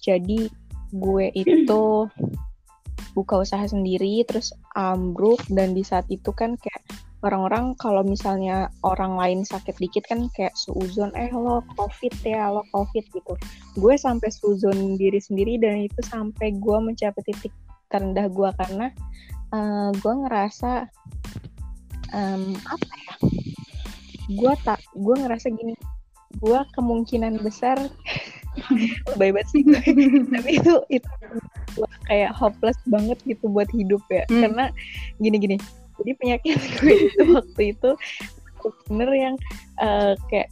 jadi 0.05 0.53
gue 0.93 1.27
itu 1.33 1.85
buka 3.19 3.43
usaha 3.43 3.67
sendiri 3.67 4.23
terus 4.23 4.55
ambruk 4.79 5.43
dan 5.51 5.75
di 5.75 5.83
saat 5.83 6.07
itu 6.07 6.31
kan 6.31 6.55
kayak 6.55 6.87
orang-orang 7.27 7.75
kalau 7.83 8.07
misalnya 8.07 8.71
orang 8.87 9.19
lain 9.19 9.41
sakit 9.43 9.75
dikit 9.83 10.07
kan 10.07 10.31
kayak 10.39 10.55
seuzon 10.55 11.11
eh 11.19 11.27
lo 11.35 11.67
covid 11.75 12.15
ya 12.23 12.55
lo 12.55 12.63
covid 12.71 13.03
gitu. 13.11 13.35
Gue 13.75 13.99
sampai 13.99 14.31
seuzon 14.31 14.95
diri 14.95 15.19
sendiri 15.19 15.59
dan 15.59 15.91
itu 15.91 15.99
sampai 16.07 16.55
gue 16.55 16.79
mencapai 16.79 17.23
titik 17.27 17.51
terendah 17.91 18.31
gue 18.31 18.51
karena 18.55 18.87
uh, 19.51 19.91
gue 19.99 20.15
ngerasa 20.15 20.87
um, 22.15 22.55
apa 22.55 22.95
ya 22.95 23.15
gue 24.29 24.53
tak 24.63 24.81
gue 24.93 25.15
ngerasa 25.19 25.49
gini 25.51 25.75
gue 26.39 26.61
kemungkinan 26.75 27.43
besar 27.43 27.77
bebas 29.21 29.47
sih 29.55 29.63
tapi 30.35 30.51
itu 30.59 30.75
itu 30.91 31.11
gue 31.79 31.91
kayak 32.11 32.35
hopeless 32.35 32.79
banget 32.91 33.19
gitu 33.27 33.47
buat 33.51 33.69
hidup 33.71 34.03
ya 34.11 34.27
hmm. 34.27 34.43
karena 34.43 34.65
gini 35.23 35.37
gini 35.39 35.57
jadi 36.03 36.13
penyakit 36.19 36.59
gue 36.83 36.95
itu 37.11 37.23
waktu 37.35 37.63
itu 37.75 37.91
bener 38.91 39.11
yang 39.15 39.35
uh, 39.79 40.19
kayak 40.31 40.51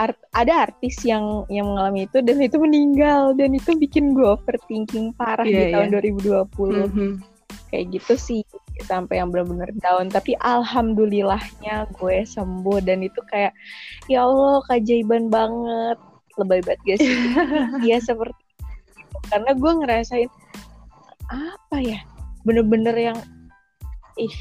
art, 0.00 0.16
ada 0.32 0.70
artis 0.70 1.04
yang 1.04 1.44
yang 1.52 1.68
mengalami 1.68 2.08
itu 2.08 2.18
dan 2.24 2.40
itu 2.40 2.56
meninggal 2.56 3.36
dan 3.36 3.52
itu 3.52 3.76
bikin 3.76 4.16
gue 4.16 4.24
overthinking 4.24 5.12
parah 5.14 5.46
yeah, 5.46 5.70
di 5.70 5.74
tahun 5.76 5.88
yeah. 5.92 6.02
2020 6.48 6.48
mm 6.56 6.88
-hmm. 6.90 7.10
kayak 7.70 7.84
gitu 7.92 8.14
sih 8.16 8.42
sampai 8.82 9.22
yang 9.22 9.30
benar-benar 9.30 9.70
down. 9.78 10.10
Tapi 10.10 10.34
alhamdulillahnya 10.42 11.86
gue 11.94 12.16
sembuh 12.26 12.82
dan 12.82 13.06
itu 13.06 13.20
kayak 13.30 13.54
ya 14.10 14.26
Allah 14.26 14.64
keajaiban 14.66 15.30
banget. 15.30 15.98
Lebay 16.34 16.60
banget 16.66 16.80
guys. 16.82 17.02
Ya 17.88 18.02
seperti 18.02 18.34
itu. 18.34 19.18
karena 19.32 19.56
gue 19.56 19.72
ngerasain 19.80 20.30
apa 21.32 21.76
ya 21.80 22.04
bener-bener 22.44 22.92
yang 22.92 23.18
ih 24.20 24.36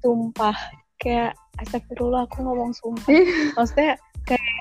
tumpah 0.00 0.56
kayak 0.96 1.36
astagfirullah 1.60 2.24
aku 2.24 2.42
ngomong 2.42 2.72
sumpah. 2.72 3.12
Maksudnya 3.58 4.00
kayak 4.24 4.54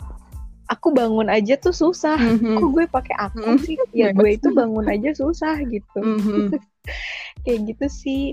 aku 0.69 0.91
bangun 0.93 1.29
aja 1.31 1.55
tuh 1.59 1.73
susah. 1.73 2.17
Mm-hmm. 2.19 2.57
kok 2.59 2.69
gue 2.73 2.85
pakai 2.89 3.15
aku 3.17 3.47
mm-hmm. 3.55 3.63
sih? 3.63 3.75
Ya 3.95 4.09
gue 4.11 4.29
itu 4.35 4.51
bangun 4.51 4.85
aja 4.89 5.15
susah 5.15 5.59
gitu. 5.67 5.99
Mm-hmm. 5.99 6.47
kayak 7.43 7.59
gitu 7.67 7.85
sih 7.87 8.23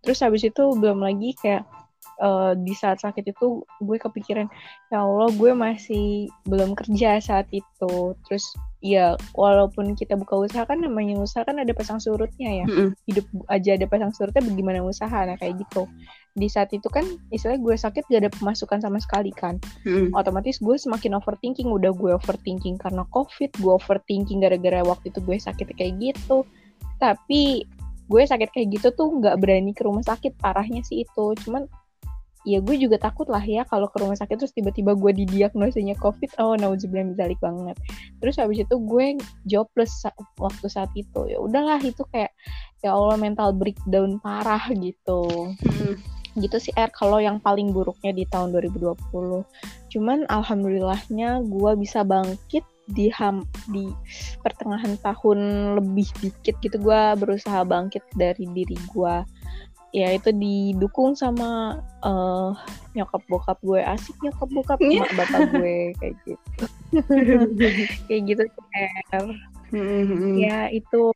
terus 0.00 0.24
habis 0.24 0.42
itu 0.44 0.62
belum 0.76 1.04
lagi 1.04 1.36
kayak 1.38 1.64
uh, 2.20 2.52
di 2.54 2.76
saat 2.76 3.00
sakit 3.00 3.32
itu 3.32 3.64
gue 3.80 3.96
kepikiran 3.96 4.46
ya 4.92 5.02
Allah 5.02 5.32
gue 5.32 5.52
masih 5.56 6.28
belum 6.46 6.76
kerja 6.76 7.18
saat 7.18 7.48
itu. 7.50 8.14
Terus 8.28 8.44
ya 8.80 9.16
walaupun 9.36 9.92
kita 9.92 10.16
buka 10.16 10.40
usaha 10.48 10.64
kan 10.64 10.80
namanya 10.80 11.20
usaha 11.20 11.44
kan 11.44 11.58
ada 11.58 11.72
pasang 11.72 11.98
surutnya 11.98 12.64
ya. 12.64 12.66
Mm 12.68 12.76
-hmm. 12.76 12.88
hidup 13.08 13.26
aja 13.48 13.76
ada 13.76 13.86
pasang 13.88 14.12
surutnya 14.12 14.44
bagaimana 14.44 14.84
usaha? 14.84 15.18
Nah 15.24 15.36
kayak 15.40 15.58
gitu. 15.64 15.88
Di 16.36 16.46
saat 16.46 16.70
itu 16.70 16.86
kan 16.86 17.02
istilahnya 17.34 17.60
gue 17.64 17.74
sakit 17.74 18.06
gak 18.06 18.20
ada 18.22 18.30
pemasukan 18.30 18.78
sama 18.78 19.02
sekali 19.02 19.34
kan. 19.34 19.58
Mm. 19.82 20.14
otomatis 20.14 20.60
gue 20.60 20.76
semakin 20.76 21.18
overthinking. 21.18 21.68
Udah 21.72 21.90
gue 21.96 22.14
overthinking 22.14 22.78
karena 22.78 23.02
covid 23.10 23.50
gue 23.58 23.72
overthinking 23.72 24.44
gara-gara 24.44 24.84
waktu 24.84 25.10
itu 25.10 25.20
gue 25.24 25.36
sakit 25.40 25.74
kayak 25.74 25.98
gitu. 25.98 26.46
Tapi 27.00 27.64
gue 28.10 28.22
sakit 28.26 28.50
kayak 28.50 28.68
gitu 28.74 28.88
tuh 28.92 29.08
nggak 29.22 29.38
berani 29.38 29.70
ke 29.70 29.86
rumah 29.86 30.02
sakit 30.02 30.34
parahnya 30.42 30.82
sih 30.82 31.06
itu. 31.06 31.26
Cuman 31.46 31.70
ya 32.42 32.58
gue 32.58 32.74
juga 32.74 32.96
takut 32.96 33.28
lah 33.28 33.44
ya 33.44 33.62
kalau 33.68 33.86
ke 33.86 34.00
rumah 34.00 34.16
sakit 34.16 34.40
terus 34.40 34.56
tiba-tiba 34.56 34.96
gue 34.96 35.12
didiagnosanya 35.12 35.92
covid 36.00 36.32
oh 36.42 36.58
nauzubillah 36.58 37.14
balik 37.14 37.38
banget. 37.38 37.78
Terus 38.18 38.34
habis 38.42 38.58
itu 38.66 38.76
gue 38.82 39.16
jobless 39.46 40.02
waktu 40.42 40.66
saat 40.66 40.90
itu. 40.98 41.30
Ya 41.30 41.38
udahlah 41.38 41.78
itu 41.78 42.02
kayak 42.10 42.34
ya 42.82 42.90
Allah 42.98 43.14
mental 43.14 43.54
breakdown 43.54 44.18
parah 44.18 44.66
gitu. 44.74 45.54
Hmm. 45.62 45.94
gitu 46.38 46.62
sih 46.62 46.70
R 46.78 46.94
kalau 46.94 47.18
yang 47.18 47.42
paling 47.42 47.74
buruknya 47.74 48.14
di 48.14 48.22
tahun 48.30 48.54
2020 48.54 48.94
cuman 49.90 50.18
alhamdulillahnya 50.30 51.42
gue 51.42 51.72
bisa 51.74 52.06
bangkit 52.06 52.62
di 52.92 53.06
ham 53.14 53.46
di 53.70 53.88
pertengahan 54.42 54.98
tahun 55.00 55.38
lebih 55.78 56.08
dikit 56.20 56.56
gitu 56.62 56.76
gue 56.78 57.02
berusaha 57.18 57.62
bangkit 57.62 58.02
dari 58.14 58.46
diri 58.50 58.76
gue 58.90 59.14
ya 59.90 60.14
itu 60.14 60.30
didukung 60.30 61.18
sama 61.18 61.82
uh, 62.06 62.54
nyokap 62.94 63.22
bokap 63.26 63.58
gue 63.62 63.82
asik 63.82 64.14
nyokap 64.22 64.48
bokap 64.54 64.78
yeah. 64.78 65.02
mak 65.02 65.26
bapak 65.26 65.40
gue 65.58 65.76
kayak 65.98 66.14
gitu 66.22 66.64
kayak 68.06 68.22
gitu 68.30 68.42
kayak 68.70 68.92
mm-hmm. 69.74 70.34
ya 70.38 70.70
itu 70.70 71.10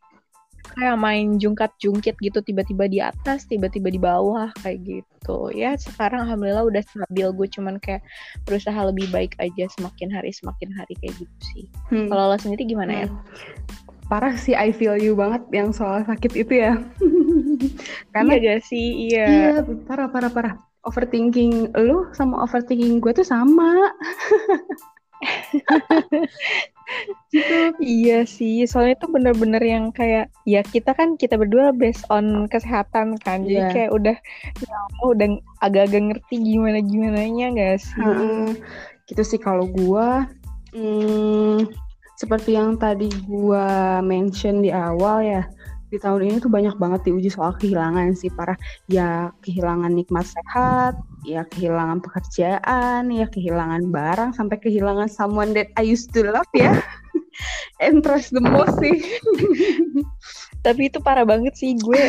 kayak 0.75 0.99
main 0.99 1.39
jungkat 1.39 1.71
jungkit 1.81 2.19
gitu 2.21 2.43
tiba-tiba 2.43 2.85
di 2.91 2.99
atas 3.01 3.47
tiba-tiba 3.47 3.89
di 3.89 4.01
bawah 4.03 4.51
kayak 4.61 4.83
gitu 4.85 5.55
ya 5.55 5.79
sekarang 5.79 6.27
alhamdulillah 6.29 6.67
udah 6.67 6.83
stabil 6.85 7.29
gue 7.33 7.49
cuman 7.55 7.79
kayak 7.81 8.03
berusaha 8.45 8.77
lebih 8.91 9.09
baik 9.15 9.39
aja 9.41 9.71
semakin 9.79 10.11
hari 10.11 10.35
semakin 10.35 10.71
hari 10.75 10.95
kayak 11.01 11.15
gitu 11.17 11.39
sih 11.55 11.65
hmm. 11.95 12.11
kalau 12.11 12.35
lo 12.35 12.37
sendiri 12.37 12.67
gimana 12.67 13.05
ya 13.05 13.07
hmm. 13.07 13.19
parah 14.11 14.35
sih 14.37 14.53
I 14.53 14.75
feel 14.75 14.99
you 14.99 15.17
banget 15.17 15.47
yang 15.55 15.73
soal 15.73 16.05
sakit 16.05 16.33
itu 16.37 16.55
ya 16.61 16.77
Karena 18.15 18.33
iya 18.39 18.57
gak 18.57 18.61
sih? 18.67 18.87
Iya. 19.11 19.27
Iya, 19.27 19.53
parah 19.87 20.09
parah 20.11 20.31
parah. 20.31 20.55
Overthinking 20.85 21.73
lu 21.81 22.13
sama 22.13 22.45
overthinking 22.45 23.01
gue 23.01 23.13
tuh 23.17 23.27
sama. 23.27 23.73
Iya 27.81 28.25
sih, 28.25 28.65
soalnya 28.65 28.97
itu 29.01 29.07
bener-bener 29.11 29.63
yang 29.63 29.91
kayak 29.91 30.31
ya 30.47 30.61
kita 30.63 30.95
kan 30.95 31.19
kita 31.19 31.35
berdua 31.35 31.75
based 31.75 32.07
on 32.09 32.47
kesehatan 32.49 33.19
kan, 33.21 33.43
yeah. 33.45 33.49
jadi 33.49 33.61
iya. 33.61 33.73
kayak 33.73 33.91
udah 33.91 34.17
ya 34.63 34.77
udah 35.03 35.29
agak-agak 35.65 36.03
ngerti 36.13 36.35
gimana 36.41 36.79
gimana 36.85 37.19
nya 37.27 37.47
gak 37.53 37.83
sih? 37.83 37.99
Hmm, 37.99 38.49
gitu 39.11 39.23
sih 39.27 39.41
kalau 39.41 39.67
gue, 39.69 40.09
hmm, 40.77 41.69
seperti 42.21 42.55
yang 42.55 42.79
tadi 42.79 43.11
gue 43.27 43.67
mention 44.07 44.63
di 44.63 44.71
awal 44.71 45.25
ya, 45.25 45.43
di 45.91 45.99
tahun 45.99 46.27
ini 46.27 46.37
tuh 46.43 46.51
banyak 46.51 46.75
banget 46.79 47.07
diuji 47.07 47.31
soal 47.31 47.55
kehilangan 47.59 48.15
sih 48.19 48.31
para 48.31 48.59
ya 48.91 49.31
kehilangan 49.43 49.93
nikmat 49.95 50.27
sehat, 50.27 50.95
ya 51.25 51.43
kehilangan 51.49 52.05
pekerjaan, 52.05 53.09
ya 53.09 53.27
kehilangan 53.27 53.89
barang 53.89 54.31
sampai 54.37 54.61
kehilangan 54.61 55.09
someone 55.09 55.57
that 55.57 55.73
I 55.75 55.83
used 55.85 56.13
to 56.13 56.23
love 56.29 56.49
ya. 56.53 56.79
And 57.83 58.05
trust 58.05 58.31
the 58.31 58.45
most 58.45 58.79
sih. 58.79 59.03
Tapi 60.65 60.89
itu 60.89 61.03
parah 61.03 61.29
banget 61.29 61.59
sih 61.61 61.77
gue 61.77 62.01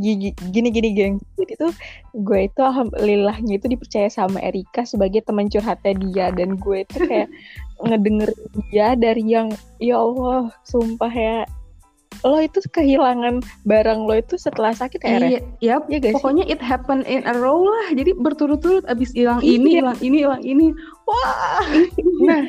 gini 0.00 0.32
gini, 0.32 0.68
gini 0.72 0.88
geng. 0.96 1.14
Jadi 1.36 1.52
tuh 1.58 1.72
gue 2.14 2.40
itu 2.48 2.60
alhamdulillahnya 2.62 3.60
itu 3.60 3.66
dipercaya 3.68 4.08
sama 4.08 4.40
Erika 4.40 4.86
sebagai 4.86 5.26
teman 5.26 5.50
curhatnya 5.52 5.92
dia 6.00 6.26
dan 6.32 6.56
gue 6.56 6.86
itu 6.86 6.96
kayak 7.04 7.28
ngedenger 7.84 8.30
dia 8.72 8.96
dari 8.96 9.24
yang 9.26 9.52
ya 9.76 10.00
Allah 10.00 10.48
sumpah 10.64 11.12
ya 11.12 11.44
lo 12.24 12.38
itu 12.42 12.58
kehilangan 12.72 13.44
barang 13.68 14.00
lo 14.06 14.14
itu 14.16 14.34
setelah 14.40 14.72
sakit 14.72 15.00
ya? 15.04 15.18
Iya, 15.18 15.40
yep. 15.60 15.82
ya 15.86 15.98
guys. 16.00 16.16
Pokoknya 16.18 16.44
it 16.48 16.58
happen 16.58 17.04
in 17.06 17.22
a 17.28 17.34
row 17.36 17.60
lah. 17.62 17.92
Jadi 17.92 18.16
berturut-turut 18.16 18.82
abis 18.88 19.12
hilang 19.12 19.42
iya. 19.44 19.58
ini, 19.60 19.70
hilang 19.78 19.98
ini, 20.00 20.16
hilang 20.24 20.42
ini. 20.42 20.66
Wah. 21.06 21.62
Nah, 22.26 22.42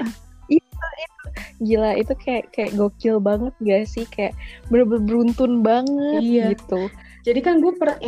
itu, 0.47 0.63
itu 0.97 1.27
gila 1.59 1.91
itu 1.99 2.13
kayak 2.17 2.49
kayak 2.55 2.71
gokil 2.79 3.19
banget 3.19 3.53
gak 3.61 3.83
sih? 3.85 4.05
Kayak 4.07 4.33
bener-bener 4.71 5.03
beruntun 5.05 5.61
banget 5.61 6.21
iya. 6.23 6.45
gitu. 6.55 6.89
Jadi 7.27 7.39
kan 7.43 7.59
gue 7.59 7.75
per 7.75 7.99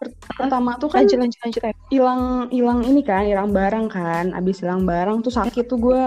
per 0.00 0.16
pertama 0.32 0.80
tuh 0.80 0.88
kan 0.88 1.04
lanjut 1.04 1.20
lanjut 1.20 1.40
lanjut 1.44 1.62
hilang 1.92 2.48
hilang 2.48 2.80
ini 2.88 3.04
kan 3.04 3.28
hilang 3.28 3.52
barang 3.52 3.92
kan 3.92 4.32
abis 4.32 4.64
hilang 4.64 4.88
barang 4.88 5.20
tuh 5.20 5.28
sakit 5.28 5.68
tuh 5.68 5.76
gue 5.76 6.04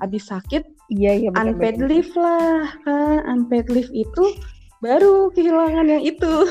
abis 0.00 0.32
sakit 0.32 0.64
Iya 0.92 1.12
iya 1.16 1.28
bener, 1.32 1.56
unpaid 1.56 1.76
bener. 1.80 1.88
leave 1.88 2.12
lah 2.12 2.68
kan 2.84 3.18
unpaid 3.24 3.66
leave 3.72 3.92
itu 3.96 4.24
baru 4.84 5.32
kehilangan 5.32 5.88
yang 5.88 6.04
itu. 6.04 6.34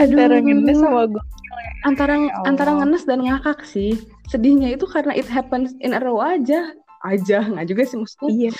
Aduh. 0.00 0.16
Antara 0.16 0.36
ngenes 0.40 0.78
sama 0.78 1.04
gue. 1.10 1.22
Antara 1.82 2.14
ya 2.14 2.30
antara 2.46 2.70
ngenes 2.78 3.02
dan 3.04 3.26
ngakak 3.26 3.66
sih. 3.66 3.98
Sedihnya 4.30 4.70
itu 4.72 4.86
karena 4.86 5.12
it 5.18 5.26
happens 5.26 5.74
in 5.82 5.92
a 5.92 6.00
row 6.00 6.22
aja. 6.22 6.70
Aja 7.02 7.42
nggak 7.42 7.66
juga 7.66 7.82
sih 7.82 7.98
maksudnya. 7.98 8.30
Iya. 8.30 8.50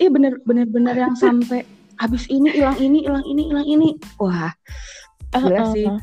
Iya 0.00 0.08
bener 0.08 0.32
bener 0.48 0.66
bener 0.66 0.96
yang 0.96 1.12
sampai 1.12 1.68
habis 2.00 2.24
ini 2.32 2.48
hilang 2.56 2.80
ini 2.80 3.04
hilang 3.04 3.24
ini 3.28 3.42
hilang 3.52 3.68
ini. 3.68 3.88
Wah 4.16 4.56
uh, 5.34 5.46
uh, 5.46 5.70
sih 5.74 5.86
uh, 5.86 6.00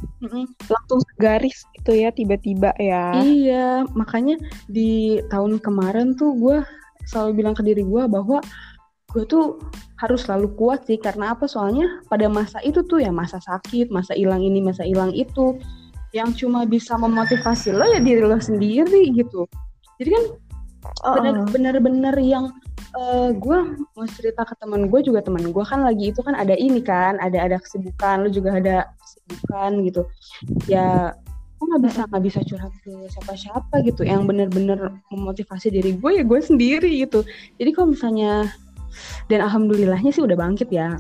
langsung 0.68 1.00
garis 1.20 1.64
gitu 1.80 1.92
ya 1.96 2.10
tiba-tiba 2.12 2.72
ya. 2.80 3.18
Iya 3.20 3.88
makanya 3.96 4.40
di 4.72 5.20
tahun 5.32 5.60
kemarin 5.60 6.16
tuh 6.16 6.36
gue 6.38 6.58
selalu 7.08 7.32
bilang 7.44 7.56
ke 7.56 7.64
diri 7.64 7.84
gue 7.84 8.04
bahwa 8.08 8.44
gue 9.16 9.24
tuh 9.24 9.60
harus 9.98 10.28
selalu 10.28 10.54
kuat 10.60 10.86
sih 10.86 11.00
karena 11.00 11.34
apa? 11.34 11.48
Soalnya 11.50 12.04
pada 12.12 12.28
masa 12.28 12.62
itu 12.62 12.84
tuh 12.86 13.02
ya 13.02 13.12
masa 13.12 13.40
sakit 13.42 13.90
masa 13.90 14.14
hilang 14.14 14.44
ini 14.44 14.62
masa 14.62 14.84
hilang 14.84 15.12
itu 15.16 15.58
yang 16.16 16.32
cuma 16.32 16.64
bisa 16.64 16.96
memotivasi 16.96 17.76
lo 17.76 17.84
ya 17.84 18.00
diri 18.00 18.24
lo 18.24 18.40
sendiri 18.40 19.12
gitu. 19.12 19.44
Jadi 19.98 20.10
kan 20.14 20.24
bener-bener 21.52 22.16
yang 22.22 22.54
uh, 22.96 23.30
gue 23.34 23.58
mau 23.98 24.08
cerita 24.08 24.46
ke 24.48 24.56
teman 24.62 24.88
gue 24.88 25.02
juga 25.04 25.20
teman 25.20 25.52
gue 25.52 25.66
kan 25.66 25.84
lagi 25.84 26.14
itu 26.14 26.22
kan 26.24 26.38
ada 26.38 26.56
ini 26.56 26.80
kan 26.80 27.20
ada 27.20 27.44
ada 27.44 27.58
kesibukan 27.60 28.24
lu 28.24 28.30
juga 28.32 28.56
ada 28.56 28.88
kesibukan 29.28 29.72
gitu. 29.84 30.02
Ya 30.72 31.12
gue 31.58 31.66
nggak 31.66 31.84
bisa 31.90 32.02
nggak 32.08 32.24
bisa 32.24 32.40
curhat 32.48 32.74
ke 32.80 32.92
siapa-siapa 33.12 33.76
gitu. 33.84 34.08
Yang 34.08 34.22
bener-bener 34.32 34.80
memotivasi 35.12 35.68
diri 35.74 36.00
gue 36.00 36.12
ya 36.16 36.24
gue 36.24 36.40
sendiri 36.40 37.04
gitu. 37.04 37.28
Jadi 37.60 37.70
kalau 37.76 37.92
misalnya 37.92 38.48
dan 39.28 39.44
alhamdulillahnya 39.44 40.16
sih 40.16 40.24
udah 40.24 40.40
bangkit 40.40 40.72
ya. 40.72 40.96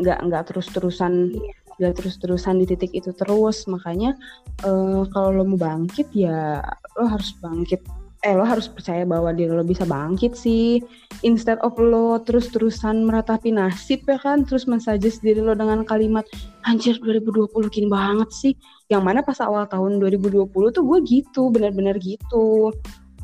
Nggak 0.00 0.18
nggak 0.24 0.42
terus-terusan 0.48 1.36
nggak 1.80 1.96
terus-terusan 1.96 2.60
di 2.60 2.64
titik 2.64 2.96
itu 2.96 3.12
terus. 3.12 3.68
Makanya 3.68 4.16
uh, 4.64 5.04
kalau 5.12 5.36
lo 5.36 5.44
mau 5.44 5.60
bangkit 5.60 6.08
ya 6.16 6.64
lo 6.96 7.04
harus 7.04 7.36
bangkit 7.44 7.84
eh 8.20 8.36
lo 8.36 8.44
harus 8.44 8.68
percaya 8.68 9.08
bahwa 9.08 9.32
diri 9.32 9.48
lo 9.48 9.64
bisa 9.64 9.88
bangkit 9.88 10.36
sih. 10.36 10.84
Instead 11.24 11.56
of 11.64 11.72
lo 11.80 12.20
terus-terusan 12.20 13.08
meratapi 13.08 13.48
nasib 13.48 14.04
ya 14.04 14.20
kan? 14.20 14.44
Terus 14.44 14.68
mensuggest 14.68 15.24
diri 15.24 15.40
lo 15.40 15.56
dengan 15.56 15.88
kalimat 15.88 16.28
anjir 16.68 17.00
2020 17.00 17.48
gini 17.72 17.88
banget 17.88 18.28
sih. 18.28 18.52
Yang 18.92 19.02
mana 19.08 19.20
pas 19.24 19.40
awal 19.40 19.64
tahun 19.72 20.04
2020 20.04 20.52
tuh 20.52 20.84
gue 20.84 20.98
gitu 21.08 21.48
benar-benar 21.48 21.96
gitu. 21.96 22.76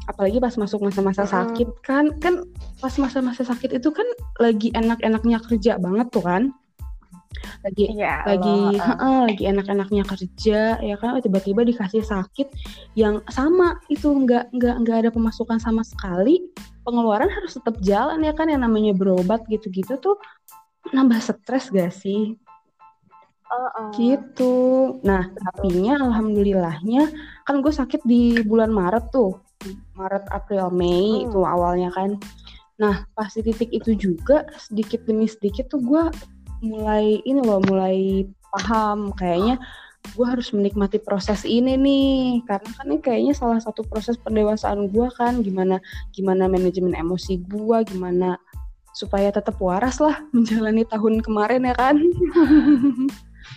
Apalagi 0.09 0.41
pas 0.41 0.57
masuk 0.57 0.81
masa-masa 0.81 1.29
sakit 1.29 1.69
kan 1.85 2.17
kan 2.23 2.49
pas 2.81 2.95
masa-masa 2.97 3.45
sakit 3.45 3.77
itu 3.77 3.93
kan 3.93 4.07
lagi 4.41 4.73
enak-enaknya 4.73 5.45
kerja 5.45 5.77
banget 5.77 6.09
tuh 6.09 6.25
kan 6.25 6.57
lagi 7.65 7.85
ya, 7.95 8.23
lagi 8.25 8.79
uh. 8.79 8.95
Uh, 9.01 9.21
lagi 9.31 9.45
enak-enaknya 9.49 10.03
kerja 10.07 10.61
ya 10.81 10.97
kan? 11.01 11.19
Tiba-tiba 11.21 11.63
dikasih 11.67 12.03
sakit 12.03 12.49
yang 12.99 13.21
sama 13.33 13.81
itu 13.93 14.09
nggak 14.09 14.53
nggak 14.55 14.77
nggak 14.85 14.97
ada 15.07 15.11
pemasukan 15.11 15.59
sama 15.59 15.83
sekali. 15.83 16.43
Pengeluaran 16.87 17.27
harus 17.27 17.59
tetap 17.59 17.77
jalan 17.83 18.23
ya 18.23 18.33
kan? 18.33 18.47
Yang 18.47 18.63
namanya 18.67 18.93
berobat 18.95 19.43
gitu-gitu 19.51 19.99
tuh 19.99 20.17
nambah 20.95 21.19
stres 21.19 21.73
gak 21.75 21.91
sih? 21.91 22.39
Uh, 23.47 23.71
uh. 23.71 23.91
gitu. 23.95 24.55
Nah 25.07 25.31
tapi 25.31 25.87
alhamdulillahnya 25.87 27.11
kan 27.47 27.63
gue 27.63 27.71
sakit 27.71 28.03
di 28.03 28.43
bulan 28.43 28.75
Maret 28.75 29.15
tuh. 29.15 29.39
Maret 29.97 30.29
April 30.31 30.71
Mei 30.75 31.23
hmm. 31.23 31.31
itu 31.31 31.41
awalnya 31.47 31.91
kan. 31.95 32.19
Nah 32.77 33.07
pas 33.15 33.31
di 33.33 33.41
titik 33.47 33.71
itu 33.73 33.95
juga 33.95 34.45
sedikit 34.59 35.07
demi 35.07 35.31
sedikit 35.31 35.71
tuh 35.71 35.81
gue 35.81 36.05
mulai 36.65 37.21
ini 37.25 37.41
loh 37.43 37.61
mulai 37.65 38.25
paham 38.53 39.13
kayaknya 39.13 39.61
gue 40.15 40.27
harus 40.27 40.55
menikmati 40.55 41.03
proses 41.03 41.43
ini 41.43 41.75
nih. 41.75 42.47
Karena 42.47 42.71
kan 42.79 42.87
ini 42.87 42.99
kayaknya 43.03 43.35
salah 43.35 43.59
satu 43.59 43.83
proses 43.83 44.15
pendewasaan 44.21 44.87
gue 44.93 45.09
kan. 45.19 45.43
Gimana 45.43 45.83
gimana 46.15 46.47
manajemen 46.47 46.95
emosi 46.95 47.43
gue 47.43 47.79
gimana 47.91 48.39
supaya 48.95 49.29
tetap 49.35 49.59
waras 49.59 49.99
lah 49.99 50.23
menjalani 50.37 50.87
tahun 50.87 51.25
kemarin 51.25 51.67
ya 51.67 51.75
kan. 51.75 51.97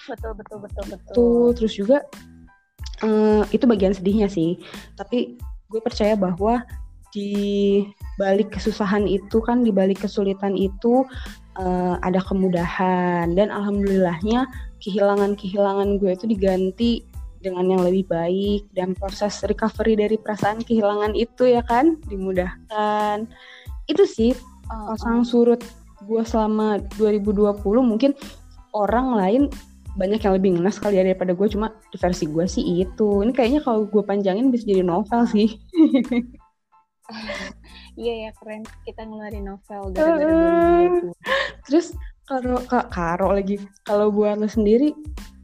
Betul 0.06 0.38
betul 0.38 0.58
betul 0.62 0.86
betul. 0.90 1.14
Tuh 1.18 1.50
terus 1.54 1.74
juga 1.74 1.98
uh, 3.06 3.42
itu 3.50 3.66
bagian 3.66 3.94
sedihnya 3.94 4.30
sih. 4.30 4.58
Tapi 4.98 5.38
gue 5.70 5.82
percaya 5.82 6.14
bahwa 6.18 6.62
di 7.14 7.86
balik 8.20 8.52
kesusahan 8.52 9.08
itu 9.08 9.40
kan 9.40 9.64
di 9.64 9.72
balik 9.72 10.04
kesulitan 10.04 10.60
itu 10.60 11.08
uh, 11.56 11.96
ada 12.04 12.20
kemudahan. 12.20 13.32
Dan 13.32 13.48
alhamdulillahnya 13.48 14.44
kehilangan-kehilangan 14.84 16.04
gue 16.04 16.12
itu 16.12 16.26
diganti 16.28 16.92
dengan 17.40 17.72
yang 17.72 17.82
lebih 17.88 18.12
baik. 18.12 18.68
Dan 18.76 18.92
proses 19.00 19.40
recovery 19.48 19.96
dari 19.96 20.20
perasaan 20.20 20.68
kehilangan 20.68 21.16
itu 21.16 21.48
ya 21.48 21.64
kan 21.64 21.96
dimudahkan. 22.12 23.24
Itu 23.88 24.04
sih 24.04 24.36
uh, 24.68 24.92
pasang 24.94 25.24
surut 25.24 25.64
gue 26.04 26.24
selama 26.28 26.84
2020 27.00 27.64
mungkin 27.80 28.12
orang 28.76 29.16
lain 29.16 29.44
banyak 30.00 30.22
yang 30.22 30.34
lebih 30.38 30.50
ngenes 30.56 30.80
kali 30.84 31.00
ya 31.00 31.08
daripada 31.08 31.32
gue. 31.32 31.48
Cuma 31.48 31.72
versi 31.96 32.28
gue 32.28 32.46
sih 32.52 32.84
itu. 32.84 33.24
Ini 33.24 33.32
kayaknya 33.32 33.64
kalau 33.64 33.88
gue 33.88 34.04
panjangin 34.04 34.52
bisa 34.52 34.68
jadi 34.68 34.84
novel 34.84 35.24
sih 35.32 35.56
iya 38.00 38.14
ya 38.28 38.32
keren. 38.40 38.64
Kita 38.88 39.04
ngeluarin 39.04 39.52
novel 39.52 39.92
gara-gara 39.92 40.32
uh, 40.32 41.12
terus 41.68 41.92
kalau 42.24 42.64
kak 42.64 42.88
karo 42.94 43.36
lagi 43.36 43.60
kalau 43.84 44.08
buat 44.08 44.40
lo 44.40 44.48
sendiri 44.48 44.96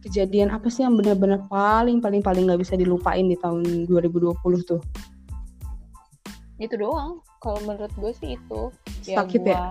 kejadian 0.05 0.53
apa 0.53 0.71
sih 0.71 0.85
yang 0.87 0.95
benar-benar 0.95 1.43
paling 1.51 1.99
paling 1.99 2.23
paling 2.23 2.47
nggak 2.47 2.61
bisa 2.63 2.79
dilupain 2.79 3.27
di 3.27 3.35
tahun 3.35 3.89
2020 3.91 4.39
tuh? 4.63 4.79
Itu 6.55 6.75
doang. 6.79 7.19
Kalau 7.43 7.59
menurut 7.67 7.91
gue 7.99 8.13
sih 8.15 8.39
itu. 8.39 8.71
Sakit 9.03 9.43
ya, 9.43 9.45
gua, 9.45 9.53
ya 9.53 9.65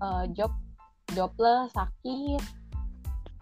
uh, 0.00 0.24
job 0.32 0.52
jobless 1.12 1.72
sakit. 1.76 2.42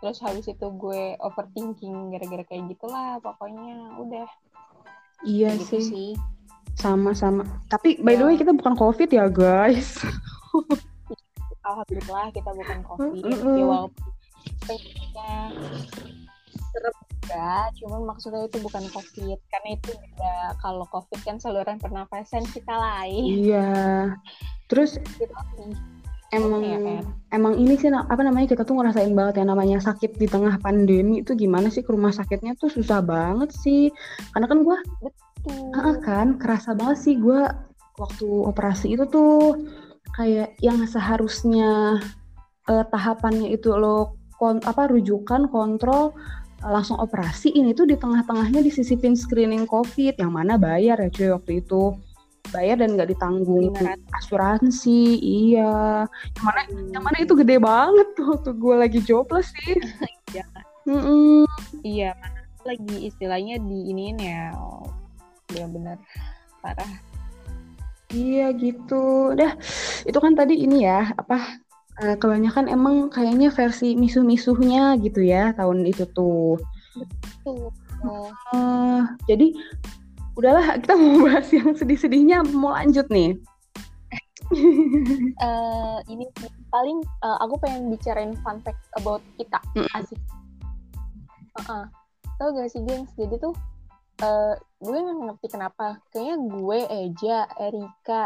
Terus 0.02 0.18
habis 0.20 0.44
itu 0.50 0.66
gue 0.76 1.16
overthinking 1.22 2.12
gara-gara 2.12 2.44
kayak 2.44 2.68
gitulah 2.74 3.16
pokoknya. 3.24 3.96
Udah. 3.96 4.28
Iya 5.24 5.56
gitu 5.56 5.80
sih. 5.80 5.84
sih 5.88 6.33
sama-sama. 6.84 7.48
Tapi 7.72 8.04
by 8.04 8.20
the 8.20 8.24
way 8.28 8.36
ya. 8.36 8.44
kita 8.44 8.52
bukan 8.52 8.76
covid 8.76 9.08
ya 9.08 9.32
guys. 9.32 10.04
Alhamdulillah 11.68 12.28
kita 12.36 12.50
bukan 12.52 12.78
covid. 12.84 13.24
Mm 13.24 13.36
-hmm. 13.40 13.56
ya 13.56 13.64
walaupun 13.64 14.04
serem 16.74 16.94
juga 17.24 17.72
cuman 17.80 18.00
maksudnya 18.04 18.44
itu 18.44 18.60
bukan 18.60 18.84
covid. 18.92 19.38
Karena 19.48 19.68
itu 19.72 19.90
beda 19.96 20.36
kalau 20.60 20.84
covid 20.92 21.20
kan 21.24 21.40
saluran 21.40 21.80
pernafasan 21.80 22.44
kita 22.52 22.74
lain. 22.76 23.48
Iya. 23.48 23.72
Terus 24.68 25.00
gitu. 25.16 25.32
emang 26.34 26.66
ya, 26.66 26.98
emang 27.30 27.54
ini 27.54 27.78
sih 27.78 27.88
apa 27.94 28.18
namanya 28.26 28.50
kita 28.58 28.66
tuh 28.66 28.74
ngerasain 28.74 29.14
banget 29.14 29.38
ya 29.38 29.44
namanya 29.46 29.78
sakit 29.78 30.18
di 30.18 30.26
tengah 30.26 30.58
pandemi 30.58 31.22
itu 31.22 31.32
gimana 31.32 31.72
sih? 31.72 31.80
Ke 31.80 31.94
rumah 31.94 32.12
sakitnya 32.12 32.58
tuh 32.60 32.68
susah 32.68 33.00
banget 33.00 33.54
sih. 33.56 33.88
Karena 34.36 34.50
kan 34.50 34.60
gue 34.60 34.76
betul 35.44 35.94
kan? 36.00 36.40
Kerasa 36.40 36.72
banget 36.72 36.98
sih 37.04 37.14
gue 37.20 37.44
waktu 38.00 38.28
operasi 38.48 38.96
itu 38.96 39.04
tuh 39.06 39.54
kayak 40.18 40.58
yang 40.58 40.82
seharusnya 40.84 42.02
uh, 42.66 42.84
tahapannya 42.90 43.54
itu 43.54 43.70
lo 43.74 44.18
kon 44.34 44.58
apa 44.66 44.90
rujukan 44.90 45.46
kontrol 45.46 46.10
uh, 46.64 46.70
langsung 46.74 46.98
operasi 46.98 47.54
ini 47.54 47.70
tuh 47.70 47.86
di 47.86 47.94
tengah-tengahnya 47.94 48.64
disisipin 48.66 49.14
screening 49.14 49.68
covid 49.68 50.18
yang 50.18 50.34
mana 50.34 50.58
bayar 50.58 50.98
ya 50.98 51.08
cuy 51.12 51.28
waktu 51.30 51.52
itu. 51.62 51.94
Bayar 52.52 52.76
dan 52.76 52.92
nggak 52.92 53.08
ditanggung 53.08 53.72
asuransi 54.20 55.16
iya. 55.16 56.04
Yang 56.36 56.44
mana 56.44 56.60
hmm. 56.68 56.88
yang 56.92 57.02
mana 57.02 57.16
itu 57.24 57.32
gede 57.40 57.56
banget 57.56 58.08
tuh 58.14 58.26
waktu 58.36 58.50
gue 58.52 58.74
lagi 58.76 59.00
jobless 59.04 59.52
sih. 59.52 59.76
Iya. 60.34 60.50
Mm 60.84 60.98
-mm. 60.98 61.40
iya 61.86 62.10
lagi 62.64 63.06
istilahnya 63.06 63.60
di 63.60 63.92
ini 63.92 64.18
ya 64.18 64.50
oh, 65.62 65.70
benar. 65.70 65.96
Parah. 66.64 66.90
Iya 68.14 68.54
gitu. 68.54 69.34
Dah 69.34 69.52
itu 70.06 70.18
kan 70.18 70.32
tadi 70.38 70.62
ini 70.62 70.86
ya 70.86 71.10
apa 71.14 71.60
uh, 72.02 72.16
kebanyakan 72.18 72.70
emang 72.70 73.10
kayaknya 73.10 73.50
versi 73.50 73.98
misuh-misuhnya 73.98 74.98
gitu 75.02 75.22
ya 75.22 75.54
tahun 75.54 75.86
itu 75.86 76.06
tuh. 76.14 76.58
Betul. 76.94 77.70
Uh, 78.04 79.02
jadi 79.26 79.56
udahlah 80.38 80.78
kita 80.78 80.94
mau 81.00 81.26
bahas 81.26 81.48
yang 81.50 81.74
sedih-sedihnya 81.74 82.46
mau 82.54 82.74
lanjut 82.74 83.06
nih. 83.10 83.38
Uh, 85.42 85.98
ini 86.06 86.28
paling 86.70 87.02
uh, 87.26 87.38
aku 87.42 87.58
pengen 87.58 87.90
bicarain 87.90 88.36
fun 88.46 88.62
fact 88.62 88.78
about 88.94 89.24
kita. 89.40 89.58
Mm. 89.74 89.88
asik. 89.98 90.20
Uh 91.54 91.62
-uh. 91.70 91.84
tau 92.38 92.50
gak 92.50 92.70
sih 92.70 92.82
gengs? 92.82 93.10
Jadi 93.14 93.38
tuh 93.38 93.54
uh, 94.22 94.54
gue 94.84 94.98
nggak 95.00 95.18
ngerti 95.32 95.46
kenapa. 95.48 95.86
Kayaknya 96.12 96.36
gue 96.44 96.78
Eja 96.92 97.38
Erika. 97.56 98.22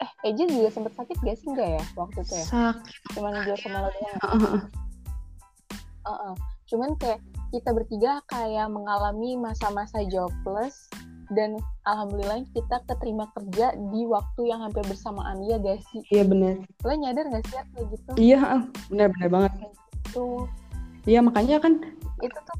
Eh 0.00 0.32
Eja 0.32 0.44
juga 0.48 0.68
sempet 0.72 0.92
sakit 0.96 1.16
gak 1.20 1.36
sih 1.38 1.46
enggak 1.52 1.68
ya 1.78 1.84
waktu 1.94 2.18
itu 2.24 2.34
ya? 2.34 2.46
Sakit. 2.48 3.00
Cuman 3.14 3.32
gue 3.44 3.56
sama 3.60 3.78
lo 3.86 3.90
doang. 3.92 4.18
Uh 4.18 4.26
-uh. 4.32 4.60
uh 6.02 6.10
-uh. 6.10 6.34
cuman 6.72 6.96
kayak 6.96 7.20
kita 7.52 7.68
bertiga 7.76 8.24
kayak 8.32 8.72
mengalami 8.72 9.36
masa-masa 9.36 10.00
jobless 10.08 10.88
dan 11.36 11.60
alhamdulillah 11.84 12.48
kita 12.56 12.80
keterima 12.88 13.28
kerja 13.36 13.76
di 13.92 14.08
waktu 14.08 14.40
yang 14.48 14.64
hampir 14.64 14.80
bersamaan. 14.88 15.44
Ya 15.44 15.60
guys 15.60 15.84
sih? 15.92 16.00
Iya 16.08 16.24
benar 16.24 16.64
lo 16.64 16.92
nyadar 16.96 17.28
gak 17.28 17.42
sih 17.44 17.54
kayak 17.60 17.86
gitu? 17.92 18.10
Iya 18.16 18.40
benar 18.88 19.06
benar 19.16 19.28
banget. 19.28 19.52
Itu 20.08 20.48
iya 21.04 21.20
makanya 21.20 21.60
kan 21.60 21.82
itu 22.22 22.38
tuh 22.38 22.56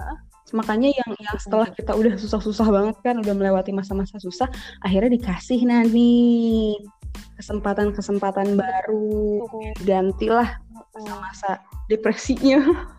uh, 0.00 0.16
makanya 0.56 0.90
yang 0.92 1.10
yang 1.18 1.36
setelah 1.36 1.68
kita 1.68 1.92
udah 1.92 2.14
susah-susah 2.16 2.66
banget 2.68 2.96
kan 3.04 3.16
udah 3.20 3.34
melewati 3.34 3.70
masa-masa 3.74 4.16
susah 4.20 4.48
akhirnya 4.82 5.16
dikasih 5.18 5.60
nanti 5.68 6.08
kesempatan-kesempatan 7.38 8.58
baru 8.58 9.46
gantilah 9.86 10.58
masa-masa 10.94 11.62
depresinya. 11.90 12.62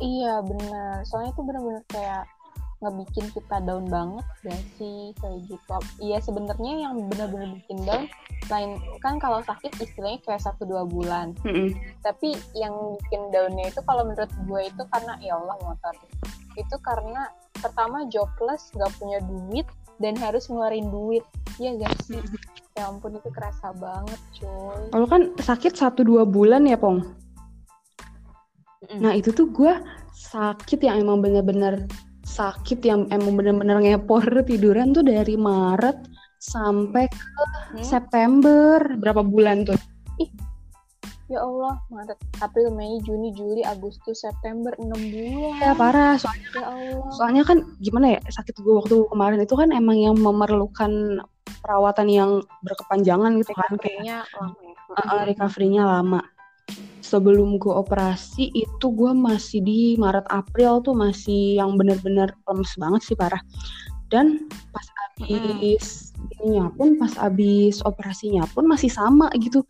Iya 0.00 0.40
benar. 0.40 1.04
Soalnya 1.04 1.36
itu 1.36 1.44
benar-benar 1.44 1.84
kayak 1.92 2.24
ngebikin 2.80 3.28
kita 3.36 3.60
down 3.62 3.84
banget 3.92 4.24
gak 4.44 4.62
sih? 4.80 5.12
Kayak 5.20 5.38
gitu. 5.46 5.76
Iya 6.00 6.18
sebenarnya 6.24 6.72
yang 6.88 6.96
benar-benar 7.12 7.52
bikin 7.60 7.78
down 7.84 8.04
lain 8.48 8.80
kan 9.04 9.20
kalau 9.20 9.44
sakit 9.44 9.70
istilahnya 9.78 10.18
kayak 10.24 10.42
satu 10.42 10.64
dua 10.64 10.88
bulan. 10.88 11.36
Mm 11.44 11.52
-hmm. 11.52 11.68
tapi 12.00 12.34
yang 12.56 12.72
bikin 12.98 13.28
downnya 13.30 13.68
itu 13.68 13.80
kalau 13.84 14.08
menurut 14.08 14.32
gue 14.32 14.60
itu 14.64 14.82
karena 14.88 15.14
ya 15.20 15.36
Allah 15.36 15.56
motor. 15.60 15.94
Itu 16.56 16.76
karena 16.80 17.28
pertama 17.60 18.08
jobless 18.08 18.72
gak 18.72 18.90
punya 18.96 19.20
duit 19.28 19.68
dan 20.00 20.16
harus 20.16 20.48
ngeluarin 20.48 20.88
duit. 20.88 21.22
Ya 21.60 21.76
gak 21.76 21.94
sih? 22.08 22.16
Mm 22.16 22.26
-hmm. 22.26 22.40
ya 22.80 22.88
ampun 22.88 23.12
itu 23.18 23.28
kerasa 23.34 23.74
banget 23.76 24.20
coy 24.40 24.78
kalau 24.94 25.04
kan 25.10 25.34
sakit 25.36 25.74
satu 25.74 26.00
dua 26.06 26.24
bulan 26.24 26.64
ya 26.64 26.80
pong? 26.80 27.02
Mm 27.04 27.12
-hmm. 28.88 28.98
nah 29.04 29.12
itu 29.12 29.36
tuh 29.36 29.52
gue 29.52 29.74
sakit 30.16 30.80
yang 30.86 31.02
emang 31.04 31.20
bener-bener 31.20 31.84
sakit 32.30 32.78
yang 32.86 33.10
emang 33.10 33.34
bener-bener 33.34 33.82
ngepor 33.82 34.22
tiduran 34.46 34.94
tuh 34.94 35.02
dari 35.02 35.34
Maret 35.34 35.98
sampai 36.38 37.10
ke 37.10 37.44
hmm? 37.74 37.82
September 37.82 38.78
berapa 38.96 39.26
bulan 39.26 39.66
tuh? 39.66 39.76
Ih, 40.22 40.30
ya 41.26 41.42
Allah 41.42 41.76
Maret, 41.90 42.18
April, 42.38 42.70
Mei, 42.70 43.02
Juni, 43.02 43.34
Juli, 43.34 43.66
Agustus, 43.66 44.22
September 44.22 44.72
6 44.78 44.88
bulan. 44.88 45.58
Ya 45.58 45.72
parah 45.74 46.14
soalnya 46.16 46.48
ya 46.54 46.66
Allah. 46.70 47.10
soalnya 47.18 47.42
kan 47.42 47.58
gimana 47.82 48.06
ya 48.16 48.20
sakit 48.30 48.54
gue 48.62 48.74
waktu 48.78 48.96
kemarin 49.10 49.42
itu 49.42 49.54
kan 49.58 49.68
emang 49.74 49.98
yang 49.98 50.14
memerlukan 50.16 51.20
perawatan 51.60 52.08
yang 52.08 52.30
berkepanjangan 52.62 53.36
gitu 53.42 53.52
kan 53.58 53.74
kayaknya 53.76 54.24
lama 54.38 54.58
ya. 54.62 54.74
Uh, 54.90 55.22
recovery-nya 55.26 55.82
lama. 55.82 56.22
Sebelum 57.10 57.58
gue 57.58 57.74
operasi 57.74 58.54
itu 58.54 58.86
gue 58.94 59.10
masih 59.10 59.58
di 59.66 59.80
Maret 59.98 60.30
April 60.30 60.78
tuh 60.86 60.94
masih 60.94 61.58
yang 61.58 61.74
bener-bener 61.74 62.30
lemes 62.46 62.70
banget 62.78 63.02
sih 63.02 63.16
parah. 63.18 63.42
Dan 64.14 64.46
pas 64.70 64.86
abis 65.10 66.14
hmm. 66.14 66.30
ininya 66.38 66.66
pun 66.78 66.94
pas 67.02 67.10
abis 67.18 67.82
operasinya 67.82 68.46
pun 68.54 68.70
masih 68.70 68.94
sama 68.94 69.26
gitu. 69.42 69.66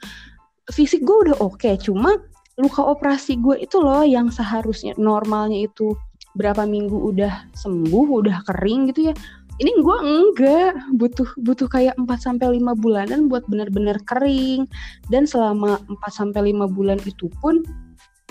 Fisik 0.68 1.00
gue 1.00 1.32
udah 1.32 1.36
oke, 1.40 1.56
okay, 1.56 1.80
cuma 1.80 2.20
luka 2.60 2.84
operasi 2.84 3.40
gue 3.40 3.56
itu 3.56 3.80
loh 3.80 4.04
yang 4.04 4.28
seharusnya 4.28 4.92
normalnya 5.00 5.64
itu 5.64 5.96
berapa 6.36 6.68
minggu 6.68 6.94
udah 6.94 7.50
sembuh, 7.56 8.06
udah 8.22 8.44
kering 8.46 8.92
gitu 8.92 9.10
ya 9.10 9.14
ini 9.60 9.70
gue 9.76 9.96
enggak. 10.00 10.72
Butuh 10.96 11.28
butuh 11.36 11.68
kayak 11.68 11.94
4 12.00 12.08
sampai 12.16 12.56
lima 12.56 12.72
bulanan 12.72 13.28
buat 13.28 13.44
benar-benar 13.46 14.00
kering. 14.08 14.64
Dan 15.12 15.28
selama 15.28 15.76
4 15.84 16.00
sampai 16.08 16.50
lima 16.50 16.64
bulan 16.64 16.96
itu 17.04 17.28
pun 17.44 17.60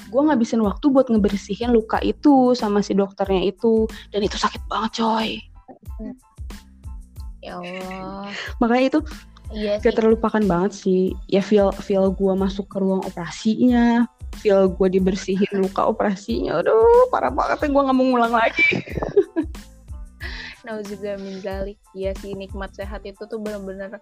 gue 0.10 0.22
ngabisin 0.26 0.66
waktu 0.66 0.90
buat 0.90 1.06
ngebersihin 1.06 1.70
luka 1.70 2.02
itu 2.02 2.58
sama 2.58 2.82
si 2.82 2.98
dokternya 2.98 3.46
itu. 3.46 3.86
Dan 4.10 4.26
itu 4.26 4.42
sakit 4.42 4.66
banget 4.66 5.06
coy. 5.06 5.30
Ya 7.46 7.62
Allah. 7.62 8.34
Makanya 8.58 8.86
itu 8.98 9.00
iya 9.54 9.78
gak 9.78 10.02
terlupakan 10.02 10.42
banget 10.50 10.74
sih. 10.74 11.14
Ya 11.30 11.46
feel 11.46 11.70
feel 11.78 12.10
gue 12.10 12.34
masuk 12.34 12.66
ke 12.74 12.82
ruang 12.82 13.06
operasinya. 13.06 14.10
Feel 14.42 14.66
gue 14.74 14.88
dibersihin 14.98 15.62
luka 15.62 15.86
operasinya. 15.86 16.66
Aduh 16.66 17.06
parah 17.14 17.30
banget 17.30 17.70
gue 17.70 17.82
nggak 17.86 17.94
mau 17.94 18.06
ngulang 18.18 18.34
lagi 18.34 18.66
Nauzubillah 20.70 21.18
min 21.18 21.42
zalik. 21.42 21.82
Iya 21.98 22.14
sih 22.22 22.38
nikmat 22.38 22.70
sehat 22.78 23.02
itu 23.02 23.26
tuh 23.26 23.42
benar-benar 23.42 23.98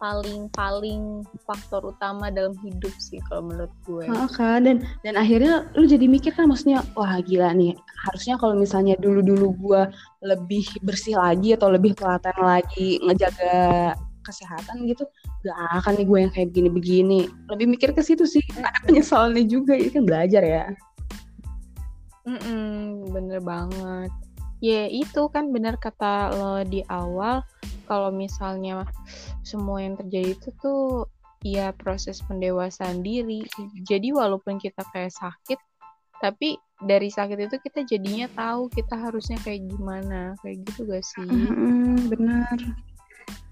paling 0.00 0.48
paling 0.56 1.20
faktor 1.44 1.92
utama 1.92 2.32
dalam 2.32 2.56
hidup 2.64 2.92
sih 2.96 3.20
kalau 3.28 3.52
menurut 3.52 3.72
gue. 3.84 4.08
Nah, 4.08 4.24
kan 4.32 4.64
dan 4.64 4.80
dan 5.04 5.14
akhirnya 5.20 5.68
lu 5.76 5.84
jadi 5.84 6.08
mikir 6.08 6.32
kan 6.32 6.48
maksudnya 6.48 6.80
wah 6.96 7.20
gila 7.20 7.52
nih 7.52 7.76
harusnya 8.08 8.40
kalau 8.40 8.56
misalnya 8.56 8.96
dulu-dulu 8.96 9.52
gue 9.60 9.82
lebih 10.24 10.64
bersih 10.80 11.20
lagi 11.20 11.52
atau 11.52 11.68
lebih 11.68 11.92
telaten 11.92 12.32
lagi 12.40 12.96
ngejaga 13.04 13.92
kesehatan 14.26 14.90
gitu 14.90 15.06
gak 15.46 15.54
akan 15.78 16.02
nih 16.02 16.06
gue 16.06 16.18
yang 16.18 16.32
kayak 16.34 16.48
begini-begini 16.50 17.20
lebih 17.46 17.66
mikir 17.70 17.94
ke 17.94 18.02
situ 18.02 18.26
sih 18.26 18.42
ada 18.66 18.78
penyesalannya 18.82 19.46
juga 19.46 19.78
ini 19.78 19.90
kan 19.92 20.02
belajar 20.02 20.42
ya 20.42 20.66
Mm 22.26 22.42
-mm, 22.42 23.06
bener 23.14 23.38
banget 23.38 24.10
ya 24.64 24.88
itu 24.88 25.28
kan 25.28 25.52
benar 25.52 25.76
kata 25.76 26.32
lo 26.32 26.64
di 26.64 26.80
awal 26.88 27.44
kalau 27.86 28.10
misalnya 28.10 28.88
semua 29.46 29.84
yang 29.84 29.94
terjadi 29.94 30.34
itu 30.34 30.48
tuh 30.58 31.06
ya 31.46 31.70
proses 31.76 32.18
pendewasaan 32.26 33.06
diri. 33.06 33.46
Jadi 33.86 34.10
walaupun 34.10 34.58
kita 34.58 34.82
kayak 34.90 35.14
sakit 35.14 35.60
tapi 36.16 36.56
dari 36.80 37.12
sakit 37.12 37.36
itu 37.48 37.56
kita 37.60 37.84
jadinya 37.84 38.26
tahu 38.32 38.72
kita 38.72 38.96
harusnya 38.96 39.38
kayak 39.44 39.64
gimana. 39.68 40.34
Kayak 40.42 40.66
gitu 40.66 40.80
gak 40.88 41.04
sih? 41.04 41.28
Mm, 41.28 42.10
benar. 42.10 42.56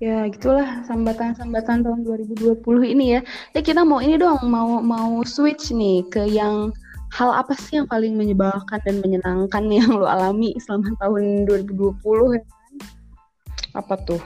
Ya 0.02 0.26
gitulah 0.26 0.82
sambatan-sambatan 0.86 1.86
tahun 1.86 2.00
2020 2.02 2.58
ini 2.82 3.18
ya. 3.18 3.20
Ya 3.54 3.60
kita 3.62 3.86
mau 3.86 4.02
ini 4.02 4.18
dong 4.18 4.42
mau 4.50 4.82
mau 4.82 5.22
switch 5.22 5.70
nih 5.70 6.02
ke 6.10 6.26
yang 6.28 6.74
hal 7.14 7.30
apa 7.30 7.54
sih 7.54 7.78
yang 7.78 7.86
paling 7.86 8.18
menyebalkan 8.18 8.82
dan 8.82 8.98
menyenangkan 8.98 9.64
yang 9.70 9.94
lo 9.94 10.10
alami 10.10 10.50
selama 10.58 10.90
tahun 10.98 11.46
2020 11.46 11.94
ya 12.34 12.42
kan? 12.42 12.62
Apa 13.78 13.94
tuh? 14.02 14.22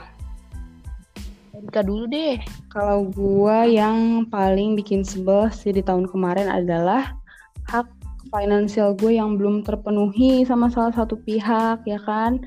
Erika 1.53 1.85
dulu 1.85 2.09
deh. 2.09 2.41
Kalau 2.73 3.05
gua 3.13 3.69
yang 3.69 4.25
paling 4.33 4.73
bikin 4.73 5.05
sebel 5.05 5.53
sih 5.53 5.69
di 5.69 5.85
tahun 5.85 6.09
kemarin 6.09 6.49
adalah 6.49 7.13
hak 7.69 7.85
finansial 8.33 8.93
gue 8.97 9.17
yang 9.17 9.37
belum 9.37 9.65
terpenuhi 9.65 10.45
sama 10.45 10.69
salah 10.73 10.93
satu 10.93 11.13
pihak 11.21 11.85
ya 11.85 11.99
kan. 12.01 12.41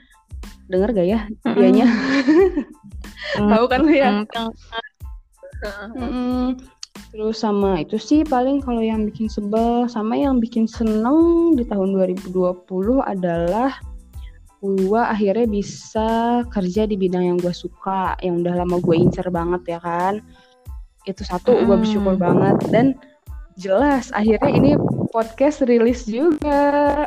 Dengar 0.67 0.91
gak 0.91 1.07
ya 1.07 1.27
dianya? 1.55 1.87
Tahu 3.51 3.65
kan 3.71 3.81
lu 3.87 3.95
ya? 3.95 4.27
Mm 5.95 6.07
-mm. 6.11 6.47
Terus 7.13 7.45
sama 7.45 7.85
itu 7.85 8.01
sih 8.01 8.25
paling 8.25 8.65
kalau 8.65 8.81
yang 8.81 9.05
bikin 9.05 9.29
sebel 9.29 9.85
sama 9.85 10.17
yang 10.17 10.41
bikin 10.41 10.65
seneng 10.65 11.53
di 11.53 11.65
tahun 11.69 11.93
2020 11.93 12.33
adalah 13.05 13.77
gue 14.65 15.03
akhirnya 15.03 15.45
bisa 15.45 16.41
kerja 16.49 16.89
di 16.89 16.97
bidang 16.97 17.35
yang 17.35 17.37
gue 17.37 17.53
suka, 17.53 18.17
yang 18.25 18.41
udah 18.41 18.65
lama 18.65 18.81
gue 18.81 18.97
incer 18.97 19.29
banget 19.29 19.77
ya 19.77 19.79
kan. 19.85 20.25
Itu 21.05 21.21
satu 21.21 21.53
hmm. 21.53 21.69
gue 21.69 21.77
bersyukur 21.85 22.15
banget 22.17 22.57
dan 22.73 22.97
jelas 23.61 24.09
akhirnya 24.17 24.49
ini 24.49 24.71
podcast 25.13 25.61
rilis 25.69 26.09
juga. 26.09 27.05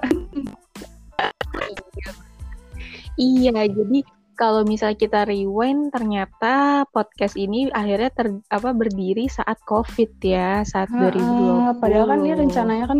iya, 3.17 3.65
jadi 3.65 4.05
kalau 4.35 4.67
misalnya 4.67 4.99
kita 4.99 5.23
rewind 5.25 5.89
ternyata 5.95 6.83
podcast 6.91 7.39
ini 7.39 7.71
akhirnya 7.71 8.11
ter, 8.11 8.27
apa 8.51 8.75
berdiri 8.75 9.31
saat 9.31 9.57
covid 9.63 10.11
ya 10.21 10.61
saat 10.67 10.91
ha, 10.91 11.09
2020 11.09 11.81
padahal 11.81 12.05
kan 12.11 12.19
ini 12.21 12.35
rencananya 12.35 12.85
kan 12.91 12.99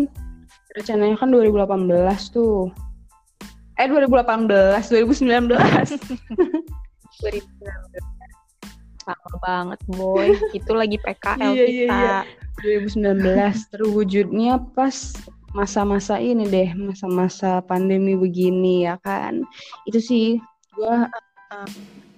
rencananya 0.76 1.16
kan 1.16 1.32
2018 1.32 2.36
tuh. 2.36 2.72
Eh 3.76 3.88
2018 3.88 4.80
2019 4.88 5.56
2019 7.24 8.16
sama 9.06 9.36
banget 9.40 9.80
boy. 9.96 10.34
Itu 10.58 10.74
lagi 10.74 10.98
PKL 11.00 11.54
iya, 11.54 11.66
kita. 11.66 11.94
iya, 11.94 12.18
iya. 12.26 12.84
2019 12.96 13.72
terwujudnya 13.72 14.58
pas 14.74 15.14
masa-masa 15.56 16.20
ini 16.20 16.48
deh 16.48 16.76
masa-masa 16.76 17.62
pandemi 17.64 18.18
begini 18.18 18.88
ya 18.90 18.98
kan? 19.00 19.46
Itu 19.88 20.02
sih 20.02 20.42
gue 20.76 20.96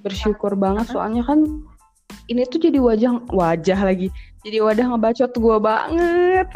bersyukur 0.02 0.56
banget 0.56 0.88
soalnya 0.92 1.24
kan 1.26 1.44
ini 2.28 2.44
tuh 2.48 2.60
jadi 2.60 2.80
wajah 2.80 3.24
wajah 3.32 3.80
lagi. 3.88 4.12
Jadi 4.44 4.60
wadah 4.60 4.86
ngebacot 4.96 5.32
gue 5.32 5.58
banget. 5.60 6.48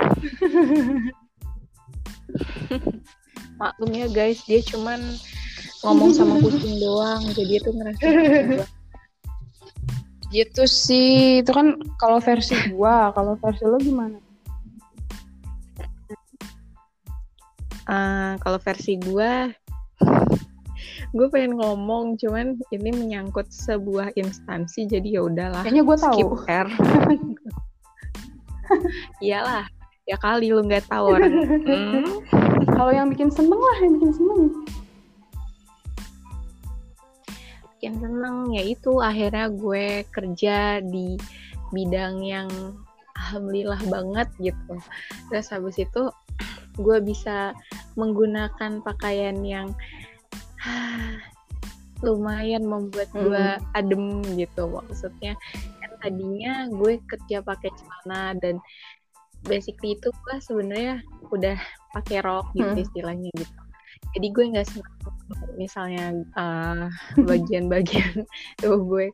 Maklum 3.60 3.92
ya 3.94 4.08
guys 4.10 4.42
dia 4.48 4.64
cuman 4.64 5.00
ngomong 5.82 6.14
sama 6.14 6.38
kucing 6.40 6.78
doang 6.78 7.26
jadi 7.34 7.54
itu 7.58 7.70
ngerasa 7.74 8.06
gitu 10.32 10.64
sih 10.64 11.44
itu 11.44 11.52
kan 11.52 11.76
kalau 12.00 12.24
versi 12.24 12.56
gua 12.72 13.12
kalau 13.12 13.36
versi 13.36 13.68
lo 13.68 13.76
gimana? 13.82 14.16
Uh, 17.92 18.40
kalau 18.40 18.56
versi 18.64 18.96
gua 19.04 19.52
gue 21.12 21.28
pengen 21.28 21.60
ngomong 21.60 22.16
cuman 22.16 22.56
ini 22.72 22.90
menyangkut 22.96 23.52
sebuah 23.52 24.16
instansi 24.16 24.88
jadi 24.88 25.20
ya 25.20 25.22
udahlah. 25.28 25.64
Kayaknya 25.68 25.84
gue 25.84 25.98
tahu. 26.00 26.16
Skip 26.16 26.32
R. 26.48 26.68
Iyalah 29.26 29.68
ya 30.08 30.18
kali 30.18 30.56
lu 30.56 30.64
nggak 30.64 30.88
tahu 30.88 31.20
orang. 31.20 31.36
Hmm. 31.68 32.08
kalau 32.72 32.92
yang 32.96 33.12
bikin 33.12 33.30
seneng 33.30 33.60
lah 33.60 33.78
yang 33.84 33.94
bikin 34.00 34.14
seneng. 34.16 34.42
Bikin 37.78 37.94
seneng 38.00 38.36
ya 38.56 38.64
itu. 38.64 38.92
Akhirnya 39.04 39.52
gue 39.52 40.08
kerja 40.10 40.80
di 40.80 41.20
bidang 41.76 42.24
yang 42.24 42.48
alhamdulillah 43.20 43.84
banget 43.92 44.32
gitu. 44.40 44.80
Terus 45.28 45.52
habis 45.52 45.76
itu 45.76 46.08
gue 46.80 46.98
bisa 47.04 47.52
menggunakan 48.00 48.80
pakaian 48.80 49.44
yang 49.44 49.76
lumayan 52.06 52.66
membuat 52.66 53.10
gue 53.14 53.46
hmm. 53.62 53.78
adem 53.78 54.26
gitu 54.34 54.66
maksudnya 54.70 55.38
kan 55.78 55.92
tadinya 56.02 56.66
gue 56.74 56.98
kerja 57.06 57.46
pakai 57.46 57.70
celana 57.78 58.34
dan 58.42 58.58
basically 59.46 59.94
itu 59.94 60.10
gue 60.10 60.36
sebenarnya 60.42 61.02
udah 61.30 61.58
pakai 61.94 62.26
rok 62.26 62.50
gitu 62.58 62.74
hmm. 62.74 62.86
istilahnya 62.86 63.30
gitu 63.38 63.62
jadi 64.18 64.28
gue 64.34 64.46
nggak 64.54 64.68
senang 64.68 64.96
misalnya 65.56 66.06
uh, 66.36 66.90
bagian-bagian 67.30 68.26
tuh 68.58 68.82
gue 68.82 69.14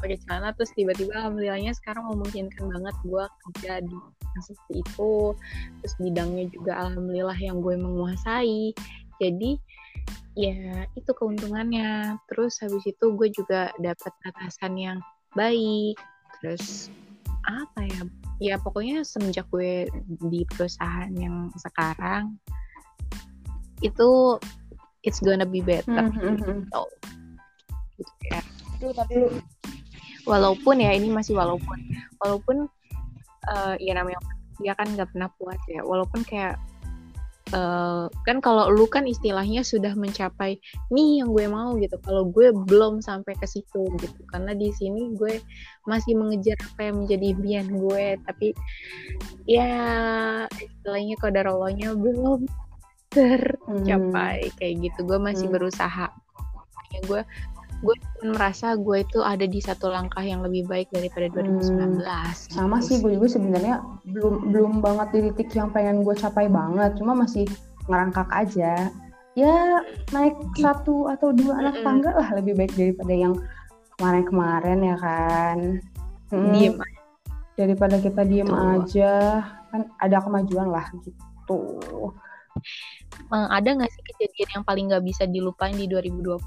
pakai 0.00 0.20
celana 0.24 0.52
terus 0.52 0.72
tiba-tiba 0.76 1.16
alhamdulillahnya 1.16 1.72
sekarang 1.76 2.04
memungkinkan 2.12 2.68
banget 2.68 2.96
gue 3.04 3.24
kerja 3.24 3.72
di 3.84 3.96
seperti 4.36 4.84
itu 4.84 5.32
terus 5.80 5.94
bidangnya 5.96 6.44
juga 6.52 6.72
alhamdulillah 6.76 7.38
yang 7.40 7.64
gue 7.64 7.72
menguasai 7.80 8.76
jadi 9.16 9.56
ya 10.36 10.84
itu 10.92 11.10
keuntungannya. 11.16 12.20
Terus 12.28 12.60
habis 12.60 12.84
itu 12.84 13.06
gue 13.16 13.28
juga 13.32 13.72
dapat 13.80 14.12
atasan 14.28 14.76
yang 14.76 14.98
baik. 15.32 15.96
Terus 16.40 16.92
apa 17.46 17.80
ya 17.86 18.00
ya 18.36 18.54
pokoknya 18.60 19.06
semenjak 19.06 19.46
gue 19.48 19.86
di 20.28 20.42
perusahaan 20.50 21.08
yang 21.14 21.48
sekarang 21.56 22.36
itu 23.80 24.36
it's 25.06 25.22
gonna 25.22 25.48
be 25.48 25.64
better. 25.64 26.10
Mm 26.10 26.12
-hmm. 26.12 26.36
gitu. 26.66 26.82
gitu 27.96 28.14
ya. 28.28 28.40
Walaupun 30.26 30.82
ya 30.82 30.90
ini 30.92 31.08
masih 31.08 31.38
walaupun. 31.38 31.78
Walaupun 32.20 32.56
uh, 33.46 33.74
ya 33.78 33.94
namanya 33.96 34.18
dia 34.58 34.72
kan 34.74 34.88
nggak 34.92 35.08
pernah 35.14 35.30
puas 35.38 35.60
ya. 35.70 35.80
Walaupun 35.86 36.26
kayak 36.26 36.58
uh, 37.54 38.10
kan 38.26 38.42
kalau 38.42 38.72
lu 38.72 38.88
kan 38.90 39.06
istilahnya 39.06 39.62
sudah 39.62 39.94
mencapai 39.94 40.58
nih 40.90 41.22
yang 41.22 41.30
gue 41.30 41.46
mau 41.46 41.76
gitu. 41.78 41.94
Kalau 42.02 42.26
gue 42.26 42.50
belum 42.50 43.04
sampai 43.04 43.36
ke 43.38 43.46
situ 43.46 43.86
gitu. 44.00 44.20
Karena 44.32 44.56
di 44.56 44.72
sini 44.74 45.14
gue 45.14 45.38
masih 45.86 46.18
mengejar 46.18 46.58
apa 46.74 46.90
yang 46.90 47.04
menjadi 47.04 47.26
impian 47.36 47.66
gue. 47.70 48.06
Tapi 48.26 48.48
ya 49.46 49.70
istilahnya 50.50 51.14
kodarolanya 51.22 51.94
belum 51.94 52.48
tercapai 53.12 54.50
hmm. 54.50 54.54
kayak 54.58 54.74
gitu. 54.90 55.00
Gue 55.06 55.18
masih 55.20 55.46
hmm. 55.46 55.54
berusaha. 55.54 56.08
Ya 56.94 57.00
gue 57.06 57.22
gue 57.84 57.96
merasa 58.24 58.72
gue 58.72 59.04
itu 59.04 59.20
ada 59.20 59.44
di 59.44 59.60
satu 59.60 59.92
langkah 59.92 60.24
yang 60.24 60.40
lebih 60.40 60.64
baik 60.64 60.88
daripada 60.88 61.28
2019 61.28 62.00
hmm, 62.00 62.32
sama 62.56 62.80
gitu 62.80 62.86
sih 62.88 62.96
gue 63.04 63.12
juga 63.20 63.28
sebenarnya 63.28 63.76
belum 64.08 64.34
belum 64.48 64.72
banget 64.80 65.08
di 65.12 65.20
titik 65.32 65.52
yang 65.52 65.68
pengen 65.74 66.00
gue 66.00 66.14
capai 66.16 66.48
banget. 66.48 66.96
Cuma 66.96 67.12
masih 67.12 67.44
ngerangkak 67.84 68.28
aja. 68.32 68.88
Ya 69.36 69.84
naik 70.16 70.36
satu 70.56 71.12
atau 71.12 71.36
dua 71.36 71.60
anak 71.60 71.84
tangga 71.84 72.16
lah 72.16 72.28
lebih 72.40 72.56
baik 72.56 72.72
daripada 72.72 73.12
yang 73.12 73.34
kemarin-kemarin 74.00 74.78
ya 74.80 74.96
kan? 74.96 75.58
Hmm, 76.32 76.52
diem 76.56 76.74
daripada 77.60 78.00
kita 78.00 78.24
diem 78.24 78.48
Tuh. 78.48 78.80
aja. 78.80 79.12
Kan 79.68 79.92
ada 80.00 80.16
kemajuan 80.24 80.72
lah 80.72 80.88
gitu 81.04 81.76
ada 83.32 83.68
nggak 83.74 83.90
sih 83.90 84.02
kejadian 84.14 84.48
yang 84.60 84.64
paling 84.64 84.84
nggak 84.90 85.04
bisa 85.04 85.24
dilupain 85.26 85.74
di 85.74 85.86
2020 85.90 86.38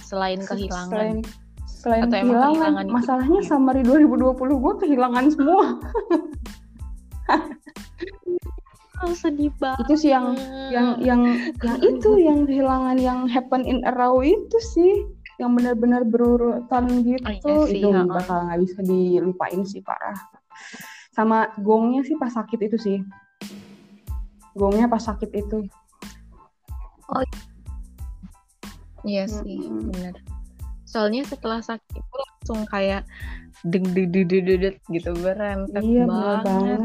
selain 0.00 0.40
kehilangan. 0.40 0.90
selain 0.90 1.18
selain 1.66 2.02
Atau 2.08 2.18
kehilangan, 2.18 2.50
kehilangan 2.50 2.86
masalahnya 2.90 3.40
itu? 3.42 3.48
summary 3.48 3.82
2020 3.84 4.62
gue 4.64 4.74
kehilangan 4.82 5.24
semua. 5.30 5.66
Oh, 9.04 9.12
sedih 9.12 9.52
banget 9.60 9.84
itu 9.84 10.08
sih 10.08 10.10
yang 10.16 10.32
yang 10.72 10.96
yang 11.04 11.20
yang 11.60 11.76
itu 11.84 12.16
yang 12.16 12.48
kehilangan 12.48 12.96
yang 12.96 13.28
happen 13.28 13.68
in 13.68 13.84
a 13.84 13.92
row 13.92 14.24
itu 14.24 14.56
sih. 14.72 15.04
Yang 15.36 15.50
benar-benar 15.60 16.02
berurutan 16.08 17.04
gitu 17.04 17.28
oh, 17.44 17.68
iya 17.68 17.68
sih, 17.68 17.84
itu 17.84 17.92
ya. 17.92 18.08
bakal 18.08 18.48
nggak 18.48 18.60
bisa 18.64 18.78
dilupain 18.88 19.60
sih 19.68 19.84
parah. 19.84 20.16
Sama 21.12 21.52
gongnya 21.60 22.08
sih 22.08 22.16
pas 22.16 22.32
sakit 22.32 22.56
itu 22.72 22.76
sih. 22.80 22.98
Gongnya 24.56 24.88
pas 24.88 25.04
sakit 25.04 25.28
itu 25.28 25.68
oh 27.14 27.22
Iya 29.06 29.30
sih, 29.30 29.62
hmm. 29.62 29.94
benar. 29.94 30.14
Soalnya 30.82 31.22
setelah 31.22 31.62
sakit 31.62 31.94
itu 31.94 32.16
langsung 32.18 32.66
kayak 32.66 33.06
deg 33.62 33.86
deg 33.94 34.10
deg 34.10 34.26
deg 34.26 34.44
deg 34.46 34.76
gitu 34.90 35.14
berantak 35.22 35.82
iya, 35.86 36.04
banget. 36.10 36.42
banget. 36.42 36.80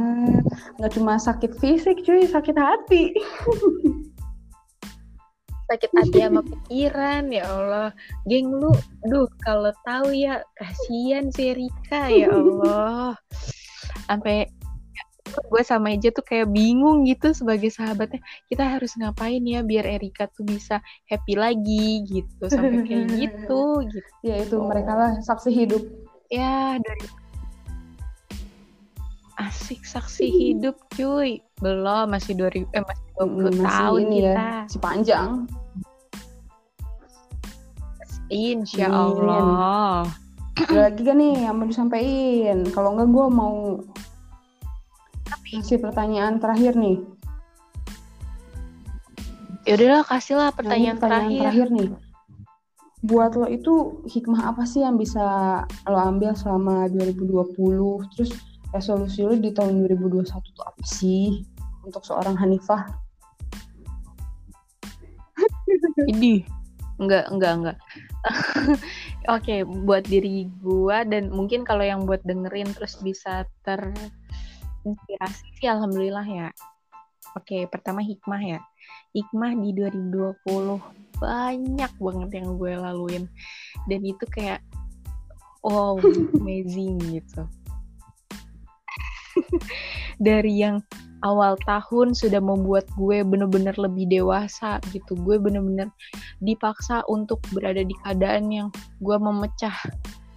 Nggak 0.77 0.91
cuma 0.93 1.13
sakit 1.17 1.51
fisik 1.57 2.05
cuy, 2.05 2.29
sakit 2.29 2.53
hati. 2.53 3.03
sakit 5.71 5.91
hati 5.97 6.17
sama 6.21 6.41
pikiran 6.45 7.33
ya 7.33 7.43
Allah. 7.49 7.89
Geng 8.29 8.53
lu, 8.53 8.69
duh 9.09 9.25
kalau 9.41 9.73
tahu 9.81 10.13
ya 10.13 10.45
kasihan 10.61 11.33
si 11.33 11.57
Rika 11.57 12.05
ya 12.13 12.29
Allah. 12.37 13.17
Sampai 14.05 14.45
gue 15.29 15.61
sama 15.63 15.93
aja 15.93 16.09
tuh 16.09 16.25
kayak 16.25 16.49
bingung 16.49 17.05
gitu 17.05 17.31
sebagai 17.31 17.69
sahabatnya. 17.71 18.19
Kita 18.49 18.65
harus 18.65 18.97
ngapain 18.97 19.41
ya 19.45 19.61
biar 19.61 19.85
Erika 19.87 20.27
tuh 20.33 20.43
bisa 20.43 20.81
happy 21.07 21.37
lagi 21.37 22.03
gitu 22.09 22.43
sampai 22.49 22.83
kayak 22.83 23.07
gitu 23.21 23.85
gitu. 23.87 24.09
Ya 24.25 24.41
itu 24.41 24.55
mereka 24.59 24.91
lah 24.97 25.11
saksi 25.23 25.49
hidup. 25.53 25.83
Ya 26.31 26.79
dari 26.81 27.05
asik 29.41 29.81
saksi 29.85 30.27
hidup 30.27 30.75
cuy. 30.97 31.39
Belum 31.61 32.09
masih 32.09 32.33
dua 32.35 32.49
ribu 32.51 32.67
eh 32.73 32.83
masih 32.83 33.05
dua 33.15 33.25
puluh 33.29 33.51
tahun 33.61 33.99
ini 34.09 34.17
ya, 34.17 34.33
kita. 34.33 34.33
ya, 34.33 34.59
si 34.67 34.77
panjang. 34.81 35.29
Insya 38.31 38.87
Allah. 38.87 40.07
Ada 40.55 40.93
lagi 40.93 41.01
kan 41.03 41.19
nih 41.19 41.47
yang 41.47 41.55
mau 41.57 41.67
disampaikan? 41.67 42.63
Kalau 42.69 42.95
enggak 42.95 43.09
gue 43.11 43.27
mau 43.27 43.55
kasih 45.51 45.83
pertanyaan 45.83 46.39
terakhir 46.39 46.79
nih. 46.79 47.03
Ya 49.67 49.77
udahlah 49.77 50.07
kasihlah 50.07 50.49
pertanyaan, 50.55 50.97
nah, 50.97 51.01
pertanyaan 51.03 51.35
terakhir. 51.35 51.67
terakhir 51.67 51.67
nih. 51.75 51.89
Buat 53.01 53.31
lo 53.35 53.45
itu 53.51 53.73
hikmah 54.07 54.55
apa 54.55 54.63
sih 54.63 54.81
yang 54.81 54.95
bisa 54.95 55.21
lo 55.85 55.97
ambil 55.99 56.31
selama 56.33 56.87
2020? 56.89 57.51
Terus 58.15 58.31
resolusi 58.71 59.27
lo 59.27 59.35
di 59.35 59.51
tahun 59.51 59.83
2021 59.85 60.31
tuh 60.31 60.65
apa 60.65 60.83
sih 60.87 61.43
untuk 61.83 62.01
seorang 62.07 62.39
Hanifah? 62.39 62.87
Ini 66.15 66.47
enggak 66.97 67.27
enggak 67.27 67.53
enggak. 67.59 67.77
Oke, 69.29 69.45
okay, 69.45 69.59
buat 69.61 70.05
diri 70.05 70.49
gua 70.61 71.05
dan 71.05 71.29
mungkin 71.29 71.65
kalau 71.65 71.85
yang 71.85 72.05
buat 72.09 72.21
dengerin 72.25 72.73
terus 72.73 72.97
bisa 73.01 73.45
ter 73.65 73.93
inspirasi 74.85 75.45
sih 75.59 75.67
alhamdulillah 75.69 76.25
ya. 76.25 76.49
Oke, 77.37 77.63
pertama 77.69 78.03
hikmah 78.03 78.41
ya. 78.43 78.59
Hikmah 79.15 79.55
di 79.55 79.71
2020 79.77 80.41
banyak 81.21 81.91
banget 82.01 82.29
yang 82.33 82.57
gue 82.57 82.73
laluin 82.73 83.23
dan 83.85 84.01
itu 84.01 84.25
kayak 84.33 84.59
wow 85.61 85.95
amazing 86.41 86.97
gitu. 87.07 87.45
Dari 90.17 90.53
yang 90.59 90.81
awal 91.21 91.55
tahun 91.69 92.17
sudah 92.17 92.41
membuat 92.41 92.89
gue 92.97 93.21
bener-bener 93.21 93.77
lebih 93.77 94.09
dewasa 94.09 94.81
gitu. 94.91 95.13
Gue 95.13 95.37
bener-bener 95.37 95.87
dipaksa 96.41 97.05
untuk 97.07 97.39
berada 97.53 97.85
di 97.85 97.93
keadaan 98.01 98.49
yang 98.49 98.67
gue 98.99 99.17
memecah 99.21 99.77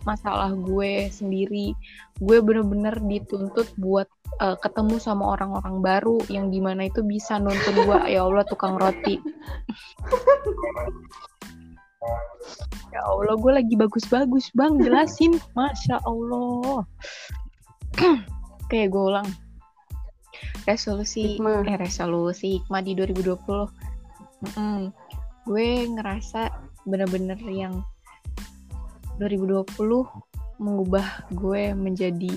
masalah 0.04 0.52
gue 0.54 1.08
sendiri. 1.10 1.72
Gue 2.20 2.38
bener-bener 2.40 2.94
dituntut 3.04 3.68
buat 3.76 4.08
uh, 4.40 4.56
ketemu 4.60 4.96
sama 5.02 5.36
orang-orang 5.36 5.82
baru 5.82 6.18
yang 6.30 6.48
di 6.48 6.60
mana 6.62 6.88
itu 6.88 7.02
bisa 7.04 7.36
nuntun 7.40 7.74
gue 7.84 7.98
ya 8.08 8.24
Allah 8.24 8.44
tukang 8.46 8.78
roti. 8.78 9.18
Ya 12.94 13.00
Allah 13.02 13.34
gue 13.34 13.52
lagi 13.52 13.74
bagus-bagus 13.74 14.54
bang. 14.54 14.78
Jelasin. 14.78 15.40
Masya 15.58 15.98
Allah. 16.06 16.86
Oke 18.64 18.80
gue 18.86 19.04
ulang. 19.10 19.26
Resolusi 20.64 21.36
hikmah. 21.36 21.68
eh 21.68 21.76
resolusi 21.76 22.60
hikmah 22.60 22.80
di 22.80 22.96
2020 22.96 23.36
mm 23.36 24.50
-mm. 24.56 24.80
gue 25.44 25.68
ngerasa 25.92 26.48
bener-bener 26.88 27.36
yang 27.44 27.84
2020 29.18 29.74
mengubah 30.62 31.06
gue 31.34 31.74
menjadi 31.74 32.32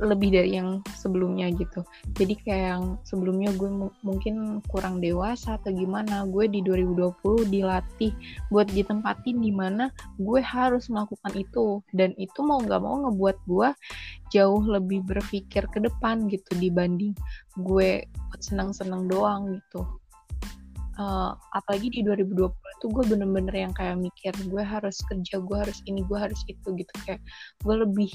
lebih 0.00 0.32
dari 0.32 0.56
yang 0.56 0.80
sebelumnya 0.96 1.52
gitu. 1.52 1.84
Jadi 2.16 2.34
kayak 2.40 2.66
yang 2.72 2.84
sebelumnya 3.04 3.52
gue 3.52 3.68
mungkin 4.00 4.64
kurang 4.72 4.98
dewasa 5.04 5.60
atau 5.60 5.70
gimana, 5.76 6.24
gue 6.24 6.48
di 6.48 6.64
2020 6.64 7.52
dilatih 7.52 8.12
buat 8.48 8.66
ditempatin 8.72 9.44
di 9.44 9.52
mana 9.52 9.92
gue 10.16 10.40
harus 10.40 10.88
melakukan 10.88 11.36
itu 11.36 11.84
dan 11.92 12.16
itu 12.16 12.40
mau 12.40 12.64
nggak 12.64 12.80
mau 12.80 13.04
ngebuat 13.08 13.36
gue 13.44 13.68
jauh 14.32 14.62
lebih 14.64 15.04
berpikir 15.04 15.68
ke 15.68 15.78
depan 15.82 16.30
gitu 16.32 16.54
dibanding 16.56 17.12
gue 17.60 18.06
senang-senang 18.40 19.10
doang 19.10 19.58
gitu 19.58 19.99
uh, 21.00 21.32
apalagi 21.56 21.88
di 21.88 22.00
2020 22.04 22.52
tuh 22.52 22.88
gue 22.92 23.04
bener-bener 23.08 23.54
yang 23.56 23.72
kayak 23.72 23.96
mikir 23.96 24.36
gue 24.36 24.62
harus 24.62 25.00
kerja 25.08 25.40
gue 25.40 25.56
harus 25.56 25.80
ini 25.88 26.04
gue 26.04 26.18
harus 26.20 26.40
itu 26.46 26.68
gitu. 26.76 26.92
Kayak 27.08 27.24
gue 27.64 27.74
lebih 27.80 28.12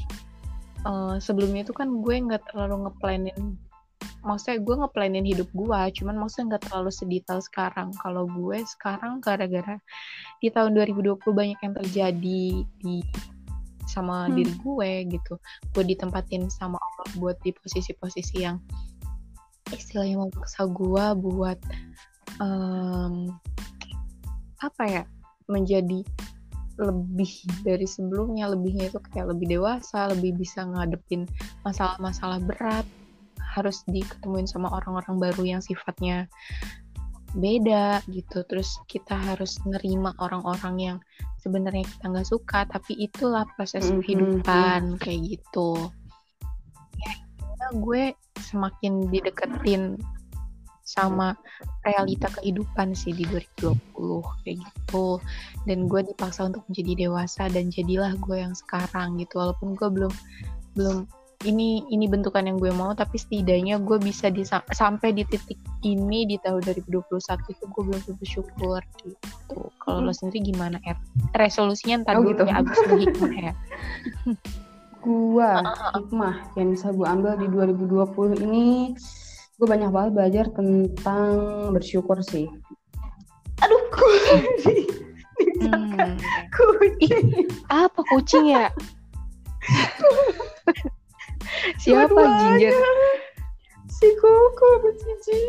uh, 0.85 1.17
sebelumnya 1.17 1.65
itu 1.65 1.73
kan 1.73 1.89
gue 1.89 2.15
nggak 2.15 2.53
terlalu 2.53 2.87
ngeplanin 2.87 3.57
maksudnya 4.25 4.57
gue 4.65 4.75
ngeplanin 4.81 5.25
hidup 5.25 5.49
gue 5.53 5.81
cuman 6.01 6.17
maksudnya 6.17 6.55
nggak 6.55 6.63
terlalu 6.69 6.91
sedetail 6.93 7.41
sekarang. 7.41 7.89
Kalau 7.97 8.29
gue 8.29 8.61
sekarang 8.77 9.19
gara-gara 9.19 9.81
di 10.39 10.53
tahun 10.53 10.77
2020 10.77 11.21
banyak 11.25 11.59
yang 11.61 11.73
terjadi 11.73 12.43
di 12.61 12.97
sama 13.85 14.25
hmm. 14.25 14.33
diri 14.37 14.53
gue 14.61 14.91
gitu. 15.17 15.33
Gue 15.73 15.83
ditempatin 15.85 16.49
sama 16.49 16.77
Allah 16.77 17.07
buat 17.17 17.37
di 17.41 17.53
posisi-posisi 17.53 18.45
yang 18.45 18.57
istilahnya 19.73 20.21
memaksa 20.21 20.69
gue 20.69 21.05
buat 21.25 21.57
um, 22.39 23.31
apa 24.63 24.83
ya 24.87 25.03
menjadi 25.45 26.01
lebih 26.75 27.31
dari 27.63 27.87
sebelumnya 27.87 28.51
lebihnya 28.51 28.91
itu 28.91 28.99
kayak 29.11 29.31
lebih 29.31 29.47
dewasa 29.59 30.11
lebih 30.11 30.35
bisa 30.35 30.67
ngadepin 30.67 31.23
masalah-masalah 31.63 32.43
berat. 32.43 32.83
Harus 33.55 33.87
diketemuin 33.87 34.51
sama 34.51 34.67
orang-orang 34.67 35.15
baru 35.15 35.43
yang 35.55 35.61
sifatnya 35.63 36.27
beda 37.39 38.03
gitu. 38.11 38.43
Terus 38.51 38.75
kita 38.91 39.15
harus 39.15 39.55
nerima 39.63 40.11
orang-orang 40.19 40.75
yang 40.75 40.97
sebenarnya 41.39 41.87
kita 41.87 42.11
nggak 42.11 42.27
suka 42.27 42.67
tapi 42.67 42.99
itulah 42.99 43.47
proses 43.55 43.87
mm 43.87 43.91
-hmm. 43.91 44.01
kehidupan 44.03 44.81
kayak 44.99 45.21
gitu. 45.23 45.87
Ya 46.99 47.13
gue 47.71 48.11
semakin 48.43 49.07
dideketin 49.07 49.95
sama 50.85 51.33
realita 51.81 52.29
kehidupan 52.39 52.93
sih 52.93 53.11
di 53.11 53.25
2020 53.27 53.75
kayak 54.45 54.57
gitu. 54.61 55.19
Dan 55.65 55.89
gue 55.89 56.01
dipaksa 56.05 56.47
untuk 56.47 56.61
menjadi 56.69 57.09
dewasa 57.09 57.49
dan 57.49 57.73
jadilah 57.73 58.13
gue 58.21 58.37
yang 58.37 58.53
sekarang 58.53 59.17
gitu. 59.17 59.41
Walaupun 59.41 59.73
gue 59.73 59.89
belum 59.89 60.13
belum 60.77 60.97
ini 61.43 61.83
ini 61.91 62.05
bentukan 62.07 62.47
yang 62.47 62.57
gue 62.57 62.71
mau 62.71 62.95
tapi 62.95 63.19
setidaknya 63.19 63.77
gue 63.83 63.97
bisa 63.99 64.31
di 64.31 64.47
sampai 64.47 65.11
di 65.11 65.27
titik 65.27 65.59
ini 65.83 66.25
di 66.25 66.39
tahun 66.41 66.63
2021 66.63 67.11
itu 67.51 67.63
gue 67.65 67.83
belum 67.83 68.01
bersyukur 68.21 68.79
gitu. 69.03 69.59
Kalau 69.81 69.99
hmm. 69.99 70.07
lo 70.07 70.13
sendiri 70.13 70.53
gimana 70.53 70.77
er? 70.87 70.95
Resolusinya 71.35 72.05
entar 72.05 72.17
oh, 72.17 72.23
gitu. 72.23 72.47
ya 72.47 72.63
abis 72.63 72.77
hikmah 72.87 73.33
ya 73.35 73.53
gue 75.05 75.51
hikmah 75.93 76.35
yang 76.57 76.73
bisa 76.73 76.89
gue 76.89 77.05
ambil 77.05 77.37
di 77.37 77.47
2020 77.53 78.41
ini 78.41 78.97
gue 79.55 79.67
banyak 79.67 79.87
banget 79.87 80.11
belajar 80.11 80.45
tentang 80.51 81.31
bersyukur 81.71 82.19
sih 82.19 82.51
aduh 83.63 83.83
kucing 83.95 84.83
hmm. 85.63 86.19
kucing 86.51 87.47
apa 87.71 87.99
kucing 88.11 88.51
ya 88.51 88.67
siapa 91.81 92.21
ginger 92.43 92.75
si 93.87 94.07
koko 94.19 94.91
cici 94.99 95.39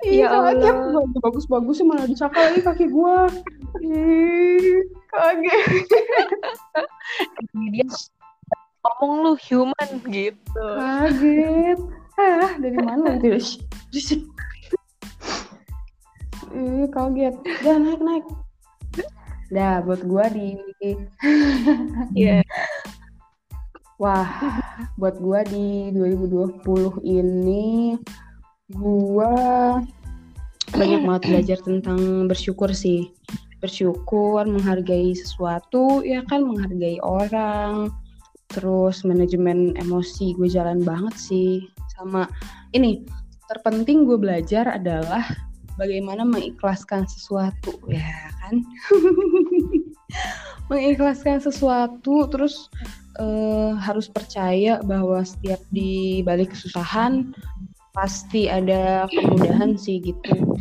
Iya 0.00 0.32
Allah. 0.32 1.04
bagus-bagus 1.20 1.76
sih 1.76 1.84
malah 1.84 2.08
dicakal 2.08 2.40
lagi 2.40 2.64
kaki 2.64 2.88
gua. 2.88 3.28
Ih, 3.84 4.80
kaget. 5.12 5.92
Dia 7.68 7.84
ngomong 8.80 9.28
lu 9.28 9.32
human 9.36 9.90
gitu. 10.08 10.56
Kaget 10.56 11.99
ah 12.20 12.52
dari 12.60 12.78
mana 12.78 13.16
gitu 13.18 13.40
Ih, 16.50 16.90
kaget. 16.90 17.34
Udah 17.62 17.76
naik 17.78 18.00
naik. 18.02 18.24
Dah 19.54 19.78
buat 19.86 20.02
gua 20.02 20.26
di 20.30 20.58
yeah. 22.14 22.42
Wah, 24.02 24.26
buat 24.98 25.22
gua 25.22 25.46
di 25.46 25.94
2020 25.94 27.06
ini 27.06 27.94
gua 28.74 29.34
banyak 30.74 31.02
banget 31.06 31.22
belajar 31.30 31.58
tentang 31.62 32.26
bersyukur 32.26 32.74
sih. 32.74 33.14
Bersyukur, 33.62 34.42
menghargai 34.48 35.14
sesuatu, 35.14 36.02
ya 36.02 36.26
kan 36.26 36.42
menghargai 36.46 36.98
orang. 37.02 37.94
Terus 38.50 39.06
manajemen 39.06 39.78
emosi 39.78 40.34
gue 40.34 40.50
jalan 40.50 40.82
banget 40.82 41.14
sih 41.14 41.70
sama. 42.00 42.24
Ini 42.72 43.04
terpenting 43.52 44.08
gue 44.08 44.16
belajar 44.16 44.80
adalah 44.80 45.20
bagaimana 45.76 46.24
mengikhlaskan 46.24 47.04
sesuatu. 47.04 47.76
Ya 47.92 48.32
kan? 48.40 48.64
Mengikhlaskan 50.72 51.44
sesuatu 51.44 52.24
terus 52.32 52.72
uh, 53.20 53.76
harus 53.76 54.08
percaya 54.08 54.80
bahwa 54.80 55.20
setiap 55.20 55.60
di 55.68 56.24
balik 56.24 56.56
kesusahan 56.56 57.36
pasti 57.92 58.48
ada 58.48 59.04
kemudahan 59.12 59.76
sih 59.76 60.00
gitu. 60.00 60.56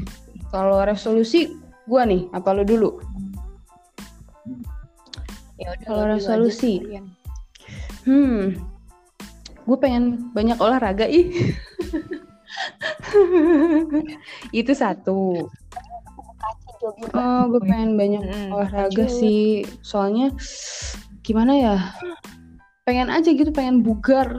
Kalau 0.49 0.81
resolusi 0.81 1.55
gue 1.85 2.01
nih 2.03 2.21
apa 2.35 2.49
lo 2.51 2.65
dulu? 2.65 2.99
Ya 5.59 5.75
kalau 5.85 6.09
resolusi. 6.09 6.81
hmm 8.07 8.78
gue 9.70 9.78
pengen 9.78 10.34
banyak 10.34 10.57
olahraga 10.57 11.05
ih. 11.05 11.53
Itu 14.49 14.74
satu. 14.74 15.45
Oh 17.13 17.41
gue 17.53 17.61
pengen 17.61 17.99
banyak 17.99 18.24
hmm, 18.24 18.49
olahraga 18.55 19.05
sih. 19.05 19.67
soalnya 19.86 20.34
gimana 21.22 21.53
ya? 21.53 21.76
Pengen 22.89 23.13
aja 23.13 23.30
gitu 23.30 23.53
pengen 23.53 23.86
bugar. 23.86 24.34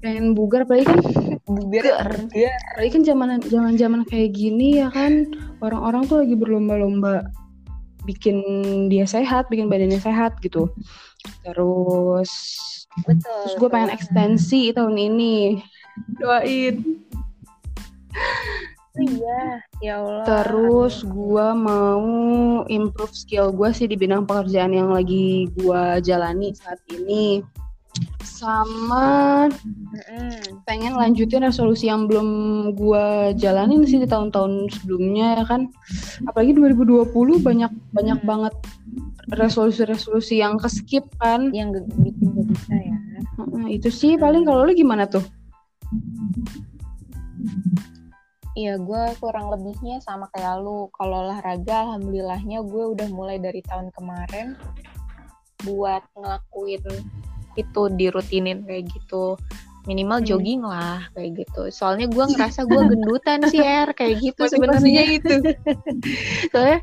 Pengen 0.00 0.32
bugar 0.32 0.64
apalagi 0.64 0.88
kan 0.88 1.00
bugar. 1.44 2.08
Apalagi 2.72 2.90
kan 2.96 3.02
zaman 3.04 3.28
zaman 3.44 3.76
zaman 3.76 4.00
kayak 4.08 4.32
gini 4.32 4.80
ya 4.80 4.88
kan 4.88 5.28
orang-orang 5.60 6.08
tuh 6.08 6.24
lagi 6.24 6.36
berlomba-lomba 6.38 7.28
bikin 8.04 8.36
dia 8.92 9.08
sehat 9.08 9.48
bikin 9.52 9.68
badannya 9.68 10.00
sehat 10.00 10.40
gitu. 10.40 10.72
Terus 11.44 12.32
Betul. 13.02 13.38
Terus 13.42 13.54
gue 13.58 13.68
pengen 13.70 13.90
ekstensi 13.90 14.70
tahun 14.70 14.94
ini. 14.94 15.58
Doain. 16.22 17.02
Oh 18.94 19.02
iya, 19.02 19.58
ya 19.82 19.94
Allah. 19.98 20.22
Terus 20.22 21.02
gue 21.02 21.46
mau 21.58 22.06
improve 22.70 23.10
skill 23.10 23.50
gue 23.50 23.74
sih 23.74 23.90
di 23.90 23.98
bidang 23.98 24.22
pekerjaan 24.22 24.70
yang 24.70 24.94
lagi 24.94 25.50
gue 25.58 25.82
jalani 26.06 26.54
saat 26.54 26.78
ini. 26.94 27.42
Sama 28.22 29.46
mm. 29.50 30.62
pengen 30.62 30.94
lanjutin 30.94 31.42
resolusi 31.42 31.90
yang 31.90 32.06
belum 32.06 32.28
gue 32.78 33.34
jalanin 33.34 33.82
sih 33.82 33.98
di 33.98 34.06
tahun-tahun 34.06 34.70
sebelumnya 34.70 35.42
ya 35.42 35.44
kan. 35.46 35.74
Apalagi 36.30 36.54
2020 36.54 37.10
banyak 37.42 37.72
banyak 37.90 38.18
banget 38.22 38.54
resolusi-resolusi 39.32 40.44
yang 40.44 40.60
keskip 40.60 41.08
kan 41.16 41.48
yang 41.56 41.72
bikin 42.00 42.28
gak 42.36 42.46
bisa 42.52 42.74
ya 42.76 42.98
nah, 43.40 43.68
itu 43.70 43.88
sih 43.88 44.20
paling 44.20 44.44
kalau 44.44 44.68
lu 44.68 44.72
gimana 44.76 45.08
tuh 45.08 45.24
Iya, 48.54 48.78
gue 48.78 49.02
kurang 49.18 49.50
lebihnya 49.50 49.98
sama 49.98 50.30
kayak 50.30 50.62
lu. 50.62 50.86
Kalau 50.94 51.26
olahraga, 51.26 51.90
alhamdulillahnya 51.90 52.62
gue 52.62 52.84
udah 52.94 53.08
mulai 53.10 53.42
dari 53.42 53.58
tahun 53.66 53.90
kemarin 53.90 54.54
buat 55.66 56.06
ngelakuin 56.14 56.86
itu 57.58 57.82
dirutinin 57.98 58.62
kayak 58.62 58.86
gitu. 58.94 59.34
Minimal 59.90 60.22
hmm. 60.22 60.26
jogging 60.30 60.62
lah 60.62 61.02
kayak 61.18 61.42
gitu. 61.42 61.66
Soalnya 61.74 62.06
gue 62.06 62.24
ngerasa 62.30 62.62
gue 62.70 62.82
gendutan 62.94 63.42
sih, 63.50 63.58
Er. 63.58 63.90
Kayak 63.90 64.22
gitu 64.22 64.42
sebenarnya 64.46 65.02
itu. 65.18 65.34
Soalnya 66.54 66.78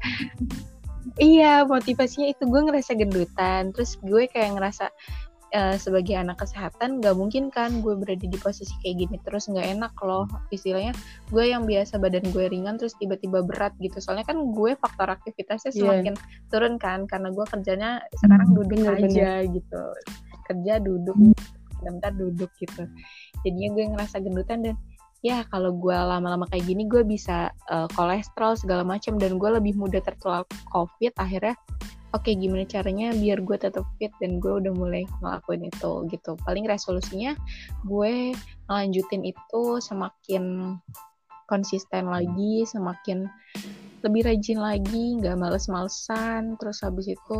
iya 1.19 1.63
motivasinya 1.67 2.31
itu 2.31 2.43
gue 2.47 2.61
ngerasa 2.67 2.91
gendutan 2.95 3.75
terus 3.75 3.97
gue 3.99 4.29
kayak 4.29 4.55
ngerasa 4.55 4.93
uh, 5.51 5.75
sebagai 5.75 6.15
anak 6.15 6.39
kesehatan 6.39 7.03
gak 7.03 7.15
mungkin 7.15 7.51
kan 7.51 7.83
gue 7.83 7.95
berada 7.99 8.23
di 8.23 8.37
posisi 8.39 8.71
kayak 8.83 8.95
gini 9.07 9.17
terus 9.23 9.51
nggak 9.51 9.67
enak 9.79 9.93
loh 10.03 10.25
istilahnya 10.49 10.95
gue 11.29 11.43
yang 11.51 11.67
biasa 11.67 11.99
badan 11.99 12.25
gue 12.31 12.45
ringan 12.47 12.79
terus 12.79 12.95
tiba-tiba 12.97 13.43
berat 13.43 13.75
gitu 13.83 13.99
soalnya 13.99 14.25
kan 14.27 14.39
gue 14.51 14.71
faktor 14.79 15.11
aktivitasnya 15.11 15.71
iya. 15.75 15.79
semakin 15.79 16.13
yeah. 16.15 16.47
turun 16.49 16.75
kan 16.79 17.05
karena 17.07 17.29
gue 17.31 17.45
kerjanya 17.47 17.91
sekarang 18.19 18.49
hmm, 18.51 18.57
duduk 18.57 18.79
bener, 18.79 18.95
aja 18.97 19.31
bener. 19.43 19.53
gitu 19.55 19.83
kerja 20.47 20.73
duduk 20.81 21.17
bentar 21.81 22.13
duduk 22.13 22.51
gitu 22.61 22.85
jadinya 23.41 23.69
gue 23.73 23.83
ngerasa 23.97 24.21
gendutan 24.21 24.59
dan 24.61 24.75
ya 25.21 25.45
kalau 25.53 25.73
gue 25.77 25.93
lama-lama 25.93 26.49
kayak 26.49 26.65
gini 26.65 26.89
gue 26.89 27.05
bisa 27.05 27.53
uh, 27.69 27.85
kolesterol 27.93 28.57
segala 28.57 28.81
macam 28.81 29.21
dan 29.21 29.37
gue 29.37 29.49
lebih 29.53 29.77
mudah 29.77 30.01
tertular 30.01 30.41
covid 30.73 31.13
akhirnya 31.21 31.53
oke 32.11 32.27
okay, 32.27 32.33
gimana 32.35 32.67
caranya 32.67 33.15
biar 33.15 33.39
gue 33.39 33.57
tetap 33.57 33.85
fit 33.95 34.11
dan 34.19 34.41
gue 34.41 34.59
udah 34.59 34.73
mulai 34.75 35.07
ngelakuin 35.23 35.71
itu 35.71 35.91
gitu. 36.11 36.35
Paling 36.43 36.67
resolusinya 36.67 37.37
gue 37.87 38.35
ngelanjutin 38.67 39.23
itu 39.23 39.63
semakin 39.79 40.75
konsisten 41.47 42.07
lagi 42.07 42.63
semakin 42.63 43.27
lebih 44.01 44.23
rajin 44.23 44.59
lagi 44.59 45.19
nggak 45.19 45.35
males-malesan 45.35 46.55
terus 46.57 46.79
habis 46.79 47.11
itu 47.11 47.37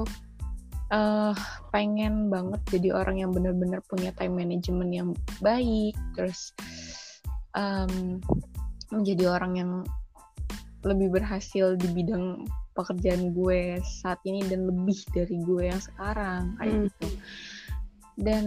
uh, 0.92 1.34
pengen 1.72 2.28
banget 2.28 2.60
jadi 2.68 2.92
orang 2.92 3.24
yang 3.24 3.32
benar-benar 3.32 3.80
punya 3.88 4.12
time 4.20 4.36
management 4.36 4.92
yang 4.92 5.10
baik 5.40 5.96
terus 6.14 6.52
um, 7.56 8.20
menjadi 8.92 9.32
orang 9.32 9.54
yang 9.58 9.72
lebih 10.82 11.14
berhasil 11.14 11.78
di 11.78 11.88
bidang 11.94 12.46
pekerjaan 12.74 13.36
gue 13.36 13.78
saat 13.84 14.18
ini 14.26 14.42
dan 14.48 14.66
lebih 14.66 14.98
dari 15.14 15.38
gue 15.44 15.70
yang 15.70 15.82
sekarang 15.82 16.56
kayak 16.58 16.74
hmm. 16.74 16.86
gitu 16.90 17.08
dan 18.22 18.46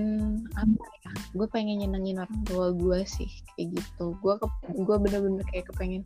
apa 0.55 0.85
ya 1.03 1.13
gue 1.35 1.47
pengen 1.51 1.83
nyenengin 1.83 2.23
orang 2.23 2.41
tua 2.47 2.71
gue 2.75 3.01
sih 3.07 3.31
kayak 3.55 3.81
gitu 3.81 4.15
gue 4.21 4.35
ke 4.39 4.47
gue 4.83 4.97
bener-bener 5.01 5.45
kayak 5.51 5.67
kepengen 5.73 6.05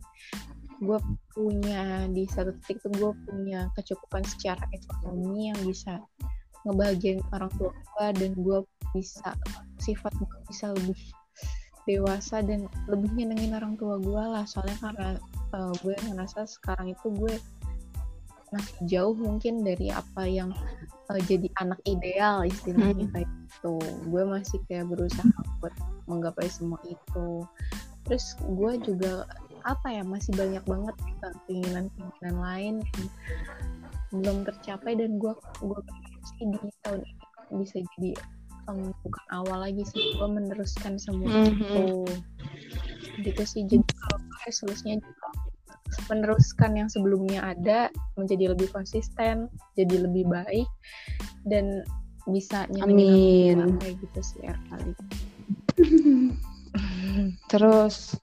gue 0.79 0.99
punya 1.35 2.07
di 2.07 2.23
satu 2.23 2.55
titik 2.63 2.79
tuh 2.87 2.91
gue 2.95 3.11
punya 3.27 3.67
kecukupan 3.75 4.23
secara 4.23 4.63
ekonomi 4.71 5.51
yang 5.51 5.59
bisa 5.67 5.99
ngebahagiain 6.63 7.19
orang 7.35 7.51
tua 7.59 7.71
gue 7.71 8.07
dan 8.15 8.31
gue 8.35 8.59
bisa 8.95 9.35
sifat 9.79 10.11
gue 10.15 10.39
bisa 10.47 10.71
lebih 10.75 10.99
dewasa 11.89 12.45
dan 12.45 12.69
lebih 12.85 13.09
nyenengin 13.17 13.57
orang 13.57 13.73
tua 13.73 13.97
gue 13.97 14.23
lah. 14.37 14.45
Soalnya 14.45 14.77
karena 14.77 15.09
uh, 15.57 15.73
gue 15.81 15.97
ngerasa 15.97 16.45
sekarang 16.45 16.93
itu 16.93 17.07
gue 17.17 17.35
masih 18.49 18.77
jauh 18.85 19.13
mungkin 19.17 19.61
dari 19.65 19.89
apa 19.89 20.25
yang 20.25 20.53
uh, 21.09 21.21
jadi 21.25 21.49
anak 21.57 21.81
ideal 21.89 22.45
istilahnya 22.45 23.09
hmm. 23.09 23.13
kayak 23.17 23.29
gitu. 23.29 23.75
Gue 24.05 24.23
masih 24.29 24.61
kayak 24.69 24.85
berusaha 24.93 25.25
buat 25.57 25.73
menggapai 26.05 26.45
semua 26.45 26.77
itu. 26.85 27.41
Terus 28.05 28.37
gue 28.45 28.73
juga 28.85 29.25
apa 29.67 29.91
ya 29.91 30.05
masih 30.07 30.31
banyak 30.37 30.63
banget 30.63 30.95
keinginan-keinginan 31.49 32.37
lain 32.39 32.75
yang 32.79 33.09
belum 34.09 34.37
tercapai 34.47 34.97
dan 34.97 35.21
gue 35.21 35.33
gue 35.61 35.79
sih 36.25 36.45
di 36.47 36.57
tahun 36.81 37.03
ini 37.05 37.61
bisa 37.61 37.77
jadi 37.97 38.11
um, 38.69 38.93
bukan 39.01 39.25
awal 39.33 39.65
lagi 39.65 39.81
sih 39.89 40.15
gue 40.15 40.29
meneruskan 40.29 41.01
semua 41.01 41.27
mm 41.27 41.49
-hmm. 41.49 41.57
itu. 41.57 41.85
Gitu 43.25 43.41
sih 43.43 43.61
jadi 43.65 43.83
kalau 43.97 44.19
solusinya 44.49 44.97
juga 45.01 45.27
meneruskan 46.09 46.77
yang 46.77 46.89
sebelumnya 46.89 47.53
ada 47.53 47.89
menjadi 48.17 48.53
lebih 48.53 48.69
konsisten 48.73 49.49
jadi 49.73 50.05
lebih 50.05 50.29
baik 50.29 50.69
dan 51.49 51.81
bisa 52.29 52.69
nyamin 52.69 53.77
kayak 53.81 53.97
gitu 53.97 54.19
sih 54.21 54.41
R 54.45 54.59
kali. 54.69 54.93
Terus 57.51 58.13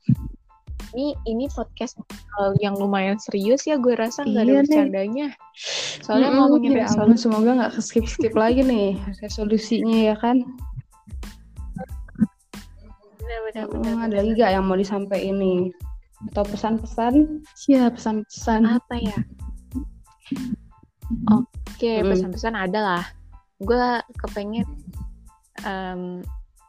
ini 0.95 1.17
ini 1.27 1.51
podcast 1.51 1.99
yang 2.61 2.79
lumayan 2.79 3.19
serius 3.19 3.67
ya 3.67 3.81
gue 3.81 3.97
rasa 3.97 4.23
nggak 4.23 4.45
iya 4.45 4.53
ada 4.55 4.63
bercandanya. 4.63 5.29
Soalnya 6.05 6.31
mm-hmm, 6.31 6.39
ngomongin 6.39 6.73
ya 6.79 6.87
semoga 7.17 7.51
nggak 7.57 7.73
skip 7.83 8.07
skip 8.07 8.35
lagi 8.43 8.63
nih 8.63 8.95
resolusinya 9.25 10.13
ya 10.13 10.17
kan? 10.21 10.45
Benar, 13.19 13.41
benar, 13.51 13.65
benar, 13.73 13.95
ada 14.07 14.15
lagi 14.23 14.31
gak 14.39 14.53
yang 14.55 14.65
mau 14.71 14.79
disampaikan 14.79 15.35
ini 15.35 15.75
atau 16.31 16.47
pesan-pesan? 16.47 17.43
Ya 17.67 17.91
pesan-pesan. 17.91 18.61
Apa 18.71 18.95
ya? 19.03 19.19
Oke 21.35 21.51
okay, 21.75 21.97
hmm. 22.01 22.15
pesan-pesan 22.15 22.55
ada 22.55 22.79
lah. 22.79 23.05
Gue 23.59 24.01
kepengen 24.21 24.69
um, 25.67 26.21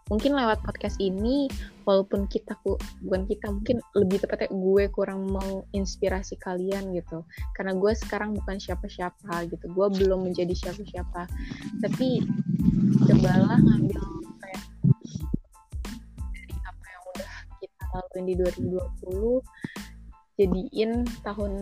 mungkin 0.07 0.35
lewat 0.35 0.63
podcast 0.63 0.97
ini 1.03 1.51
walaupun 1.83 2.27
kita 2.31 2.55
bukan 3.03 3.23
kita 3.27 3.51
mungkin 3.51 3.83
lebih 3.95 4.23
tepatnya 4.23 4.51
gue 4.51 4.83
kurang 4.91 5.27
menginspirasi 5.31 6.39
kalian 6.39 6.95
gitu. 6.95 7.23
Karena 7.55 7.75
gue 7.75 7.93
sekarang 7.95 8.35
bukan 8.35 8.59
siapa-siapa 8.59 9.47
gitu. 9.51 9.65
Gue 9.71 9.87
belum 9.91 10.27
menjadi 10.27 10.55
siapa-siapa. 10.55 11.27
Tapi 11.83 12.23
cobalah 13.07 13.59
ngambil 13.59 14.01
kayak 14.43 14.63
lakuin 17.95 18.25
di 18.29 18.35
2020 18.37 19.41
jadiin 20.37 21.01
tahun 21.25 21.53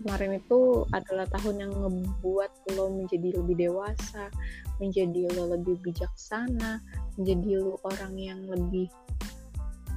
kemarin 0.00 0.38
itu 0.38 0.86
adalah 0.94 1.26
tahun 1.28 1.68
yang 1.68 1.72
ngebuat 1.74 2.50
lo 2.78 2.86
menjadi 2.94 3.34
lebih 3.42 3.68
dewasa, 3.68 4.30
menjadi 4.78 5.30
lo 5.34 5.54
lebih 5.58 5.78
bijaksana, 5.82 6.82
menjadi 7.18 7.50
lo 7.62 7.78
orang 7.86 8.14
yang 8.18 8.40
lebih 8.46 8.86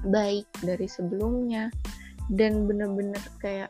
baik 0.09 0.49
dari 0.65 0.89
sebelumnya 0.89 1.69
dan 2.33 2.65
bener-bener 2.65 3.21
kayak 3.41 3.69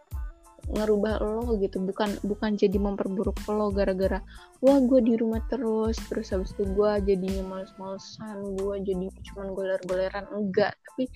ngerubah 0.71 1.19
lo 1.19 1.57
gitu. 1.59 1.81
Bukan 1.81 2.21
bukan 2.23 2.55
jadi 2.55 2.77
memperburuk 2.77 3.35
lo 3.49 3.73
gara-gara 3.73 4.21
wah 4.61 4.77
gue 4.79 4.99
di 5.01 5.13
rumah 5.17 5.41
terus 5.49 5.97
terus 6.07 6.31
habis 6.31 6.53
itu 6.55 6.63
gue 6.71 6.91
jadinya 7.03 7.43
males-malesan 7.57 8.55
gue 8.55 8.75
jadi 8.85 9.05
cuman 9.31 9.47
goler-goleran. 9.57 10.25
Enggak 10.31 10.77
tapi 10.91 11.09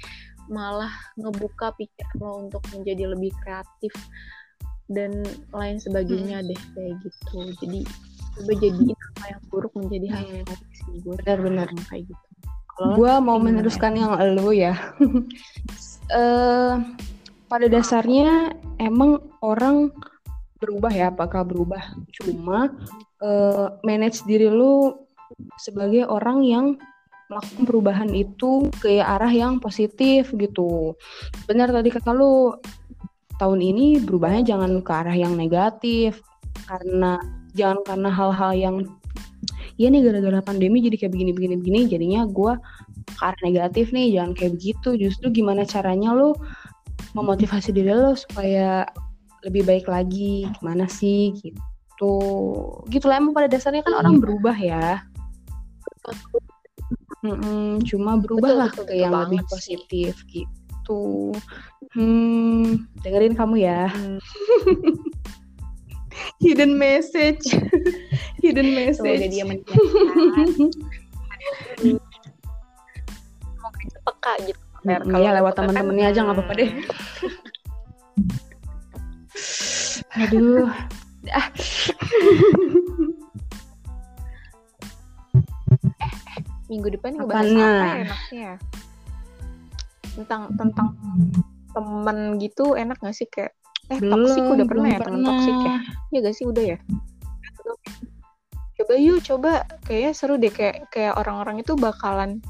malah 0.49 0.91
ngebuka 1.17 1.73
pikiran 1.77 2.17
lo 2.21 2.31
untuk 2.49 2.63
menjadi 2.73 3.13
lebih 3.13 3.33
kreatif 3.41 3.93
dan 4.89 5.25
lain 5.49 5.77
sebagainya 5.81 6.41
hmm. 6.41 6.47
deh 6.49 6.61
kayak 6.77 6.93
gitu. 7.01 7.37
Jadi 7.61 7.81
coba 8.35 8.51
jadi 8.59 8.83
apa 8.91 9.23
yang 9.31 9.41
buruk 9.47 9.73
menjadi 9.79 10.07
hal 10.11 10.25
yang 10.27 10.45
baik 10.45 10.71
sih. 10.75 10.95
Gue 11.01 11.15
benar-benar 11.23 11.67
kayak 11.87 12.03
gitu. 12.11 12.25
Gue 12.75 13.13
mau 13.23 13.39
meneruskan 13.39 13.95
yang 13.95 14.11
lo 14.35 14.51
ya. 14.51 14.75
Uh, 16.11 16.83
pada 17.51 17.71
dasarnya 17.71 18.51
emang 18.83 19.23
orang 19.39 19.95
berubah 20.59 20.91
ya 20.91 21.07
apakah 21.11 21.47
berubah. 21.47 21.95
Cuma 22.11 22.75
uh, 23.23 23.67
manage 23.87 24.27
diri 24.27 24.51
lu 24.51 24.91
sebagai 25.55 26.03
orang 26.07 26.43
yang 26.43 26.65
melakukan 27.25 27.63
perubahan 27.65 28.11
itu 28.13 28.69
ke 28.77 29.01
arah 29.01 29.31
yang 29.31 29.57
positif 29.57 30.29
gitu. 30.35 30.93
Benar 31.49 31.73
tadi 31.73 31.89
kata 31.89 32.13
lu 32.13 32.53
tahun 33.41 33.59
ini 33.59 34.03
berubahnya 34.03 34.45
jangan 34.45 34.83
ke 34.83 34.91
arah 34.91 35.15
yang 35.15 35.33
negatif. 35.33 36.21
Karena 36.65 37.19
jangan 37.55 37.79
karena 37.87 38.09
hal-hal 38.11 38.51
yang 38.53 38.75
ya 39.75 39.91
nih 39.91 40.03
gara-gara 40.07 40.39
pandemi 40.43 40.79
jadi 40.83 40.95
kayak 40.95 41.11
begini 41.15 41.31
begini 41.59 41.79
jadinya 41.87 42.23
gue 42.27 42.53
arah 43.19 43.41
negatif 43.43 43.91
nih 43.91 44.15
jangan 44.15 44.31
kayak 44.35 44.51
begitu 44.59 44.89
justru 44.99 45.31
gimana 45.31 45.67
caranya 45.67 46.15
lu 46.15 46.31
memotivasi 47.15 47.75
diri 47.75 47.91
lo 47.91 48.15
supaya 48.15 48.87
lebih 49.43 49.67
baik 49.67 49.85
lagi 49.87 50.47
gimana 50.59 50.87
sih 50.87 51.35
gitu 51.39 52.15
gitu 52.91 53.05
lah 53.07 53.19
emang 53.19 53.35
pada 53.35 53.51
dasarnya 53.51 53.83
kan 53.83 53.95
orang 53.99 54.19
berubah 54.19 54.55
ya 54.55 55.03
Mm-mm, 57.25 57.81
cuma 57.81 58.21
berubah 58.21 58.53
lah 58.53 58.69
ke 58.69 58.93
yang 58.93 59.09
lebih 59.09 59.41
positif 59.49 60.13
sih. 60.29 60.45
gitu. 60.45 61.33
Hmm, 61.97 62.85
dengerin 63.01 63.33
kamu 63.33 63.65
ya. 63.65 63.89
Hmm. 63.89 64.21
Hidden 66.39 66.77
message. 66.79 67.43
Hidden 68.43 68.69
message. 68.75 69.19
Tuh, 69.19 69.29
dia 69.29 69.45
peka 74.05 74.33
gitu. 74.45 74.61
Mm, 74.85 75.09
kalau 75.09 75.25
ya 75.25 75.31
lewat 75.41 75.53
teman-temannya 75.57 76.05
aja 76.13 76.19
nggak 76.21 76.37
apa-apa 76.37 76.53
deh. 76.55 76.69
Aduh. 80.21 80.69
Ah. 81.33 81.49
minggu 86.65 86.87
depan 86.97 87.13
ngebahas 87.15 87.45
apa 87.45 87.61
ya 87.61 87.95
enaknya 88.03 88.51
tentang 90.15 90.41
tentang 90.57 90.87
temen 91.75 92.17
gitu 92.41 92.73
enak 92.73 92.97
gak 92.99 93.15
sih 93.15 93.27
kayak 93.29 93.53
eh 93.93 93.99
belum, 94.01 94.25
toksik 94.25 94.43
udah 94.43 94.65
pernah 94.65 94.89
ya 94.89 94.99
temen 95.01 95.21
toksik 95.21 95.57
ya? 95.61 95.75
ya 96.09 96.17
gak 96.25 96.35
sih 96.35 96.45
udah 96.47 96.63
ya? 96.63 96.77
Coba 98.75 98.93
yuk 98.99 99.19
coba. 99.23 99.51
Kayaknya 99.87 100.11
seru 100.11 100.35
deh 100.35 100.51
kayak 100.51 100.91
kayak 100.91 101.13
orang-orang 101.15 101.63
itu 101.63 101.73
bakalan 101.79 102.43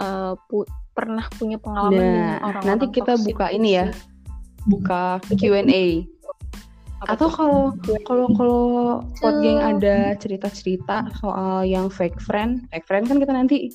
uh, 0.00 0.32
pu 0.48 0.64
pernah 0.96 1.26
punya 1.38 1.60
pengalaman 1.62 1.94
nah, 1.94 2.10
dengan 2.10 2.38
orang-orang 2.42 2.66
nanti 2.66 2.86
kita 2.90 3.12
buka 3.22 3.46
ini 3.54 3.70
ya. 3.78 3.86
buka 4.68 5.22
Q&A 5.38 6.04
atau 7.06 7.30
kalau 7.30 7.72
kalau 8.04 8.26
kalau 8.34 8.66
pot 9.22 9.34
geng 9.38 9.62
ada 9.62 10.18
cerita-cerita 10.18 11.06
soal 11.22 11.62
yang 11.62 11.86
fake 11.86 12.18
friend 12.18 12.66
fake 12.74 12.82
friend 12.90 13.06
kan 13.06 13.22
kita 13.22 13.30
nanti 13.30 13.70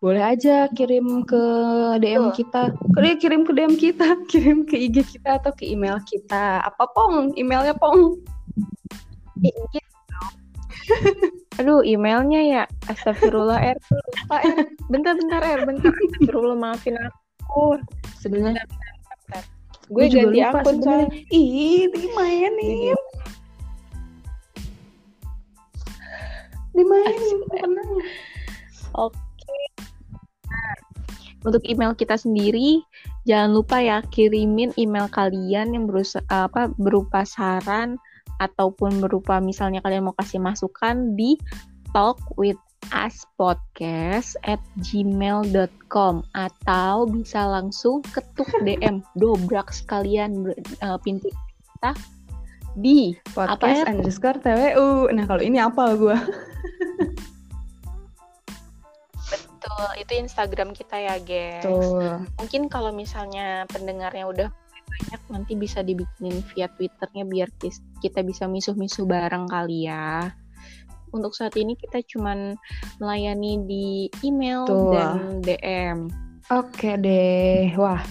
boleh 0.00 0.24
aja 0.24 0.64
kirim 0.72 1.28
ke 1.28 1.42
DM 2.00 2.32
kita. 2.32 2.72
Kirim 2.96 3.16
kirim 3.20 3.40
ke 3.44 3.52
DM 3.52 3.76
kita 3.76 4.16
kirim 4.32 4.64
ke 4.64 4.88
IG 4.88 5.04
kita 5.04 5.44
atau 5.44 5.52
ke 5.52 5.68
email 5.68 6.00
kita. 6.08 6.64
Apa 6.64 6.88
pong? 6.96 7.36
Emailnya 7.36 7.76
pong? 7.76 8.16
Aduh, 11.60 11.84
emailnya 11.84 12.40
ya. 12.40 12.62
Astagfirullah 12.88 13.60
R. 13.60 13.76
Lupa 14.24 14.36
R. 14.40 14.64
Bentar, 14.88 15.12
bentar 15.20 15.44
R. 15.44 15.68
Bentar. 15.68 15.92
Astagfirullah 15.92 16.56
maafin 16.56 16.96
aku. 16.96 17.76
Sebenarnya 18.24 18.64
gue 19.90 20.06
ganti 20.06 20.38
akun 20.40 20.80
soalnya. 20.80 21.10
Ih 21.34 21.90
dimainin 21.92 22.96
dimainin 26.70 27.38
tenang. 27.50 27.90
Oke 28.94 29.29
untuk 31.44 31.62
email 31.64 31.96
kita 31.96 32.16
sendiri 32.16 32.84
jangan 33.24 33.56
lupa 33.56 33.80
ya 33.80 34.04
kirimin 34.12 34.72
email 34.76 35.08
kalian 35.08 35.72
yang 35.72 35.84
berusaha 35.88 36.24
apa 36.28 36.72
berupa 36.76 37.24
saran 37.24 37.96
ataupun 38.40 39.04
berupa 39.04 39.38
misalnya 39.38 39.84
kalian 39.84 40.08
mau 40.08 40.16
kasih 40.16 40.40
masukan 40.40 41.16
di 41.16 41.36
talk 41.92 42.16
with 42.40 42.56
aspodcast 42.96 44.40
at 44.48 44.60
gmail.com 44.80 46.24
atau 46.32 46.94
bisa 47.06 47.40
langsung 47.44 48.00
ketuk 48.10 48.48
DM 48.66 49.04
dobrak 49.20 49.68
sekalian 49.70 50.50
uh, 50.80 50.96
pintu 51.04 51.28
kita 51.76 51.92
di 52.78 53.18
podcast 53.34 53.82
apa? 53.84 53.90
underscore 53.92 54.38
TWU. 54.40 55.10
Nah 55.12 55.24
kalau 55.26 55.42
ini 55.42 55.58
apa 55.58 55.94
gue? 55.98 56.16
Betul, 59.60 59.88
itu 60.00 60.12
Instagram 60.16 60.72
kita 60.72 60.96
ya, 60.96 61.14
guys. 61.20 61.60
Betul. 61.60 62.24
Mungkin 62.40 62.62
kalau 62.72 62.96
misalnya 62.96 63.68
pendengarnya 63.68 64.24
udah 64.24 64.48
banyak 64.90 65.22
nanti 65.28 65.52
bisa 65.54 65.84
dibikinin 65.84 66.40
via 66.50 66.66
Twitternya 66.72 67.24
biar 67.28 67.48
kita 68.00 68.24
bisa 68.24 68.48
misuh-misuh 68.48 69.04
bareng 69.04 69.46
kali 69.46 69.84
ya. 69.86 70.32
Untuk 71.12 71.36
saat 71.36 71.54
ini 71.60 71.76
kita 71.76 72.00
cuman 72.06 72.56
melayani 73.02 73.60
di 73.68 73.86
email 74.24 74.64
Tuh. 74.64 74.96
dan 74.96 75.44
DM. 75.44 75.98
Oke 76.50 76.98
deh, 76.98 77.70
wah 77.78 78.02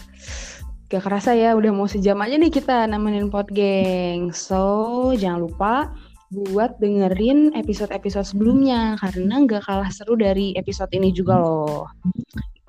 Gak 0.89 1.05
kerasa 1.05 1.37
ya 1.37 1.53
udah 1.53 1.69
mau 1.69 1.85
sejam 1.85 2.17
aja 2.17 2.33
nih 2.33 2.49
kita 2.49 2.89
nemenin 2.89 3.29
pot 3.29 3.45
geng. 3.53 4.33
So 4.33 5.13
jangan 5.13 5.45
lupa 5.45 5.93
buat 6.29 6.77
dengerin 6.77 7.57
episode-episode 7.57 8.25
sebelumnya 8.25 8.93
karena 9.01 9.41
gak 9.49 9.65
kalah 9.65 9.89
seru 9.89 10.13
dari 10.13 10.53
episode 10.53 10.93
ini 10.93 11.09
juga 11.09 11.41
loh. 11.41 11.89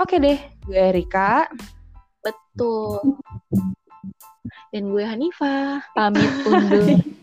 Oke 0.00 0.16
deh, 0.16 0.40
gue 0.64 0.80
Erika. 0.80 1.44
Betul. 2.24 3.20
Dan 4.72 4.88
gue 4.88 5.04
Hanifa. 5.04 5.84
Pamit 5.92 6.32
undur. 6.48 6.96